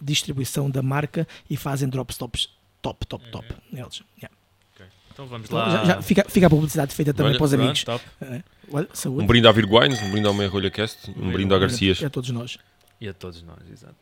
[0.00, 2.55] distribuição da marca e fazem drop stops
[2.86, 3.46] top, top, top.
[3.72, 3.78] Uhum.
[3.78, 4.02] Eles.
[4.16, 4.36] Yeah.
[4.74, 4.86] Okay.
[5.12, 5.70] Então vamos então, lá.
[5.70, 7.84] Já, já fica, fica a publicidade feita também Olha, para os amigos.
[7.84, 8.04] Top.
[8.20, 11.52] Uh, olha, um brinde à Virguines, um brinde ao Meia Rolha Cast, um, um brinde
[11.52, 12.00] ao Garcias.
[12.00, 12.58] E a todos nós.
[13.00, 13.96] E a todos nós, exato.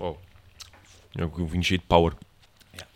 [0.00, 0.16] Oh.
[1.16, 2.14] É um vinho cheio de power.
[2.72, 2.90] Yeah.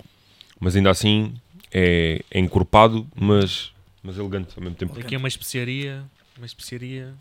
[0.61, 1.35] Mas ainda assim
[1.73, 3.73] é, é encorpado, mas,
[4.03, 4.99] mas elegante ao mesmo tempo.
[4.99, 6.05] Aqui é uma especiaria,
[6.37, 7.15] uma especiaria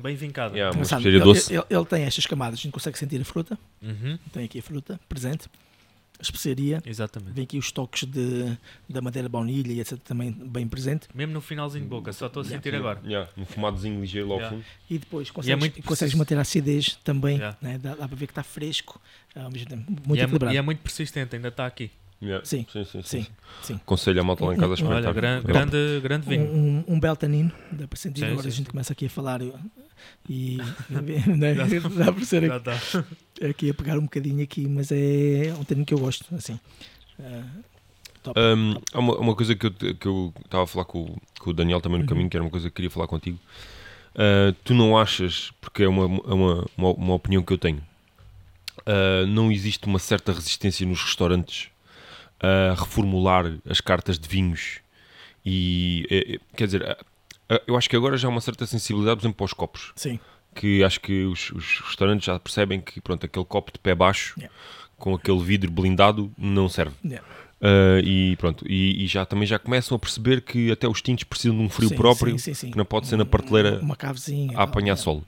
[0.00, 0.54] Bem vincado.
[0.54, 1.52] Yeah, uma Sabe, ele, doce.
[1.52, 3.58] Ele, ele, tem estas camadas, a gente consegue sentir a fruta.
[3.82, 4.18] Uhum.
[4.32, 5.48] Tem aqui a fruta presente.
[6.18, 6.82] A especiaria.
[6.84, 7.32] Exatamente.
[7.32, 8.54] Vem aqui os toques de,
[8.86, 9.98] da madeira baunilha e etc.
[10.00, 11.08] também bem presente.
[11.14, 12.90] Mesmo no finalzinho de boca, só estou a sentir yeah.
[12.90, 13.06] agora.
[13.06, 13.30] Yeah.
[13.38, 14.62] Um fumadozinho ligeiro logo yeah.
[14.90, 17.38] E depois consegues, e é muito consegues manter a acidez também.
[17.38, 17.78] Né?
[17.78, 19.00] Dá, dá, para ver que está fresco,
[19.34, 20.52] ao mesmo tempo, muito e equilibrado.
[20.52, 21.90] É, e é muito persistente, ainda está aqui.
[22.22, 22.44] Yeah.
[22.44, 22.66] Sim.
[22.70, 23.26] Sim, sim, sim,
[23.62, 23.74] sim.
[23.76, 25.10] Aconselho a malta lá em casa a experimentar.
[25.10, 26.52] Olha, grande, grande, grande vinho.
[26.52, 28.20] Um, um, Beltanino, dá para sentir.
[28.20, 29.40] Sim, Agora a gente começa aqui a falar
[30.28, 30.58] e
[30.88, 31.54] né?
[31.54, 35.94] dá para ser aqui, aqui, a pegar um bocadinho aqui, mas é um termo que
[35.94, 36.26] eu gosto.
[36.34, 36.60] Assim.
[37.18, 37.70] Uh,
[38.36, 41.54] um, há uma, uma, coisa que eu que eu estava a falar com, com o
[41.54, 42.08] Daniel também no uhum.
[42.08, 43.38] caminho, que era uma coisa que queria falar contigo.
[44.14, 47.82] Uh, tu não achas, porque é uma, é uma, uma, uma opinião que eu tenho,
[48.80, 51.70] uh, não existe uma certa resistência nos restaurantes
[52.40, 54.80] a reformular as cartas de vinhos
[55.44, 56.98] e é, é, quer dizer,
[57.66, 59.92] eu acho que agora já há uma certa sensibilidade, por exemplo, para os copos.
[59.96, 60.18] Sim.
[60.54, 64.34] Que acho que os, os restaurantes já percebem que pronto, aquele copo de pé baixo
[64.36, 64.54] yeah.
[64.96, 66.94] com aquele vidro blindado não serve.
[67.04, 67.26] Yeah.
[67.60, 71.24] Uh, e pronto, e, e, já também já começam a perceber que até os tintos
[71.24, 73.94] precisam de um frio sim, próprio, sim, sim, que não pode ser na prateleira uma
[73.94, 75.18] cavezinha, a apanhar sol.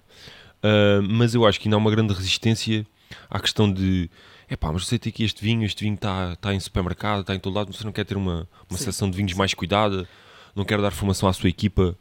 [0.65, 2.87] Uh, mas eu acho que ainda há uma grande resistência
[3.29, 4.09] à questão de
[4.55, 7.35] é pá, mas você tem aqui este vinho, este vinho está tá em supermercado, está
[7.35, 10.07] em todo lado, você não quer ter uma, uma de vinhos mais cuidada,
[10.55, 11.97] não quer dar formação à sua equipa.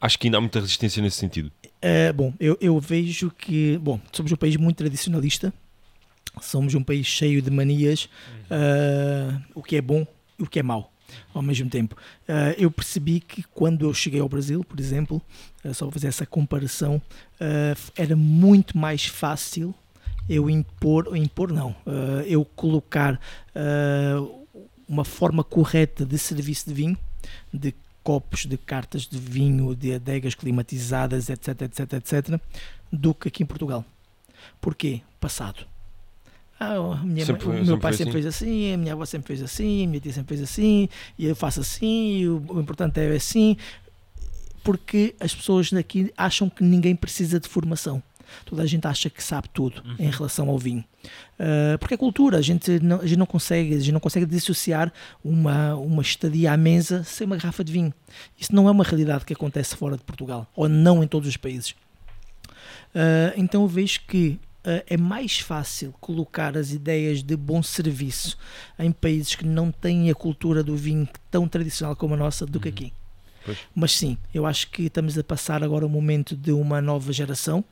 [0.00, 1.52] Acho que ainda há muita resistência nesse sentido.
[1.80, 5.52] É, bom, eu, eu vejo que, bom, somos um país muito tradicionalista,
[6.40, 8.08] somos um país cheio de manias,
[8.50, 10.06] uh, o que é bom
[10.38, 10.90] e o que é mau
[11.32, 11.94] ao mesmo tempo.
[12.28, 15.22] Uh, eu percebi que quando eu cheguei ao Brasil, por exemplo,
[15.64, 16.96] uh, só fazer essa comparação,
[17.40, 19.74] uh, era muito mais fácil
[20.28, 23.20] eu impor, impor não, uh, eu colocar
[23.54, 24.46] uh,
[24.88, 26.98] uma forma correta de serviço de vinho,
[27.52, 32.40] de copos, de cartas de vinho, de adegas climatizadas, etc, etc, etc,
[32.92, 33.84] do que aqui em Portugal.
[34.60, 35.00] Porquê?
[35.20, 35.66] Passado.
[36.60, 38.22] Ah, minha sempre, mãe, o meu pai sempre assim.
[38.22, 41.26] fez assim, a minha avó sempre fez assim, a minha tia sempre fez assim, e
[41.26, 43.56] eu faço assim, o, o importante é assim,
[44.62, 48.02] porque as pessoas daqui acham que ninguém precisa de formação
[48.44, 49.96] toda a gente acha que sabe tudo uhum.
[49.98, 50.84] em relação ao vinho.
[51.34, 54.26] Uh, porque é cultura, a gente, não, a gente não consegue, a gente não consegue
[54.26, 57.92] dissociar uma, uma estadia à mesa sem uma garrafa de vinho.
[58.38, 61.36] Isso não é uma realidade que acontece fora de Portugal, ou não em todos os
[61.36, 61.74] países.
[62.94, 68.38] Uh, então eu vejo que uh, é mais fácil colocar as ideias de bom serviço
[68.78, 72.56] em países que não têm a cultura do vinho tão tradicional como a nossa do
[72.56, 72.62] uhum.
[72.62, 72.92] que aqui.
[73.44, 73.58] Pois.
[73.74, 77.64] Mas sim, eu acho que estamos a passar agora o momento de uma nova geração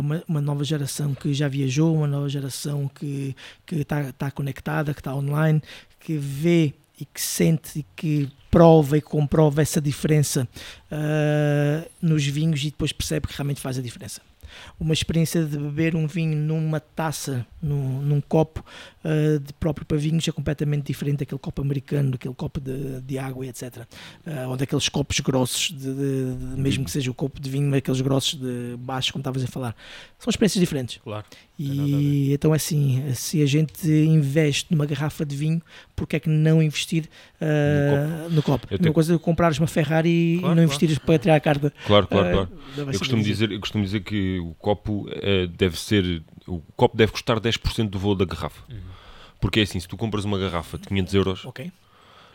[0.00, 3.34] uma, uma, nova geração que já viajou, uma nova geração que
[3.70, 5.62] está tá conectada, que está online,
[6.00, 10.46] que vê e que sente e que prova e comprova essa diferença
[10.92, 14.20] uh, nos vinhos e depois percebe que realmente faz a diferença
[14.78, 18.64] uma experiência de beber um vinho numa taça, num, num copo
[19.04, 23.18] uh, de próprio para vinhos é completamente diferente daquele copo americano, daquele copo de, de
[23.18, 23.62] água, etc.
[23.62, 23.84] Uh,
[24.26, 28.00] eh, ou daqueles copos grossos, de, de, mesmo que seja o copo de vinho, aqueles
[28.00, 29.76] grossos de baixo, como estavas a falar.
[30.18, 30.98] São experiências diferentes.
[31.02, 31.24] Claro.
[31.56, 35.62] E então é assim, se a gente investe numa garrafa de vinho,
[35.94, 37.08] porque é que não investir
[37.40, 38.66] uh, no copo?
[38.66, 38.84] No copo.
[38.84, 41.06] Uma coisa é comprares uma Ferrari claro, e não investires claro.
[41.06, 41.72] para tirar a carta.
[41.86, 42.48] Claro, claro, claro.
[42.76, 46.24] Eu costumo, dizer, eu costumo dizer que o copo uh, deve ser.
[46.46, 48.62] O copo deve custar 10% do valor da garrafa.
[48.68, 48.80] Uhum.
[49.40, 51.70] Porque é assim, se tu compras uma garrafa de 500 euros, Ok.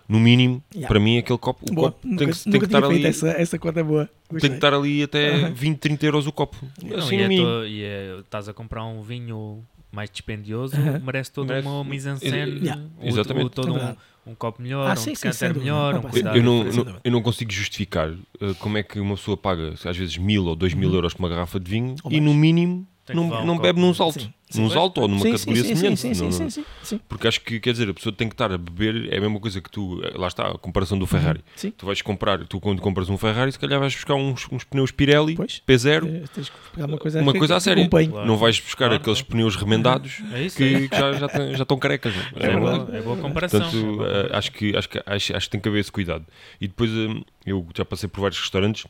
[0.09, 0.87] No mínimo, Yeah.
[0.87, 1.91] para mim aquele copo, o Boa.
[1.91, 4.05] copo Nunca, tem que, tem que estar ali, essa, essa conta é boa.
[4.05, 4.51] tem que Gostei.
[4.55, 5.53] estar ali até Aham.
[5.53, 6.57] 20, 30 euros o copo.
[6.83, 11.31] Não, assim e no é e é- estás a comprar um vinho mais dispendioso, merece
[11.31, 12.81] toda Merece- uma mise-en-scène, Yeah.
[12.99, 13.45] o- Exatamente.
[13.45, 13.95] o- todo É
[14.25, 16.37] um, um copo melhor, Ah, um sim, decanter melhor, um Eu, cuidado.
[16.37, 19.95] eu não, não- eu não consigo justificar uh, como é que uma pessoa paga às
[19.97, 20.95] vezes mil ou dois mil Uhum.
[20.95, 22.23] euros por uma garrafa de vinho Ou e mais.
[22.23, 24.19] no mínimo não, um não bebe num salto.
[24.21, 24.61] Sim, sim.
[24.61, 25.99] Num salto ou numa Sim, sim, categoria sim, semelhante.
[25.99, 26.99] sim, sim, Não- sim, não- sim, sim.
[27.07, 29.39] Porque acho que, quer dizer, a pessoa tem que estar a beber, é a mesma
[29.39, 31.41] coisa que tu, lá está, a comparação do Ferrari.
[31.55, 31.71] Sim.
[31.71, 34.91] Tu vais comprar, tu quando compras um Ferrari, se calhar vais buscar uns, uns pneus
[34.91, 35.61] Pirelli Pois.
[35.67, 37.87] P0, Eh, Tens que pegar uma coisa, uma que- coisa a sério.
[37.89, 38.25] Claro.
[38.25, 39.31] Não vais buscar Claro, aqueles claro.
[39.31, 40.87] pneus remendados É isso, que, é.
[40.87, 42.13] que já, já, já estão carecas.
[42.35, 43.59] É, É boa, é boa comparação.
[43.61, 45.91] Portanto, é boa eh, acho, que, acho, que, acho, acho que tem que haver esse
[45.91, 46.25] cuidado.
[46.59, 48.85] E depois eh, eu já passei por vários restaurantes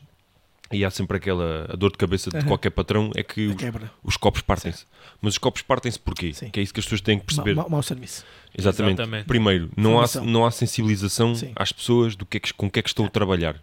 [0.72, 3.56] e há sempre aquela a dor de cabeça de qualquer patrão é que os,
[4.04, 4.86] os copos partem-se.
[5.20, 6.32] Mas os copos partem-se porquê?
[6.32, 6.50] Sim.
[6.50, 7.54] Que é isso que as pessoas têm que perceber.
[7.54, 8.24] Mau, mau serviço.
[8.56, 9.00] Exatamente.
[9.00, 9.26] Exatamente.
[9.26, 11.52] Primeiro, não há, não há sensibilização Sim.
[11.56, 13.60] às pessoas do que é que, com o que é que estão a trabalhar.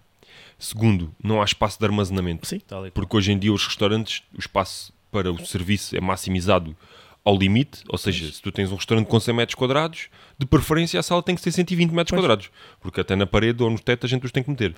[0.60, 2.48] Segundo, não há espaço de armazenamento.
[2.48, 2.60] Sim.
[2.94, 6.76] Porque hoje em dia os restaurantes, o espaço para o serviço é maximizado
[7.24, 10.08] ao limite, ou seja, se tu tens um restaurante com 100 metros quadrados,
[10.40, 12.22] de preferência a sala tem que ser 120 metros Pois.
[12.22, 12.50] quadrados,
[12.80, 14.74] porque até na parede ou no teto a gente os tem que meter.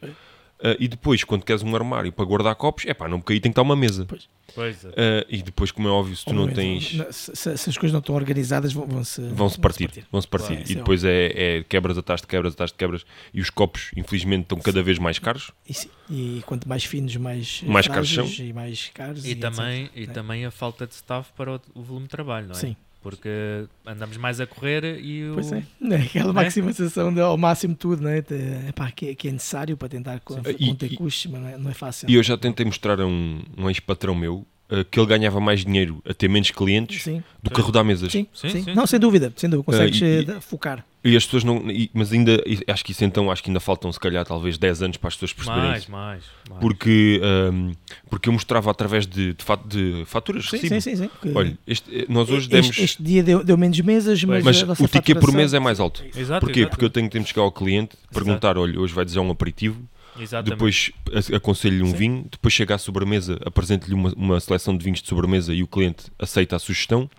[0.62, 3.40] Ah, e depois, quando queres um armário para guardar copos, é pá, não porque aí
[3.40, 4.06] tem que estar uma mesa.
[4.06, 4.28] Pois.
[4.54, 4.90] Pois é.
[4.98, 7.06] Ah, e depois, como é óbvio, se tu não Obviamente, tens.
[7.06, 10.56] não- se, se- se as coisas não estão organizadas, vão- vão-se Vão-se partir, vão-se partir.
[10.56, 13.06] Claro, e é depois é, é quebras atrás de quebras atrás de quebras.
[13.34, 15.52] E os copos, infelizmente, estão cada vez mais caros.
[15.68, 18.26] E, sim, e quanto mais finos, mais, Mais caros são.
[18.26, 19.24] E mais caros.
[19.26, 19.42] E, etc.
[19.42, 20.08] também, e É.
[20.08, 22.60] também a falta de staff para o, o volume de trabalho, não é?
[22.60, 25.36] Sim, Porque andamos mais a correr e o...
[25.36, 25.64] pois é.
[25.90, 28.22] É Aquela maximização de, ao máximo tudo, né?
[28.22, 31.72] De, epá, que, que é necessário para tentar co- conter custos, mas não é, não
[31.72, 32.10] é fácil.
[32.10, 35.64] E eu já tentei mostrar a um, um ex-patrão meu ah, que ele ganhava mais
[35.66, 38.12] dinheiro a ter menos clientes Sim, do que a rodar mesas.
[38.12, 38.64] sim, Sim, sim.
[38.64, 39.66] sim, Não, sem dúvida, sem dúvida.
[39.66, 40.86] Consegues e- eh, e- da- focar.
[41.02, 41.72] E as pessoas não.
[41.72, 42.44] e- mas ainda.
[42.46, 43.32] e Acho que isso então.
[43.32, 46.24] Acho que ainda faltam, se calhar, talvez 10 anos para as pessoas perceberem mais, mais,
[46.50, 46.60] mais.
[46.60, 47.72] Porque, ahm,
[48.10, 50.50] porque eu mostrava através de, de, fa- de faturas.
[50.50, 50.82] Sim, recibo.
[50.82, 51.04] sim, sim.
[51.04, 51.10] sim.
[51.22, 52.78] Que- Olha, este- nós hoje este, demos.
[52.78, 56.04] este dia deu, deu menos mesas, mas, mas o ticket por mês é mais alto.
[56.14, 56.60] Exato, Porquê?
[56.62, 56.72] exato.
[56.72, 59.82] Porque eu tenho, de chegar ao cliente, perguntar: olha, hoje vai desejar um aperitivo,
[60.20, 60.50] Exatamente.
[60.52, 60.92] depois
[61.34, 61.96] aconselho-lhe um Sim.
[61.98, 65.68] vinho, depois chega à sobremesa, apresento-lhe uma, uma seleção de vinhos de sobremesa e o
[65.68, 67.10] cliente aceita a sugestão.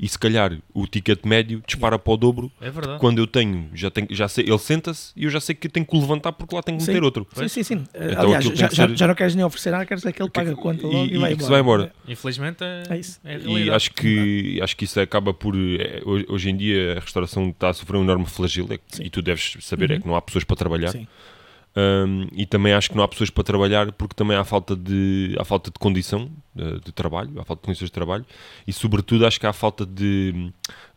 [0.00, 3.00] E se calhar o ticket médio dispara para o dobro É verdade.
[3.00, 5.84] quando eu tenho, já, tenho, já sei, ele senta-se e eu já sei que tenho
[5.84, 6.92] que o levantar porque lá tenho que Sim.
[6.92, 7.26] meter outro.
[7.34, 7.84] Sim, sim, sim.
[7.94, 10.86] Então Aliás, já, ser- já não queres nem oferecer nada, queres aquele que paga conta
[10.86, 11.44] logo e, e- vai e embora.
[11.44, 11.92] se vai embora.
[12.06, 13.20] Infelizmente é, É isso.
[13.24, 15.54] é E acho que, acho que isso acaba por.
[15.56, 19.20] é, hoje, em dia a restauração está a sofrer um enorme flagelo é e tu
[19.20, 20.00] deves saber é Uhum.
[20.00, 20.90] que não há pessoas para trabalhar.
[20.92, 21.08] Sim.
[21.80, 25.36] Um, e também acho que não há pessoas para trabalhar porque também há falta de,
[25.38, 28.26] há falta de condição de, de trabalho, há falta de condições de trabalho
[28.66, 30.50] e, sobretudo, acho que há falta de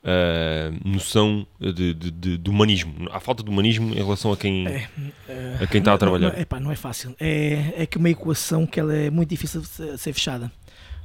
[0.04, 3.08] uh, noção de, de, de- humanismo.
[3.12, 4.90] Há falta de humanismo em relação a quem, É,
[5.30, 6.34] eh, a quem está a não- trabalhar.
[6.34, 7.16] Não, epá, não é fácil.
[7.20, 10.52] É, é que uma equação que ela é muito difícil de ser, ser fechada.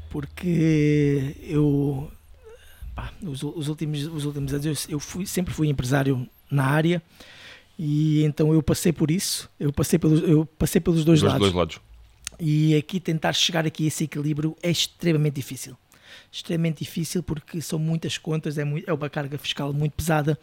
[0.08, 2.10] Porque eu,
[2.94, 7.02] pá, os, os últimos, os últimos anos, eu, eu fui, sempre fui empresário na área
[7.78, 9.50] e então eu passei por isso.
[9.58, 11.40] Eu passei pelos, eu passei pelos dois dos lados.
[11.40, 11.80] dois lados.
[12.38, 15.76] E aqui tentar chegar aqui a esse equilíbrio é extremamente difícil.
[16.30, 20.38] Extremamente difícil porque são muitas contas, é, muito, é uma carga fiscal muito pesada.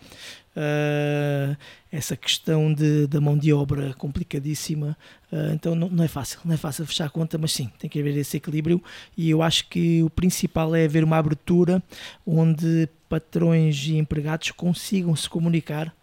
[0.56, 1.56] Ah,
[1.92, 4.98] essa questão de, da mão de obra complicadíssima.
[5.32, 7.90] Ah, então não, não é fácil, não é fácil fechar a conta, mas sim, tem
[7.90, 8.82] que haver esse equilíbrio.
[9.18, 11.82] E eu acho que o principal é haver uma abertura
[12.26, 15.94] onde patrões e empregados consigam se comunicar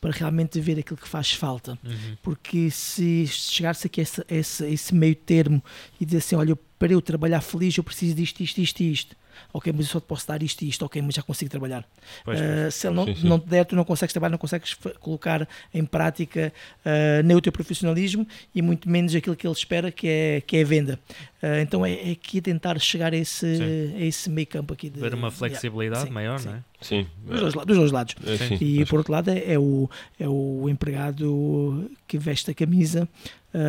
[0.00, 2.16] para realmente ver aquilo que faz falta Uhum.
[2.22, 5.62] porque se chegar-se aqui a esse, a esse, a esse meio termo
[6.00, 9.14] e dizer assim, olha, para eu trabalhar feliz eu preciso disto, isto, isto e isto.
[9.52, 11.84] Ok, mas eu só te posso dar isto e isto, ok, mas já consigo trabalhar.
[12.24, 13.28] Pois, Ah, se ele não, Sim, sim.
[13.28, 16.52] não te der, tu não consegues trabalhar, não consegues colocar em prática
[16.84, 20.56] ah, nem o teu profissionalismo e muito menos aquilo que ele espera, que é, que
[20.56, 20.98] é a venda.
[21.42, 23.94] Ah, então é, é aqui tentar chegar a esse, Sim.
[23.96, 24.90] a esse meio campo aqui.
[24.90, 26.48] De, Ver uma flexibilidade sim, maior, sim.
[26.48, 26.60] não é?
[26.82, 27.06] Sim.
[27.24, 28.14] Dos dois, dos dois lados.
[28.26, 28.58] É, sim.
[28.60, 33.08] E por outro lado é, é o, é o empregado que veste a camisa,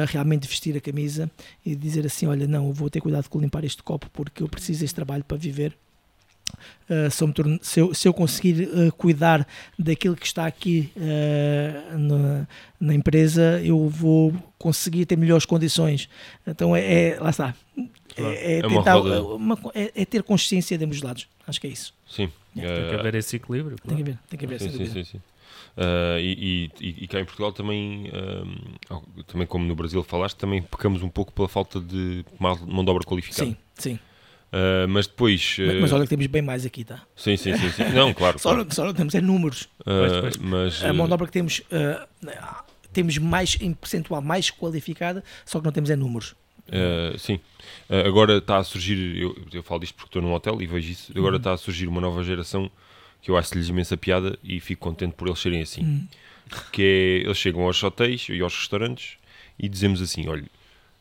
[0.08, 1.30] realmente vestir a camisa
[1.66, 4.48] e dizer assim: Olha, não, eu vou ter cuidado com limpar este copo porque eu
[4.48, 5.76] preciso deste trabalho para viver.
[6.90, 9.48] Ah, se, eu torno- se eu, se eu conseguir ah, cuidar
[9.80, 12.48] daquilo que está aqui ah, na,
[12.80, 16.10] na empresa, eu vou conseguir ter melhores condições.
[16.46, 17.56] Então é, é- lá está.
[18.16, 18.34] Claro.
[18.36, 19.24] É, é É uma tentar- roda.
[19.24, 21.28] uma- é- é ter consciência de ambos os lados.
[21.48, 21.94] Acho que é isso.
[22.10, 22.30] Sim.
[22.54, 23.78] Tem que haver esse equilíbrio.
[23.78, 24.20] Tem que claro.
[24.20, 25.22] haver, tem que haver, Sim, sim, sim, sim.
[25.78, 28.12] Ah, e, e, e cá em Portugal também,
[28.90, 32.92] ah, também como no Brasil falaste, também pecamos um pouco pela falta de mão de
[32.92, 33.50] obra qualificada.
[33.50, 34.00] Sim, sim.
[34.52, 35.58] Uh, mas depois.
[35.60, 35.66] Uh...
[35.66, 37.02] Mas, mas, olha que temos bem mais aqui, tá?
[37.16, 37.70] Sim, sim, sim.
[37.72, 37.84] sim.
[37.94, 38.38] Não, claro.
[38.40, 38.74] só, claro.
[38.74, 39.70] só não temos é números.
[39.80, 41.62] Uh, mas, a mão de obra que temos,
[42.92, 46.36] temos mais em percentual mais qualificada, só que não temos é números.
[47.18, 47.40] sim.
[48.06, 51.14] agora está a surgir, eu, eu falo disto porque estou num hotel e vejo isso.
[51.16, 51.38] Agora uhum.
[51.38, 52.70] está a surgir uma nova geração
[53.22, 55.82] que eu acho-lhes imensa piada e fico contente por eles serem assim.
[55.82, 56.08] Uhum.
[56.72, 59.18] Que é, eles chegam aos hotéis e aos restaurantes
[59.58, 60.46] e dizemos assim: olha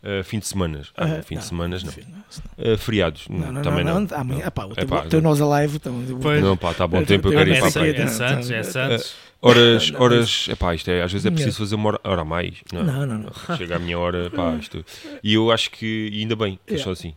[0.03, 0.81] Uh, fim de semana.
[0.97, 2.73] Ah, uh, fim não, de semana não.
[2.73, 3.29] Uh, feriados.
[3.29, 4.01] Não, não, também não.
[4.01, 4.16] não.
[4.16, 4.51] Amanhã, não.
[4.51, 5.77] Pá, o teu, nós alive.
[5.77, 5.93] Então,
[6.41, 7.29] não, pá, está bom tempo.
[7.29, 8.03] Eu quero ir para a praia.
[8.03, 9.14] É Santos, é Santos.
[9.43, 12.55] Horas, horas, epá, isto é, às vezes é preciso fazer uma hora, hora a mais.
[12.73, 14.85] Não, não, não, Chega a minha hora, pá, isto.
[15.23, 16.85] E eu acho que, ainda bem, que yeah.
[16.85, 17.14] só assim.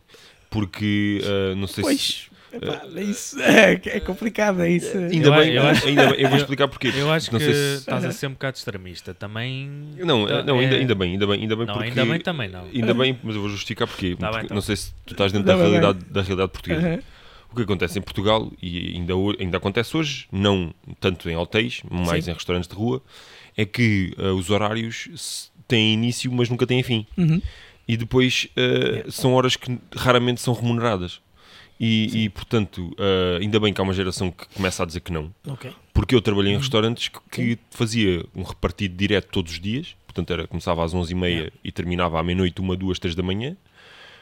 [0.50, 1.20] Porque,
[1.56, 2.00] não sei pois.
[2.00, 4.96] se Epá, é isso é, é complicado, é isso.
[4.96, 6.92] Ainda, eu, bem, eu, acho, ainda bem, eu vou explicar porquê.
[6.96, 7.74] Eu acho não que se...
[7.78, 9.14] estás a ser um bocado extremista.
[9.14, 9.90] Também.
[9.98, 10.78] Não, tá, não ainda, é...
[10.78, 11.88] ainda bem, ainda bem, ainda bem não, porque.
[11.88, 12.64] Ainda bem também não.
[12.64, 14.16] Ainda bem, mas eu vou justificar porquê.
[14.16, 16.88] Tá porque bem, tá não sei se tu estás dentro da realidade, da realidade portuguesa.
[16.88, 17.00] Uhum.
[17.50, 22.24] O que acontece em Portugal, e ainda, ainda acontece hoje, não tanto em hotéis, mais
[22.24, 22.32] Sim.
[22.32, 23.00] em restaurantes de rua,
[23.56, 27.06] é que uh, os horários têm início, mas nunca têm fim.
[27.16, 27.40] Uhum.
[27.86, 31.20] E depois uh, são horas que raramente são remuneradas.
[31.78, 35.12] E, e, portanto, uh, ainda bem que há uma geração que começa a dizer que
[35.12, 35.34] não.
[35.46, 35.72] Okay.
[35.92, 36.60] Porque eu trabalhei em uhum.
[36.60, 39.96] restaurantes que, que fazia um repartido direto todos os dias.
[40.06, 41.52] Portanto, era, começava às 11h30 yeah.
[41.64, 43.56] e terminava à meia-noite, uma, duas, três da manhã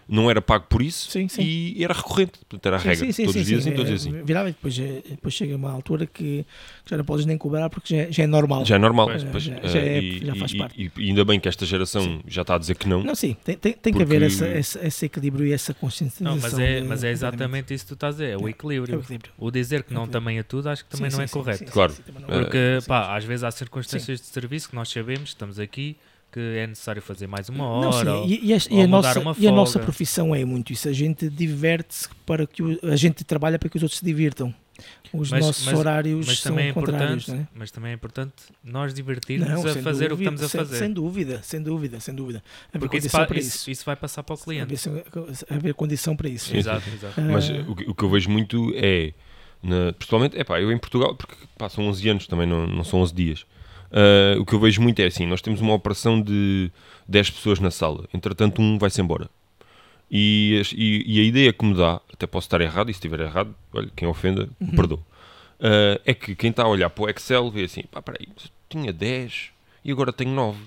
[0.09, 1.43] não era pago por isso sim, sim.
[1.43, 4.15] e era recorrente, portanto era a regra, sim, todos os dias sim, todos os dias
[4.15, 4.25] assim.
[4.25, 6.45] Virava e depois, eh, depois chega uma altura que
[6.87, 8.65] já não podes nem cobrar porque já, já é normal.
[8.65, 10.83] Já é normal, pois, pois, já, já, é, e, já faz parte.
[10.83, 13.03] E, e, ainda bem que esta geração já está a dizer que não.
[13.03, 14.07] Não, sim, tem, tem, tem porque...
[14.07, 16.23] que haver essa, esse, esse, equilíbrio e essa consciência.
[16.25, 18.95] Não, mas é, mas é exatamente isso que tu estás a dizer, é o equilíbrio.
[18.95, 19.33] É o, equilíbrio.
[19.39, 21.65] o dizer que não também é tudo, acho que também não é correto.
[21.73, 21.95] Claro.
[22.27, 25.97] Porque, pá, às vezes há circunstâncias de serviço que nós sabemos, estamos aqui
[26.33, 27.85] que é necessário fazer mais uma hora.
[27.85, 30.73] Não, sim, ou, e, e, a, e, a nossa, e, a, nossa, profissão é muito
[30.73, 30.89] isso.
[30.89, 34.53] A gente diverte-se para que o, a gente trabalha para que os outros se divirtam.
[35.13, 37.29] Os mas, nossos mas, horários mas são é contrários.
[37.29, 37.47] É?
[37.55, 38.33] Mas também é importante
[38.65, 40.79] nós divertirmos a fazer dúvida, o que estamos a sem, fazer.
[40.79, 42.43] Sem dúvida, sem dúvida, sem dúvida.
[42.73, 43.71] Porque isso, para isso.
[43.71, 44.75] isso, vai passar para o cliente.
[45.51, 46.57] Haver condição para isso.
[46.57, 47.21] Exato, exato.
[47.21, 49.13] Mas uh, o, que, o que eu vejo muito é,
[49.63, 52.83] na, principalmente, é pá, eu em Portugal, porque pá, são 11 anos também, não, não
[52.83, 53.47] são 11 dias.
[53.93, 56.71] Uh, o que eu vejo muito é assim: nós temos uma operação de
[57.07, 59.29] 10 pessoas na sala, entretanto, um vai-se embora.
[60.11, 63.21] E, e, e, a ideia que me dá, até posso estar errado, e se estiver
[63.21, 64.69] errado, olha, quem ofenda, uhum.
[64.69, 64.99] perdoa.
[64.99, 68.27] Uh, é que quem está a olhar para o Excel vê assim: pá, peraí,
[68.69, 69.51] tinha 10
[69.85, 70.59] e agora tenho 9.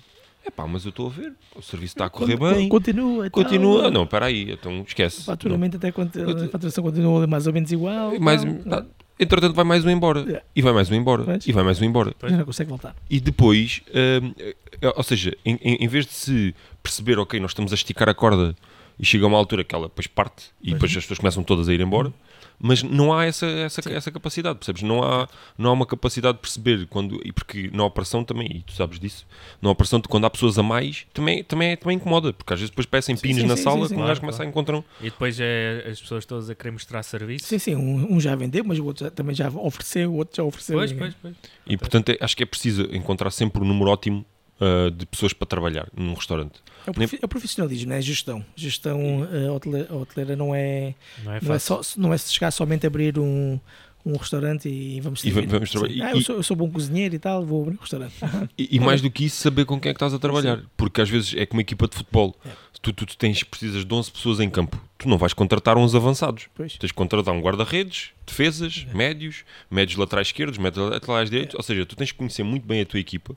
[0.45, 2.69] É pá, mas eu estou a ver, o serviço está a correr bem.
[2.69, 3.81] Continua, continua.
[3.83, 3.91] Tal.
[3.91, 5.21] Não, espera aí, então esquece.
[5.21, 8.19] O faturamento até a faturação continua mais ou menos igual.
[8.19, 8.85] Mais, tá,
[9.19, 10.21] entretanto vai mais um embora.
[10.21, 10.45] Yeah.
[10.55, 11.23] E vai mais um embora.
[11.25, 12.13] Mas, e vai mais um embora.
[12.21, 12.95] Já não consegue voltar.
[13.09, 17.75] E depois, uh, ou seja, em, em, vez de se perceber, ok, nós estamos a
[17.75, 18.55] esticar a corda
[18.99, 21.69] e chega a uma altura que ela depois parte e depois as pessoas começam todas
[21.69, 22.13] a ir embora.
[22.59, 24.81] Mas não há essa, essa, essa capacidade, percebes?
[24.81, 25.27] Não há,
[25.57, 28.99] não há uma capacidade de perceber quando, e porque na operação também, e tu sabes
[28.99, 29.27] disso,
[29.61, 32.69] na operação de quando há pessoas a mais, também, também, também incomoda, porque às vezes
[32.69, 34.83] depois peçam pinos sim, na sim, sala, sim, quando claro, começa a encontrar.
[35.01, 37.45] E depois é as pessoas todas a querer mostrar serviço.
[37.45, 40.37] Sim, sim, um, um já vendeu, mas o outro já, também já ofereceu, o outro
[40.37, 40.77] já ofereceu.
[40.77, 41.35] Pois, pois, pois.
[41.67, 44.25] E portanto é, acho que é preciso encontrar sempre um número ótimo
[44.59, 46.61] uh, de pessoas para trabalhar num restaurante.
[46.85, 48.45] É o, profi é o profissionalismo, é a gestão.
[48.55, 50.93] Gestão uh, hoteleira, hoteleira não é
[51.23, 53.59] não é, não é, só, não é chegar somente a abrir um,
[54.05, 56.07] um restaurante e vamos e vamos trabalhar.
[56.07, 58.13] Ah, eu, sou, eu sou bom cozinheiro e tal, vou abrir um restaurante.
[58.57, 60.59] e, e, mais do que isso, saber com quem é que estás a trabalhar.
[60.59, 60.65] Sim.
[60.77, 62.35] Porque às vezes é como uma equipa de futebol.
[62.45, 62.49] É.
[62.81, 64.79] Tu, tu, tu, tens, precisas de 11 pessoas em campo.
[64.99, 66.45] Tu não vais contratar uns avançados.
[66.53, 66.77] Pois.
[66.77, 68.95] Tens de contratar um guarda-redes, defesas, é.
[68.95, 71.55] médios, médios laterais esquerdos, médios laterais direitos.
[71.55, 71.57] É.
[71.57, 73.35] Ou seja, tu tens que conhecer muito bem a tua equipa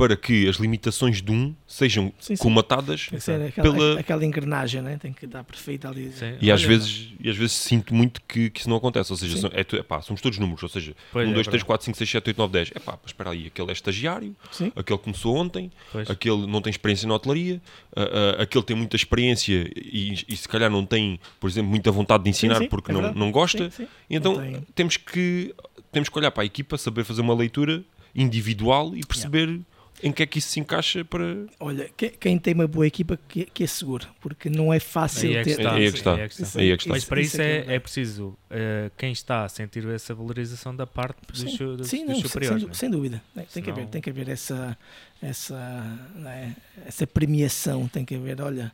[0.00, 2.42] para que as limitações de um sejam sim, sim.
[2.42, 3.10] comatadas
[3.46, 4.00] aquela, pela...
[4.00, 4.96] aquela engrenagem, né?
[4.96, 6.10] tem que estar perfeita ali.
[6.12, 6.38] Sim.
[6.40, 9.36] E, às vezes, e às vezes sinto muito que, que isso não acontece, ou seja,
[9.36, 12.10] são, é, é, somos todos números, ou seja, pois 1, 2, 3, 4, 5, 6,
[12.12, 12.70] 7, 8, 9, 10.
[12.76, 14.34] É pá, espera aí, aquele é estagiário,
[14.74, 16.08] aquele começou ontem, pois.
[16.08, 17.60] aquele não tem experiência na hotelaria,
[17.94, 21.92] uh, uh, aquele tem muita experiência e, e, se calhar não tem, por exemplo, muita
[21.92, 23.70] vontade de ensinar porque é não, não gosta.
[24.08, 25.54] Então temos que,
[25.92, 27.84] temos que olhar para a equipa, saber fazer uma leitura
[28.14, 29.69] individual e perceber yeah
[30.02, 31.24] em que é que isso se encaixa para.
[31.58, 35.36] Olha, quem tem uma boa equipa que, que é seguro, porque não é fácil aí
[35.36, 35.50] é ter.
[35.50, 36.14] Está, aí é que está.
[36.14, 36.60] Aí é que está.
[36.60, 36.90] Aí é que está.
[36.94, 41.18] Mas para isso, é, é, preciso uh, quem está a sentir essa valorização da parte
[41.26, 42.62] dos, sim, dos, sim, dos não, superiores.
[42.62, 43.22] Sem, sem dúvida.
[43.34, 43.64] Tem, Senão...
[43.64, 44.76] que haver, tem que haver essa,
[45.22, 46.50] essa, é,
[46.86, 48.72] essa premiação, tem que haver, olha.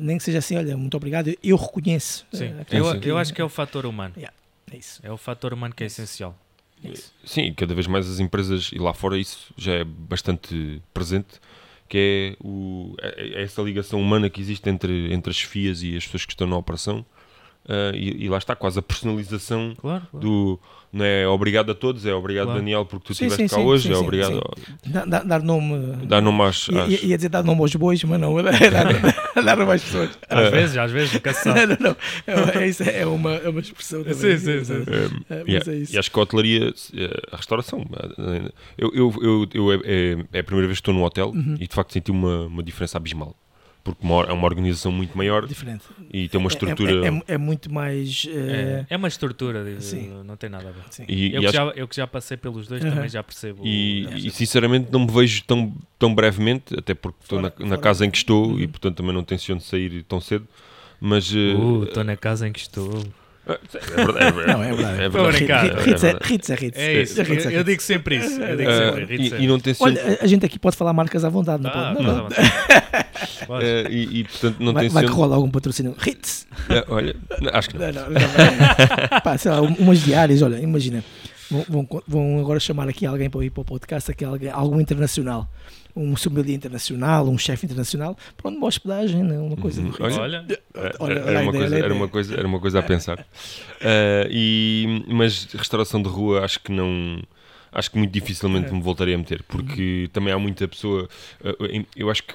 [0.00, 2.26] Nem que seja assim, olha, muito obrigado, eu reconheço.
[2.32, 2.46] Sim.
[2.46, 4.14] Uh, eu, eu acho que é o fator humano.
[4.16, 4.34] Yeah,
[4.72, 4.98] é, isso.
[5.02, 6.34] é o fator humano que é essencial.
[7.24, 11.40] Sim, cada vez mais as empresas, e lá fora isso já é bastante presente,
[11.88, 15.96] que é, o, é, é essa ligação humana que existe entre, entre as chefias e
[15.96, 17.04] as pessoas que estão na operação.
[17.68, 20.26] Uh, e, e, lá está quase a personalização claro, claro.
[20.26, 20.58] do
[20.90, 22.60] não é obrigado a todos, é obrigado claro.
[22.60, 24.40] Daniel porque tu estiveste cá sim, hoje, sim, é obrigado
[25.06, 26.88] dar, dar nome dar nome às, às...
[26.88, 30.18] Ia, ia, dizer dar nome aos bois, mas não, é dar, dar nome às pessoas.
[30.30, 31.66] Às uh, vezes, às vezes, nunca se sabe.
[31.66, 31.96] não, não,
[32.26, 34.14] é, é, é, uma, é uma expressão também.
[34.14, 34.84] Sim, sim, sim.
[35.28, 36.72] É, yeah, é e acho que a hotelaria,
[37.30, 37.84] a restauração,
[38.78, 41.56] eu, eu, eu, eu é, é, a primeira vez que estou no hotel uhum.
[41.60, 43.36] e de facto senti uma, uma diferença abismal
[43.94, 45.84] porque é uma organização muito maior Diferente.
[46.12, 47.06] e tem uma estrutura.
[47.06, 48.24] É, é, é, é muito mais.
[48.24, 48.86] Uh...
[48.88, 49.64] É, uma estrutura,
[50.24, 50.82] não tem nada a ver.
[51.08, 51.54] E, eu, e que acho...
[51.54, 52.90] já, eu, que já, passei pelos dois uhum.
[52.90, 53.62] também já percebo.
[53.64, 58.04] E, e, sinceramente não me vejo tão, tão brevemente, até porque estou na, na casa
[58.04, 58.60] em que estou uhum.
[58.60, 60.46] e portanto também não tenciono sair tão cedo.
[61.00, 61.30] Mas.
[61.30, 62.90] Uh, estou uh, na casa em que estou.
[63.48, 64.24] É verdade.
[64.26, 64.46] É verdade.
[64.46, 65.02] Não, é verdade.
[65.02, 65.44] É verdade.
[65.80, 66.50] Ritz é Ritz.
[66.50, 66.78] É Ritz.
[66.78, 67.20] É isso.
[67.22, 68.40] Eu, eu digo sempre isso.
[68.40, 69.04] Eu digo sempre.
[69.04, 71.70] Uh, e, e não tem Olha, a gente aqui pode falar marcas à vontade, não
[71.70, 72.06] ah, pode?
[72.06, 72.26] Não, não.
[72.26, 75.94] uh, e, e, portanto não vai, tem Vai que rola algum patrocínio.
[75.98, 76.46] Ritz.
[76.68, 77.16] Uh, olha,
[77.52, 77.86] acho que não.
[77.86, 81.02] não, não, não Pá, sei lá, umas diárias, olha, imagina.
[81.50, 84.80] Vão, vão, vão agora chamar aqui alguém para ir para o podcast, aqui, alguém, algum
[84.80, 85.48] internacional
[85.98, 89.36] um sommelier internacional, um chefe internacional, pronto, uma hospedagem, né?
[89.38, 89.92] uma coisa uhum.
[89.98, 90.44] Olha,
[91.00, 93.18] olha, era, uma coisa, era, uma coisa, era uma coisa a pensar.
[93.18, 97.20] Uh, e, mas restauração de rua acho que não
[97.72, 98.72] acho que muito dificilmente é.
[98.72, 101.08] me voltarei a meter, porque também há muita pessoa.
[101.40, 102.34] Uh, eu acho que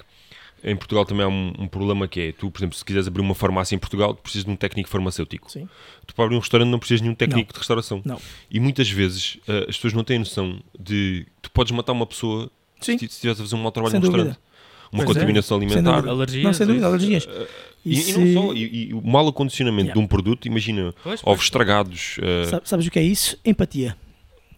[0.64, 3.22] em Portugal também há um, um, problema que é, tu, por exemplo, se quiseres abrir
[3.22, 5.51] uma farmácia em Portugal, tu precisas de um técnico farmacêutico.
[5.51, 5.68] Sim.
[6.07, 7.53] Tu para abrir um restaurante não precisas de nenhum técnico não.
[7.53, 8.01] de restauração.
[8.05, 8.20] Não.
[8.49, 12.49] E muitas vezes uh, as pessoas não têm noção de tu podes matar uma pessoa
[12.80, 12.97] Sim.
[12.97, 14.24] se estiveres a fazer um mau trabalho sem no dúvida.
[14.24, 14.53] restaurante.
[14.91, 15.20] Uma pois é.
[15.20, 15.66] contaminação é.
[15.66, 16.01] alimentar.
[16.01, 16.43] Sem alergias.
[16.43, 17.26] Não, sem dúvida, alergias.
[17.26, 17.47] Uh,
[17.86, 19.99] e, e, não só, e, e o mau acondicionamento yeah.
[19.99, 21.22] de um produto, imagina, pois, pois.
[21.24, 22.18] ovos estragados.
[22.20, 22.61] Uh...
[22.64, 23.38] Sabes o que é isso?
[23.43, 23.97] Empatia.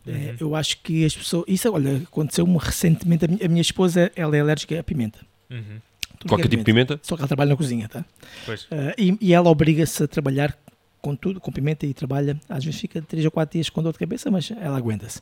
[0.06, 0.14] Uhum.
[0.14, 1.46] É, eu acho que as pessoas.
[1.48, 3.26] Isso, olha, aconteceu-me recentemente.
[3.26, 5.20] A minha, a minha, esposa ela é alérgica à pimenta.
[5.50, 5.80] Uhum.
[6.28, 7.00] Qualquer tipo de pimenta?
[7.04, 8.04] Só que ela trabalha na cozinha, tá?
[8.48, 10.58] Uh, e, e, ela obriga-se a trabalhar
[11.06, 12.40] com tudo, com pimenta e trabalha.
[12.50, 15.20] Às vezes fica 3 ou 4 dias com dor de cabeça, mas ela aguenta-se.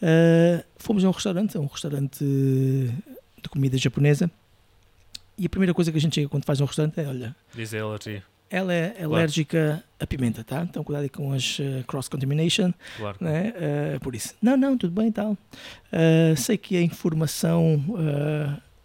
[0.00, 4.30] Uh, fomos a um restaurante, a um restaurante de comida japonesa.
[5.36, 7.36] E a primeira coisa que a gente chega quando faz um restaurante é: olha.
[7.52, 8.22] Diz a alergia.
[8.48, 9.14] Ela é claro.
[9.14, 10.62] alérgica à pimenta, tá?
[10.62, 12.72] Então cuidado com as uh, cross-contamination.
[12.96, 13.16] Claro.
[13.20, 13.52] Né?
[13.96, 14.34] Uh, por isso.
[14.40, 15.36] Não, não, tudo bem e tal.
[16.36, 17.82] Sei que a informação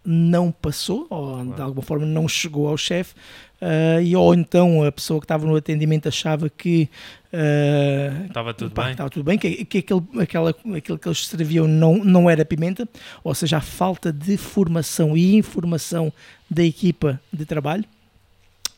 [0.04, 3.14] não passou, ou de alguma forma não chegou ao chefe,
[3.60, 6.88] uh, e ou então a pessoa que estava no atendimento achava que
[7.32, 11.26] uh, estava tudo pá, bem, estava tudo bem que, que aquele, aquela, aquilo que eles
[11.26, 12.88] serviam não, não era pimenta,
[13.22, 16.12] ou seja, a falta de formação e informação
[16.50, 17.84] da equipa de trabalho,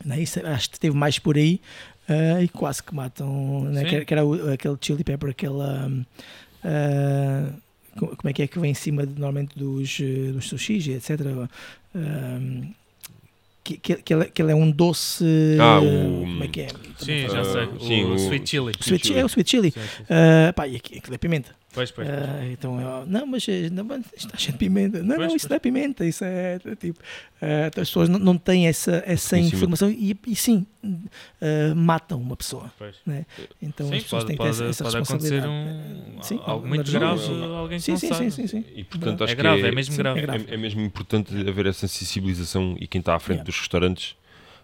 [0.04, 0.20] né?
[0.20, 1.60] Isso, acho que teve mais por aí,
[2.08, 3.84] uh, e quase que matam, né?
[3.84, 5.90] que, que, era aquele chili pepper, aquela.
[7.96, 11.20] Como é que é que vem em cima de, normalmente dos, eh, dos sushis, etc.
[11.94, 12.72] Um,
[13.64, 15.24] que, que, que, ele, que ele é um doce.
[15.60, 16.20] Ah, o.
[16.20, 16.68] Como é que é?
[16.98, 17.64] Sim, já sei.
[17.64, 18.72] Uh, sim, o, o, sweet chili.
[18.72, 19.70] O sweet, é o sweet chili.
[19.70, 20.02] Sim, sim, sim.
[20.04, 21.61] Uh, pá, e aquilo é pimenta.
[21.72, 22.08] Pois, pois.
[22.08, 22.20] pois.
[22.20, 25.02] Uh, então, eu, não, mas eh, não, está cheio de pimenta.
[25.02, 25.50] Não, pois, não, isso pois.
[25.50, 27.00] não é pimenta, isso é, é tipo.
[27.40, 32.36] Uh, as pessoas não, não têm essa, essa informação e, e sim, uh, matam uma
[32.36, 32.70] pessoa.
[33.06, 33.26] Né?
[33.60, 35.48] Então sim, as pessoas pode, têm que ter essa, essa pode responsabilidade.
[35.48, 37.22] Um, sim, algo muito grave,
[37.56, 38.30] alguém que sim, não sim, sabe.
[38.30, 38.64] Sim, sim, sim.
[38.76, 40.18] E, portanto, acho é grave, que é, é mesmo grave.
[40.18, 40.46] É, grave.
[40.48, 43.46] É, é, mesmo importante haver essa sensibilização e quem está à frente yeah.
[43.46, 44.14] dos restaurantes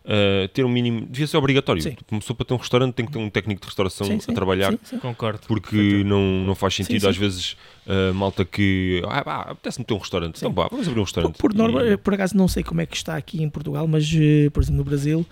[0.09, 1.83] uh, ter um mínimo, devia ser obrigatório.
[1.83, 1.97] Sim.
[2.09, 4.75] Pessoa para ter um restaurante tem que ter um técnico de restauração sim, a trabalhar.
[4.83, 5.41] Sim, Concordo.
[5.47, 7.57] Porque não, não faz sentido, às vezes,
[7.87, 10.39] uh, malta que ah, pá, apetece-me ter um restaurante.
[10.39, 11.37] Então, pá, vamos abrir um restaurante.
[11.37, 11.97] Por, por norma, e...
[11.97, 14.79] por acaso não sei como é que está aqui em Portugal, mas, uh, por exemplo,
[14.79, 15.27] no Brasil,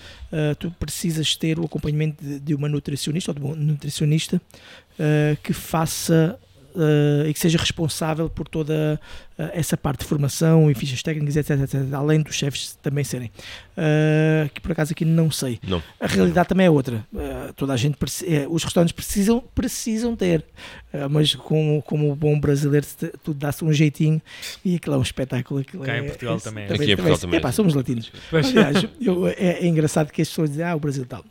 [0.58, 4.40] tu precisas ter o acompanhamento de, de uma nutricionista ou de um nutricionista
[5.42, 6.38] que faça
[6.76, 9.00] uh, e que seja responsável por toda
[9.35, 13.30] uh, essa parte de formação e fichas técnicas, etc, etc, além dos chefes também serem.
[13.76, 15.60] Uh, que por acaso aqui não sei.
[15.66, 15.82] Não.
[16.00, 17.06] A realidade também é outra.
[17.54, 17.96] toda a gente
[18.48, 20.44] os restaurantes precisam, precisam ter,
[21.10, 22.86] mas como, como o bom brasileiro,
[23.22, 24.20] tudo dá-se um jeitinho
[24.64, 25.60] e aquilo é um espetáculo.
[25.60, 26.64] Aquilo Cá é, em Portugal é, também.
[26.64, 27.40] Aqui em Portugal também.
[27.44, 28.12] É, somos latinos.
[28.32, 31.24] Aliás, eu, é, é, engraçado que as pessoas dizem, ah, o Brasil tal.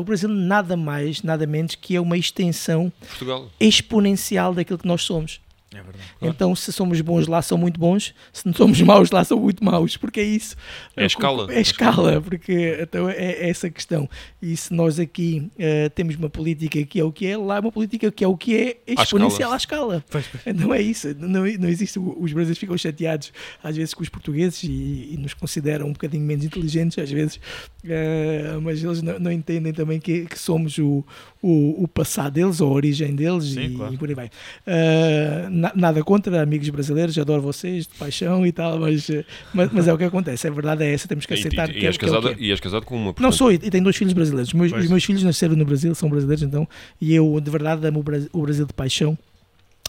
[0.00, 3.50] o Brasil nada mais, nada menos que é uma extensão Portugal.
[3.58, 5.40] exponencial daquilo que nós somos.
[5.78, 6.04] É verdade.
[6.22, 8.14] Então, se somos bons lá, são muito bons.
[8.32, 9.96] Se não somos maus lá, são muito maus.
[9.96, 10.56] Porque é isso.
[10.96, 11.52] É a escala.
[11.52, 14.08] É a escala, porque então, é, é essa questão.
[14.40, 17.60] E se nós aqui uh, temos uma política que é o que é, lá é
[17.60, 19.94] uma política que é o que é exponencial à escala.
[19.94, 20.04] À escala.
[20.10, 20.42] Pois, pois.
[20.46, 21.14] Então é isso.
[21.18, 21.98] Não, não existe.
[21.98, 26.24] Os brasileiros ficam chateados às vezes com os portugueses e, e nos consideram um bocadinho
[26.24, 27.36] menos inteligentes às vezes.
[27.84, 31.04] Uh, mas eles não, não, entendem também que, que somos o,
[31.46, 33.92] o, o, passado deles, ou a origem deles Sim, e, claro.
[33.92, 34.26] e, por aí vai.
[34.26, 39.10] Uh, nada contra amigos brasileiros, adoro vocês, de paixão e tal, mas,
[39.52, 41.68] mas, mas, é o que acontece, a verdade é essa, temos que aceitar.
[41.68, 43.12] E, e, que, és, é casado, é e és casado com uma.
[43.12, 43.22] Portanto...
[43.22, 44.54] Não sou, e tenho dois filhos brasileiros.
[44.54, 46.66] Meus, os meus filhos nasceram no Brasil, são brasileiros, então,
[46.98, 49.18] e eu de verdade amo o Brasil de paixão.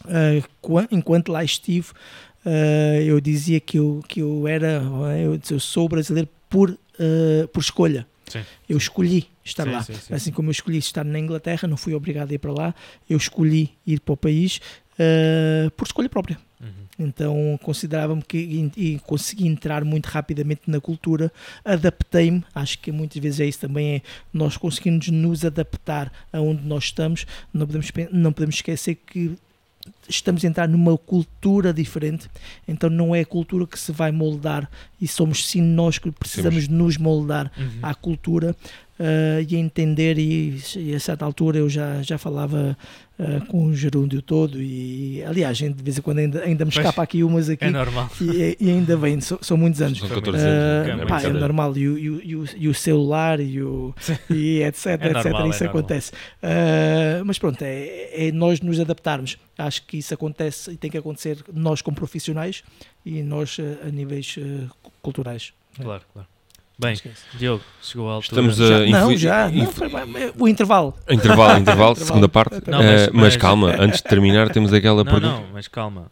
[0.03, 1.87] Uh, enquanto lá estive,
[2.45, 4.83] uh, eu dizia que eu, que eu era,
[5.23, 8.05] eu, eu sou brasileiro por, uh, por escolha.
[8.27, 8.43] Sim.
[8.67, 9.83] Eu escolhi estar sim, lá.
[9.83, 10.13] Sim, sim.
[10.13, 12.75] Assim como eu escolhi estar na Inglaterra, não fui obrigado a ir para lá,
[13.09, 14.59] eu escolhi ir para o país
[14.93, 16.37] uh, por escolha própria.
[16.59, 16.85] Uhum.
[16.97, 21.31] Então considerava-me que e, e consegui entrar muito rapidamente na cultura,
[21.63, 24.01] adaptei-me, acho que muitas vezes é isso também, é
[24.33, 29.37] nós conseguimos nos adaptar aonde nós estamos, não podemos, não podemos esquecer que
[30.07, 32.29] estamos a entrar numa cultura diferente,
[32.67, 34.69] então não é a cultura que se vai moldar
[34.99, 36.79] e somos sim nós que precisamos Temos.
[36.79, 37.79] nos moldar uhum.
[37.81, 38.55] à cultura
[38.99, 42.77] uh, e entender e, e, a certa altura eu já, já falava
[43.19, 47.03] uh, com o gerúndio todo e aliás de vez em quando ainda, ainda me escapa
[47.03, 48.09] aqui umas aqui é normal.
[48.21, 49.99] e, e ainda bem, so, são muitos anos.
[49.99, 53.61] são 14 anos, uh, pá, é normal e o, e, o, e o celular e,
[53.61, 53.93] o,
[54.29, 56.11] e etc, é etc normal, isso é acontece.
[57.25, 59.37] Mas pronto, é, é nós nos adaptarmos.
[59.57, 62.63] Acho que isso acontece e tem que acontecer nós como profissionais
[63.05, 64.35] e nós a níveis
[65.01, 66.27] culturais claro, claro
[66.77, 66.95] Bem,
[67.35, 68.41] Diogo, chegou a altura.
[68.41, 69.49] Estamos a já, Não, já.
[69.49, 69.87] Não, foi,
[70.37, 70.93] o intervalo.
[71.09, 72.61] Intervalo, intervalo, segunda parte.
[72.67, 75.41] Não, mas, uh, mas, mas, calma, antes de terminar temos aquela não, pergunta.
[75.41, 76.11] Não, mas calma.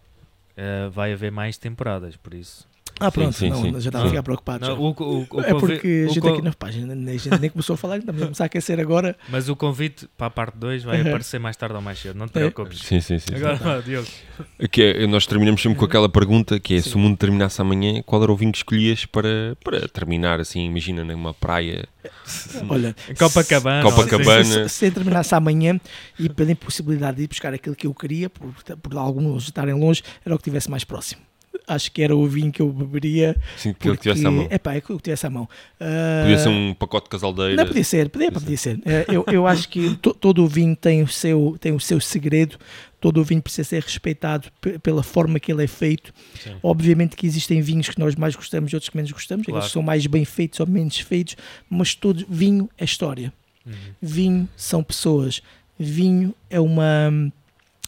[0.58, 2.66] Uh, vai haver mais temporadas, por isso.
[3.00, 3.82] Ah, pronto, sim, sim, não, sim.
[3.82, 4.66] já estava a ficar preocupado.
[4.66, 7.74] Não, o, o, o, é porque a gente aqui na página, a gente nem começou
[7.74, 9.16] a falar, estamos a começar a aquecer agora.
[9.30, 12.28] Mas o convite para a parte 2 vai aparecer mais tarde ou mais cedo, não
[12.28, 12.42] te é.
[12.42, 12.80] preocupes.
[12.80, 13.36] Sim, sim, sim.
[13.36, 13.90] Agora, sim.
[13.90, 14.08] Diogo.
[14.72, 16.92] Que é, nós terminamos sempre com aquela pergunta que é: sim.
[16.92, 20.66] se o mundo terminasse amanhã, qual era o vinho que escolhias para, para terminar assim?
[20.66, 21.86] Imagina numa praia.
[22.70, 23.84] Olha, Copacabana.
[23.84, 24.44] Copacabana.
[24.44, 25.80] Se, se, se terminasse amanhã
[26.20, 30.04] e pela impossibilidade de ir buscar aquilo que eu queria, por, por alguns estarem longe,
[30.26, 31.22] era o que estivesse mais próximo
[31.68, 33.36] acho que era o vinho que eu beberia.
[33.58, 34.48] Sim, que ele tivesse à mão.
[34.50, 35.44] É pá, que eu tivesse à mão.
[35.44, 37.56] Uh, podia ser um pacote de casaldeira.
[37.56, 38.78] Não, podia ser, podia, podia ser.
[38.78, 42.00] Uh, eu, eu acho que to, todo o vinho tem o, seu, tem o seu
[42.00, 42.58] segredo,
[43.00, 44.50] todo o vinho precisa ser respeitado
[44.82, 46.14] pela forma que ele é feito.
[46.42, 46.56] Sim.
[46.62, 49.58] Obviamente que existem vinhos que nós mais gostamos e outros que menos gostamos, claro.
[49.58, 51.36] aqueles que são mais bem feitos ou menos feitos,
[51.70, 53.32] mas todo vinho é história.
[53.66, 53.74] Uhum.
[54.02, 55.42] Vinho são pessoas.
[55.80, 57.12] Vinho é uma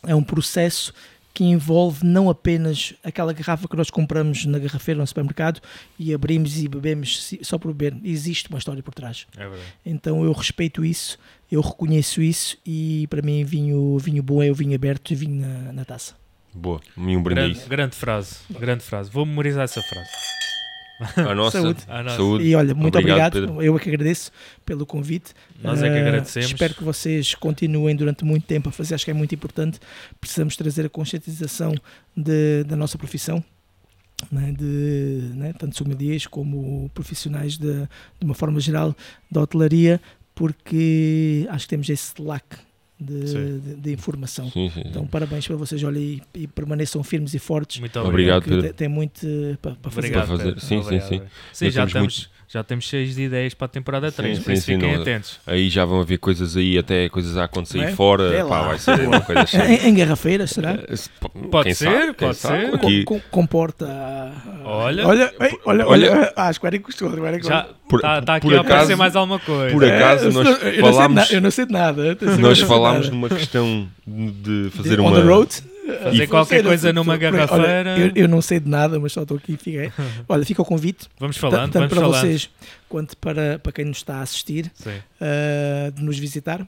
[0.07, 0.93] é um processo
[1.35, 5.59] que envolve não apenas aquela garrafa que nós compramos na garrafeira no supermercado
[5.99, 7.99] e abrimos e bebemos só por beber.
[8.05, 9.27] Existe uma história por trás.
[9.37, 9.45] É
[9.85, 11.19] então eu respeito isso,
[11.51, 15.45] eu reconheço isso e para mim vinho, vinho bom é o vinho aberto e vinho
[15.45, 16.15] na, na taça.
[16.53, 19.11] Boa, um brinde grande, grande frase, grande frase.
[19.11, 20.09] Vou memorizar essa frase.
[21.17, 21.83] A nossa, saúde.
[21.87, 22.15] A nossa.
[22.17, 22.45] saúde.
[22.45, 23.37] E olha, muito obrigado.
[23.37, 24.31] obrigado eu é que agradeço
[24.65, 25.33] pelo convite.
[25.61, 26.49] Nós é que eh, agradecemos.
[26.49, 29.79] Uh, espero que vocês continuem durante muito tempo a fazer, acho que é muito importante.
[30.19, 31.75] Precisamos trazer a conscientização
[32.15, 33.43] de, da nossa profissão.
[34.31, 38.95] Né, de né, tanto sommeliers como profissionais de, de uma forma geral
[39.29, 39.99] da hotelaria,
[40.33, 42.45] porque acho que temos esse lack
[42.99, 44.49] de, de, de, informação.
[44.49, 45.83] Sim, sim, então, parabéns para vocês.
[45.83, 47.79] Olha, e, e, permaneçam firmes e fortes.
[47.79, 48.43] Muito obrigado.
[48.43, 49.19] obrigado tem, tem, muito
[49.61, 50.07] para, para fazer.
[50.07, 50.59] Obrigado, para fazer.
[50.61, 51.21] Sim, sim, sim.
[51.51, 54.53] Sim, já estamos, muito já temos cheios de ideias para a temporada 3, sim, por
[54.53, 55.39] isso sim, fiquem não, atentos.
[55.45, 57.91] Aí já vão haver coisas aí, até coisas a acontecer é?
[57.91, 59.57] fora, é pá, vai ser uma coisa assim.
[59.57, 60.73] em, em garrafeiras, será?
[60.73, 60.95] Eh,
[61.49, 62.75] pode ser, sabe, pode ser.
[62.75, 63.03] Aqui...
[63.03, 63.85] Com, comporta.
[64.63, 66.33] Olha, olha, olha, olha, olha.
[66.35, 67.11] Ah, acho que era gostou.
[67.41, 69.73] Já está tá aqui a aparecer mais alguma coisa.
[69.73, 71.31] Por acaso, é, nós eu falámos.
[71.31, 72.17] eu não sei de nada.
[72.39, 75.11] Nós falámos numa questão de fazer uma.
[75.11, 75.74] On the road?
[76.03, 77.91] Fazer qualquer coisa numa garrafeira.
[77.93, 79.55] Olha, eu, eu, não sei de nada, mas só estou aqui.
[79.57, 79.91] Fiquei.
[80.27, 81.07] Olha, fica o convite.
[81.19, 82.21] Vamos falando, tanto vamos para falando.
[82.21, 82.49] vocês
[82.89, 86.67] quanto para, para quem nos está a assistir, uh, de nos visitar.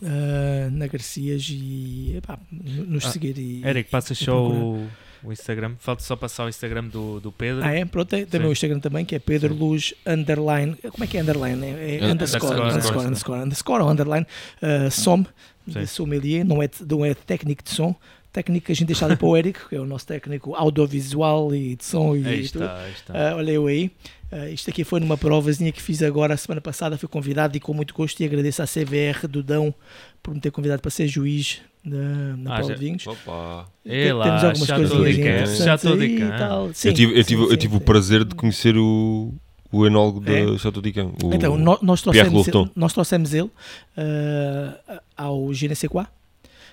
[0.00, 3.38] Uh, na Garcias e epá, nos ah, seguir.
[3.38, 4.88] E, Eric, passa só o,
[5.22, 5.76] o, Instagram.
[5.78, 7.62] Falta só passar o Instagram do, do Pedro.
[7.62, 7.84] Ah, é?
[7.84, 9.60] Pronto, tem, também o Instagram também, que é Pedro Sim.
[9.60, 10.74] Luz underline.
[10.90, 11.64] Como é que é underline?
[11.64, 14.26] É, é underscore, underscore, underscore, underscore, underscore, underline.
[14.60, 15.24] Uh, som,
[15.64, 17.94] de sommelier, não é, não é técnico de som
[18.32, 21.54] técnico que a gente deixa ali para o Eric, que é o nosso técnico audiovisual
[21.54, 22.64] e de som e aí tudo.
[22.64, 23.12] Está, aí está.
[23.12, 23.90] Uh, olha eu aí.
[24.32, 27.60] Uh, isto aqui foi numa provazinha que fiz agora a semana passada, fui convidado e
[27.60, 29.74] com muito gosto e agradeço à CVR do Dão
[30.22, 33.06] por me ter convidado para ser juiz na, na ah, prova de vinhos.
[33.06, 33.32] Opa.
[33.32, 36.72] lá, Temos algumas coisas interessantes aí e tal.
[36.72, 39.34] Sim, eu tive, eu tive, sim, eu tive sim, o prazer de conhecer o,
[39.70, 40.58] o enólogo da é.
[40.58, 41.12] Chateau d'Yquem.
[41.34, 43.50] Então, nós trouxemos, ele, nós trouxemos ele
[43.98, 46.06] uh, ao GNC4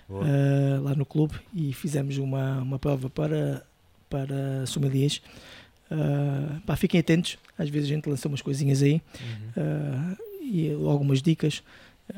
[0.10, 3.64] uh, lá no clube e fizemos uma, uma prova para,
[4.10, 5.22] para sommeliers.
[5.92, 9.64] Uh, pá, fiquem atentos, às vezes a gente lança umas coisinhas aí uhum.
[9.64, 11.64] uh, e algumas dicas.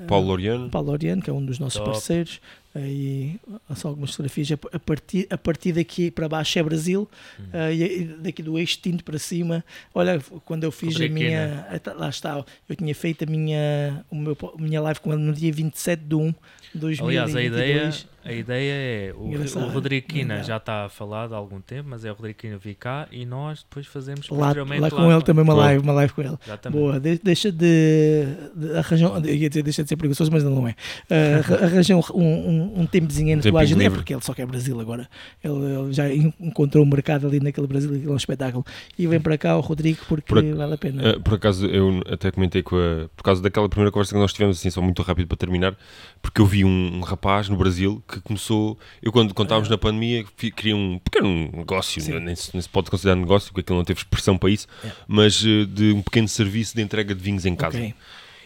[0.08, 0.70] Paulo Loriano.
[0.70, 1.92] Paulo Loriano, que é um dos nossos Top.
[1.92, 2.40] parceiros.
[2.74, 3.40] Aí
[3.76, 7.44] só algumas fotografias a partir, a partir daqui para baixo é Brasil hum.
[7.54, 12.10] uh, e daqui do eixo tinto para cima olha quando eu fiz a minha lá
[12.10, 15.52] está eu tinha feito a minha o meu, a minha live com ele no dia
[15.52, 16.34] 27 de 1
[16.74, 17.92] de 2022 aliás a ideia
[18.24, 22.06] a ideia é, o, o Rodrigo Quina já está a falar há algum tempo, mas
[22.06, 25.24] é o Rodrigo Quina vir cá e nós depois fazemos lá, lá com lá, ele
[25.24, 26.38] também uma live, uma live com ele.
[26.46, 26.80] Exatamente.
[26.80, 28.26] Boa, de, deixa de,
[28.56, 30.76] de arranjar, ia dizer deixa de ser preguiçoso, mas não é.
[31.10, 34.80] Uh, arranja um, um, um tempozinho entre um a é porque ele só quer Brasil
[34.80, 35.08] agora.
[35.44, 38.66] Ele, ele, já encontrou um mercado ali naquele Brasil, aquele é um espetáculo.
[38.98, 41.18] E vem para cá o Rodrigo porque por, vale a pena.
[41.18, 44.34] Uh, por acaso, eu até comentei com a, por causa daquela primeira conversa que nós
[44.34, 45.76] tivemos, assim, só muito rápido para terminar,
[46.22, 48.78] porque eu vi um, um rapaz no Brasil que começou.
[49.02, 49.72] Eu, quando, quando estávamos ah.
[49.72, 53.78] na pandemia, queria um pequeno negócio, nem se, nem se, pode considerar negócio, porque aquilo
[53.78, 54.92] não teve expressão para isso, é.
[55.08, 57.78] mas uh, de um pequeno serviço de entrega de vinhos em casa.
[57.78, 57.94] Okay.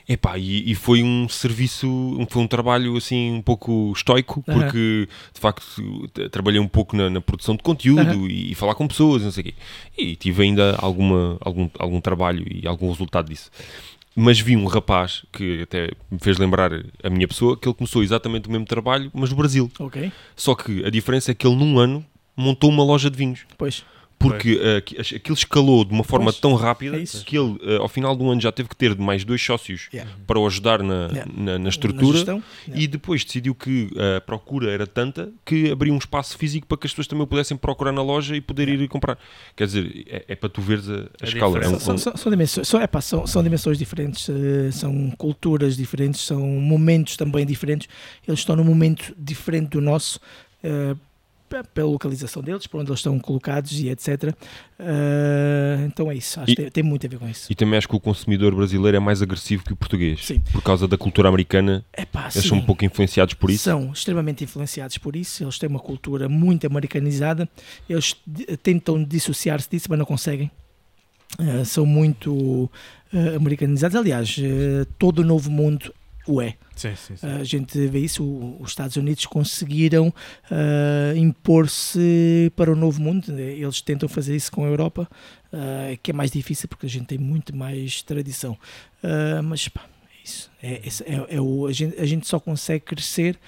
[0.07, 1.87] Epá, e, e foi um serviço,
[2.29, 5.63] foi um trabalho assim um pouco estoico, porque de facto
[6.29, 9.41] trabalhei um pouco na, na produção de conteúdo e, e, falar com pessoas, não sei
[9.41, 9.53] o quê.
[9.97, 13.49] E tive ainda alguma, algum, algum trabalho e algum resultado disso
[14.17, 16.71] mas vi um rapaz que até me fez lembrar
[17.03, 19.69] a minha pessoa que ele começou exatamente o mesmo trabalho, mas no Brasil.
[19.77, 20.09] Ok.
[20.37, 23.45] Só que a diferença é que ele num ano montou uma loja de vinhos.
[23.57, 23.83] Pois
[24.17, 27.87] porque uh, aquilo escalou de uma forma pois, tão rápida é que ele, uh, ao
[27.87, 30.09] final do ano, já teve que ter mais dois sócios yeah.
[30.25, 31.31] para o ajudar na, yeah.
[31.35, 32.43] na, na, estrutura na yeah.
[32.73, 36.87] e depois decidiu que a procura era tanta que abriu um espaço físico para que
[36.87, 39.17] as pessoas também pudessem procurar na loja e poder ir comprar.
[39.55, 41.59] Quer dizer, é, é para tu veres a, a escala.
[41.59, 45.75] É um, são, são, são, dimensões, são, epá, são, são dimensões diferentes, uh, são culturas
[45.75, 47.87] diferentes, são momentos também diferentes.
[48.27, 50.19] Eles estão num momento diferente do nosso
[51.73, 54.23] pela localização deles, por onde eles estão colocados e etc.
[54.23, 54.33] Uh,
[54.79, 57.51] ah, então é isso, acho e, que tem, tem, muito a ver com isso.
[57.51, 60.25] E também acho que o consumidor brasileiro é mais agressivo que o português.
[60.25, 60.41] Sim.
[60.51, 62.49] Por causa da cultura americana, Epá, eles sim.
[62.49, 63.63] são um pouco influenciados por isso.
[63.63, 67.47] São extremamente influenciados por isso, eles têm uma cultura muito americanizada,
[67.87, 68.15] eles
[68.63, 70.51] tentam dissociar-se disso, mas não conseguem.
[71.39, 72.33] Uh, são muito
[73.13, 73.95] uh, americanizados.
[73.95, 74.37] Aliás,
[74.97, 75.93] todo o novo mundo
[76.27, 76.55] o é.
[76.75, 77.27] Sim, sim, sim.
[77.27, 78.23] A gente vê isso,
[78.59, 84.65] os Estados Unidos conseguiram uh, impor-se para o novo mundo, eles tentam fazer isso com
[84.65, 85.07] a Europa,
[85.53, 88.57] uh, que é mais difícil porque a gente tem muito mais tradição.
[89.03, 89.85] Uh, mas pá,
[90.61, 93.39] é isso, é, é, é, o, a, gente, a gente só consegue crescer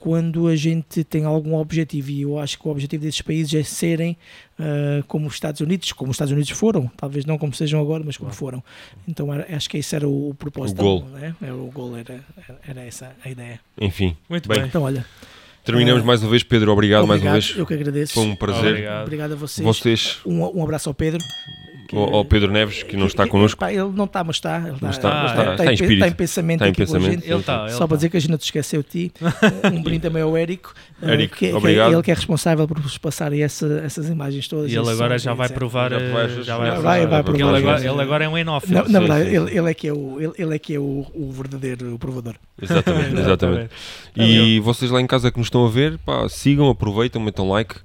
[0.00, 3.62] quando a gente tem algum objetivo, e eu acho que o objetivo desses países é
[3.62, 4.16] serem
[4.58, 8.02] uh, como os Estados Unidos, como os Estados Unidos foram, talvez não como sejam agora,
[8.02, 8.64] mas como foram.
[9.06, 10.80] Então era, acho que esse era o, o propósito.
[10.80, 11.04] O gol.
[11.10, 11.34] Né?
[11.42, 12.24] Era, o gol era,
[12.66, 13.60] era essa a ideia.
[13.78, 14.60] Enfim, muito bem.
[14.60, 14.68] bem.
[14.68, 15.04] Então olha.
[15.62, 16.72] Terminamos uh, mais uma vez, Pedro.
[16.72, 17.58] Obrigado, obrigado, mais uma vez.
[17.58, 18.14] Eu que agradeço.
[18.14, 18.70] Foi um prazer.
[18.70, 19.66] Obrigado, obrigado a vocês.
[19.66, 20.18] vocês.
[20.24, 21.22] Um, um abraço ao Pedro
[21.96, 23.58] ao Pedro Neves, que não está connosco.
[23.58, 24.58] Pá, ele não está, mas está.
[24.58, 25.94] Ele está, está, está, está, em espírito.
[25.94, 27.24] Está em pensamento, está em pensamento.
[27.24, 29.12] Ele está, ele Só para dizer que a gente não te esqueceu de ti.
[29.72, 30.72] um brinde também ao Érico,
[31.02, 31.88] eh, Érico que, obrigado.
[31.88, 34.70] Que é, ele que é responsável por vos passarem essa, essas imagens todas.
[34.70, 35.90] E ele agora já vai provar.
[36.42, 37.80] Já vai, vai, vai provar.
[37.80, 38.62] Ele agora, é um enough.
[38.68, 41.06] Na, na verdade, ele, ele, é que é, o, ele, ele é, que é o,
[41.14, 42.34] o verdadeiro provador.
[42.60, 43.70] Exatamente, exatamente.
[44.16, 47.76] E vocês lá em casa que nos estão a ver, pá, sigam, aproveitem, metam like.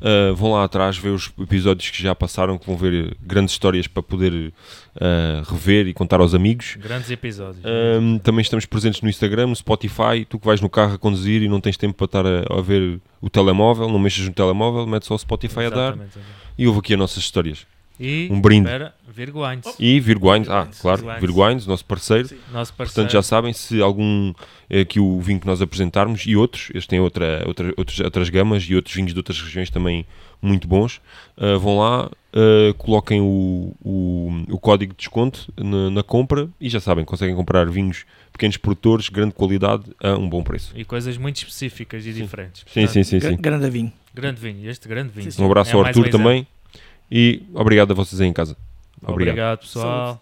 [0.00, 3.86] Uh, vão lá atrás ver os episódios que já passaram, que vão ver grandes histórias
[3.86, 6.76] para poder uh, rever e contar aos amigos.
[6.76, 7.64] Grandes episódios.
[7.64, 10.24] Uh, também estamos presentes no Instagram, no Spotify.
[10.28, 12.60] Tu que vais no carro a conduzir e não tens tempo para estar a, a
[12.60, 16.18] ver o telemóvel, não mexas no telemóvel, metes só o Spotify Exatamente.
[16.18, 16.26] a dar.
[16.58, 17.66] E ouve aqui as nossas histórias.
[17.98, 18.66] E, um brinde.
[18.66, 19.76] Espera, Virguines.
[19.78, 22.28] E Virguines, ah, claro, Virguines, nosso parceiro.
[22.28, 22.38] Sim.
[22.52, 22.94] Nosso parceiro.
[22.94, 24.32] Portanto, já sabem, se algum
[24.68, 28.28] é que o vinho que nós apresentarmos e outros, eles têm outra, outra, outras, outras
[28.28, 30.04] gamas e outros vinhos de outras regiões também
[30.44, 31.00] muito bons,
[31.38, 36.68] uh, vão lá, uh, coloquem o, o, o, código de desconto na, na, compra e
[36.68, 40.72] já sabem, conseguem comprar vinhos pequenos produtores, grande qualidade, a um bom preço.
[40.76, 42.22] E coisas muito específicas e sim.
[42.22, 42.64] diferentes.
[42.64, 43.36] Portanto, sim, sim, sim, sim.
[43.36, 43.92] Grande vinho.
[44.14, 45.30] Grande vinho, este grande vinho.
[45.38, 46.46] Um abraço é ao Arthur também.
[47.10, 48.56] E obrigado a vocês aí em casa.
[49.02, 50.06] Obrigado, obrigado pessoal.
[50.06, 50.20] Saúde.